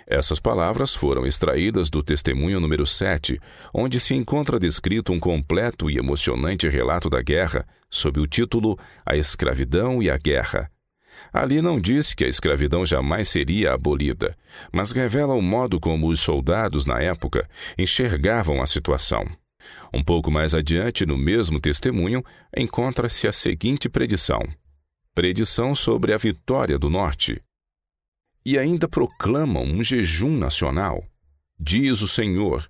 Essas 0.07 0.39
palavras 0.39 0.93
foram 0.93 1.25
extraídas 1.25 1.89
do 1.89 2.03
testemunho 2.03 2.59
número 2.59 2.85
7, 2.85 3.39
onde 3.73 3.99
se 3.99 4.13
encontra 4.13 4.59
descrito 4.59 5.11
um 5.11 5.19
completo 5.19 5.89
e 5.89 5.97
emocionante 5.97 6.67
relato 6.67 7.09
da 7.09 7.21
guerra, 7.21 7.65
sob 7.89 8.19
o 8.19 8.27
título 8.27 8.77
A 9.05 9.15
Escravidão 9.15 10.01
e 10.01 10.09
a 10.09 10.17
Guerra. 10.17 10.69
Ali 11.31 11.61
não 11.61 11.79
diz 11.79 12.13
que 12.13 12.25
a 12.25 12.27
escravidão 12.27 12.85
jamais 12.85 13.29
seria 13.29 13.73
abolida, 13.73 14.35
mas 14.71 14.91
revela 14.91 15.33
o 15.33 15.41
modo 15.41 15.79
como 15.79 16.07
os 16.07 16.19
soldados 16.19 16.85
na 16.85 16.99
época 16.99 17.47
enxergavam 17.77 18.61
a 18.61 18.65
situação. 18.65 19.25
Um 19.93 20.03
pouco 20.03 20.31
mais 20.31 20.55
adiante, 20.55 21.05
no 21.05 21.17
mesmo 21.17 21.59
testemunho, 21.59 22.23
encontra-se 22.55 23.27
a 23.27 23.33
seguinte 23.33 23.87
predição: 23.87 24.41
Predição 25.13 25.75
sobre 25.75 26.13
a 26.13 26.17
vitória 26.17 26.79
do 26.79 26.89
Norte 26.89 27.41
e 28.45 28.57
ainda 28.57 28.87
proclamam 28.87 29.63
um 29.63 29.83
jejum 29.83 30.37
nacional. 30.37 31.03
Diz 31.59 32.01
o 32.01 32.07
Senhor: 32.07 32.69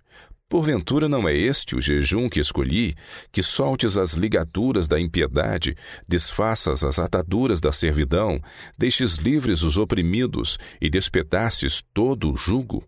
Porventura 0.51 1.07
não 1.07 1.29
é 1.29 1.33
este 1.33 1.77
o 1.77 1.81
jejum 1.81 2.27
que 2.27 2.41
escolhi, 2.41 2.93
que 3.31 3.41
soltes 3.41 3.95
as 3.95 4.15
ligaduras 4.15 4.85
da 4.85 4.99
impiedade, 4.99 5.77
desfaças 6.05 6.83
as 6.83 6.99
ataduras 6.99 7.61
da 7.61 7.71
servidão, 7.71 8.37
deixes 8.77 9.15
livres 9.15 9.63
os 9.63 9.77
oprimidos 9.77 10.57
e 10.81 10.89
despedaces 10.89 11.81
todo 11.93 12.33
o 12.33 12.35
jugo? 12.35 12.83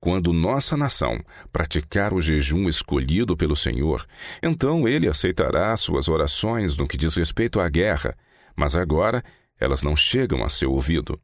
Quando 0.00 0.32
nossa 0.32 0.76
nação 0.76 1.24
praticar 1.52 2.12
o 2.12 2.20
jejum 2.20 2.68
escolhido 2.68 3.36
pelo 3.36 3.54
Senhor, 3.54 4.04
então 4.42 4.88
ele 4.88 5.06
aceitará 5.06 5.76
suas 5.76 6.08
orações 6.08 6.76
no 6.76 6.88
que 6.88 6.96
diz 6.96 7.14
respeito 7.14 7.60
à 7.60 7.68
guerra, 7.68 8.16
mas 8.56 8.74
agora 8.74 9.22
elas 9.60 9.80
não 9.80 9.96
chegam 9.96 10.42
a 10.42 10.48
seu 10.48 10.72
ouvido. 10.72 11.20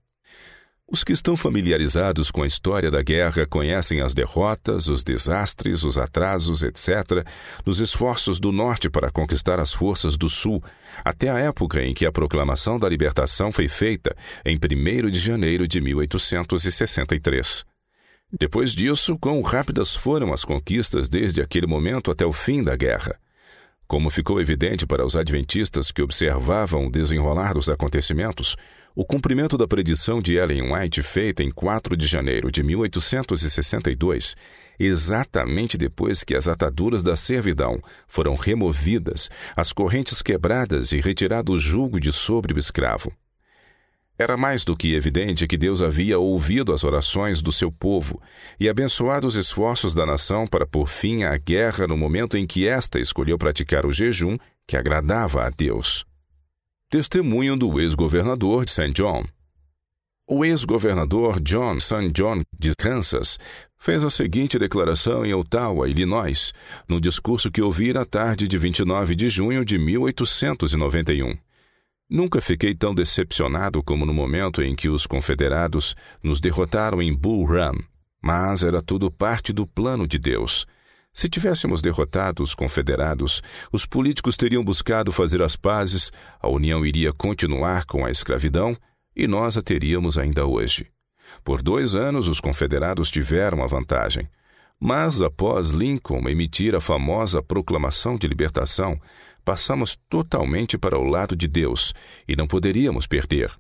Os 0.93 1.03
que 1.03 1.12
estão 1.14 1.38
familiarizados 1.38 2.30
com 2.30 2.43
a 2.43 2.47
história 2.47 2.90
da 2.90 3.01
guerra 3.01 3.47
conhecem 3.47 4.03
as 4.03 4.12
derrotas, 4.12 4.88
os 4.88 5.03
desastres, 5.03 5.84
os 5.84 5.97
atrasos, 5.97 6.62
etc., 6.62 7.26
nos 7.64 7.80
esforços 7.80 8.38
do 8.38 8.53
Norte 8.53 8.90
para 8.90 9.11
conquistar 9.11 9.59
as 9.59 9.72
forças 9.72 10.18
do 10.18 10.28
Sul, 10.28 10.62
até 11.03 11.30
a 11.30 11.38
época 11.38 11.82
em 11.82 11.95
que 11.95 12.05
a 12.05 12.12
proclamação 12.12 12.78
da 12.78 12.86
libertação 12.90 13.51
foi 13.51 13.68
feita, 13.68 14.14
em 14.45 14.59
1 14.59 15.11
de 15.11 15.18
janeiro 15.18 15.66
de 15.66 15.80
1863. 15.80 17.64
Depois 18.30 18.72
disso, 18.72 19.16
quão 19.18 19.40
rápidas 19.40 19.97
foram 19.97 20.30
as 20.30 20.45
conquistas 20.45 21.09
desde 21.09 21.40
aquele 21.40 21.66
momento 21.66 22.11
até 22.11 22.26
o 22.26 22.32
fim 22.32 22.62
da 22.62 22.76
guerra. 22.76 23.18
Como 23.86 24.11
ficou 24.11 24.38
evidente 24.43 24.86
para 24.86 25.07
os 25.07 25.16
adventistas 25.16 25.90
que 25.90 26.03
observavam 26.03 26.86
o 26.86 26.90
desenrolar 26.90 27.55
dos 27.55 27.70
acontecimentos, 27.70 28.57
o 28.95 29.05
cumprimento 29.05 29.57
da 29.57 29.66
predição 29.66 30.20
de 30.20 30.34
Ellen 30.34 30.72
White 30.72 31.03
feita 31.03 31.43
em 31.43 31.51
4 31.51 31.97
de 31.97 32.07
janeiro 32.07 32.51
de 32.51 32.62
1862 32.62 34.36
exatamente 34.78 35.76
depois 35.78 36.24
que 36.24 36.34
as 36.34 36.49
ataduras 36.49 37.03
da 37.03 37.16
servidão 37.16 37.80
foram 38.07 38.34
removidas, 38.34 39.30
as 39.57 39.72
correntes 39.72 40.22
quebradas 40.22 40.93
e 40.93 41.01
retirado 41.01 41.53
o 41.53 41.59
jugo 41.59 42.01
de 42.01 42.12
sobre 42.12 42.53
o 42.53 42.59
escravo. 42.59 43.12
Era 44.18 44.36
mais 44.36 44.62
do 44.62 44.76
que 44.76 44.95
evidente 44.95 45.47
que 45.47 45.57
Deus 45.57 45.80
havia 45.80 46.18
ouvido 46.18 46.72
as 46.72 46.84
orações 46.84 47.40
do 47.40 47.51
seu 47.51 47.72
povo 47.72 48.20
e 48.61 48.68
abençoado 48.68 49.26
os 49.26 49.36
esforços 49.36 49.95
da 49.95 50.05
nação 50.05 50.47
para 50.47 50.66
pôr 50.66 50.86
fim 50.86 51.24
à 51.24 51.36
guerra 51.36 51.86
no 51.86 51.97
momento 51.97 52.36
em 52.36 52.47
que 52.47 52.68
esta 52.68 53.01
escolheu 53.01 53.38
praticar 53.38 53.86
o 53.86 53.93
jejum 53.93 54.36
que 54.66 54.76
agradava 54.76 55.45
a 55.45 55.51
Deus. 55.51 56.05
Testemunho 56.93 57.57
do 57.57 57.80
ex-governador 57.80 58.66
de 58.66 58.70
St. 58.70 58.93
John. 58.93 59.24
O 60.28 60.45
ex-governador 60.45 61.40
John 61.40 61.80
St. 61.80 62.11
John 62.12 62.43
de 62.59 62.74
Kansas 62.74 63.38
fez 63.78 64.05
a 64.05 64.11
seguinte 64.11 64.59
declaração 64.59 65.24
em 65.24 65.32
Ottawa, 65.32 65.88
Illinois, 65.88 66.53
no 66.86 67.01
discurso 67.01 67.51
que 67.51 67.62
ouvi 67.62 67.95
na 67.95 68.05
tarde 68.05 68.47
de 68.47 68.59
29 68.59 69.14
de 69.14 69.30
junho 69.30 69.64
de 69.64 69.78
1891. 69.78 71.34
Nunca 72.11 72.43
fiquei 72.43 72.74
tão 72.74 72.95
decepcionado 72.95 73.82
como 73.82 74.05
no 74.05 74.12
momento 74.12 74.61
em 74.61 74.76
que 74.76 74.90
os 74.90 75.07
confederados 75.07 75.97
nos 76.22 76.40
derrotaram 76.40 77.01
em 77.01 77.11
Bull 77.11 77.47
Run, 77.47 77.78
mas 78.22 78.62
era 78.62 78.82
tudo 78.82 79.11
parte 79.11 79.51
do 79.51 79.66
plano 79.66 80.07
de 80.07 80.18
Deus. 80.18 80.66
Se 81.14 81.28
tivéssemos 81.28 81.82
derrotado 81.82 82.42
os 82.42 82.54
confederados, 82.54 83.42
os 83.70 83.84
políticos 83.84 84.36
teriam 84.36 84.64
buscado 84.64 85.12
fazer 85.12 85.42
as 85.42 85.56
pazes, 85.56 86.10
a 86.40 86.48
União 86.48 86.86
iria 86.86 87.12
continuar 87.12 87.84
com 87.84 88.04
a 88.04 88.10
escravidão 88.10 88.76
e 89.14 89.26
nós 89.26 89.58
a 89.58 89.62
teríamos 89.62 90.16
ainda 90.16 90.46
hoje. 90.46 90.90
Por 91.44 91.62
dois 91.62 91.94
anos, 91.94 92.28
os 92.28 92.40
confederados 92.40 93.10
tiveram 93.10 93.62
a 93.62 93.66
vantagem. 93.66 94.28
Mas, 94.80 95.20
após 95.20 95.70
Lincoln 95.70 96.28
emitir 96.28 96.74
a 96.74 96.80
famosa 96.80 97.42
Proclamação 97.42 98.16
de 98.16 98.26
Libertação, 98.26 98.98
passamos 99.44 99.98
totalmente 100.08 100.78
para 100.78 100.98
o 100.98 101.04
lado 101.04 101.36
de 101.36 101.46
Deus 101.46 101.94
e 102.26 102.34
não 102.34 102.46
poderíamos 102.46 103.06
perder. 103.06 103.52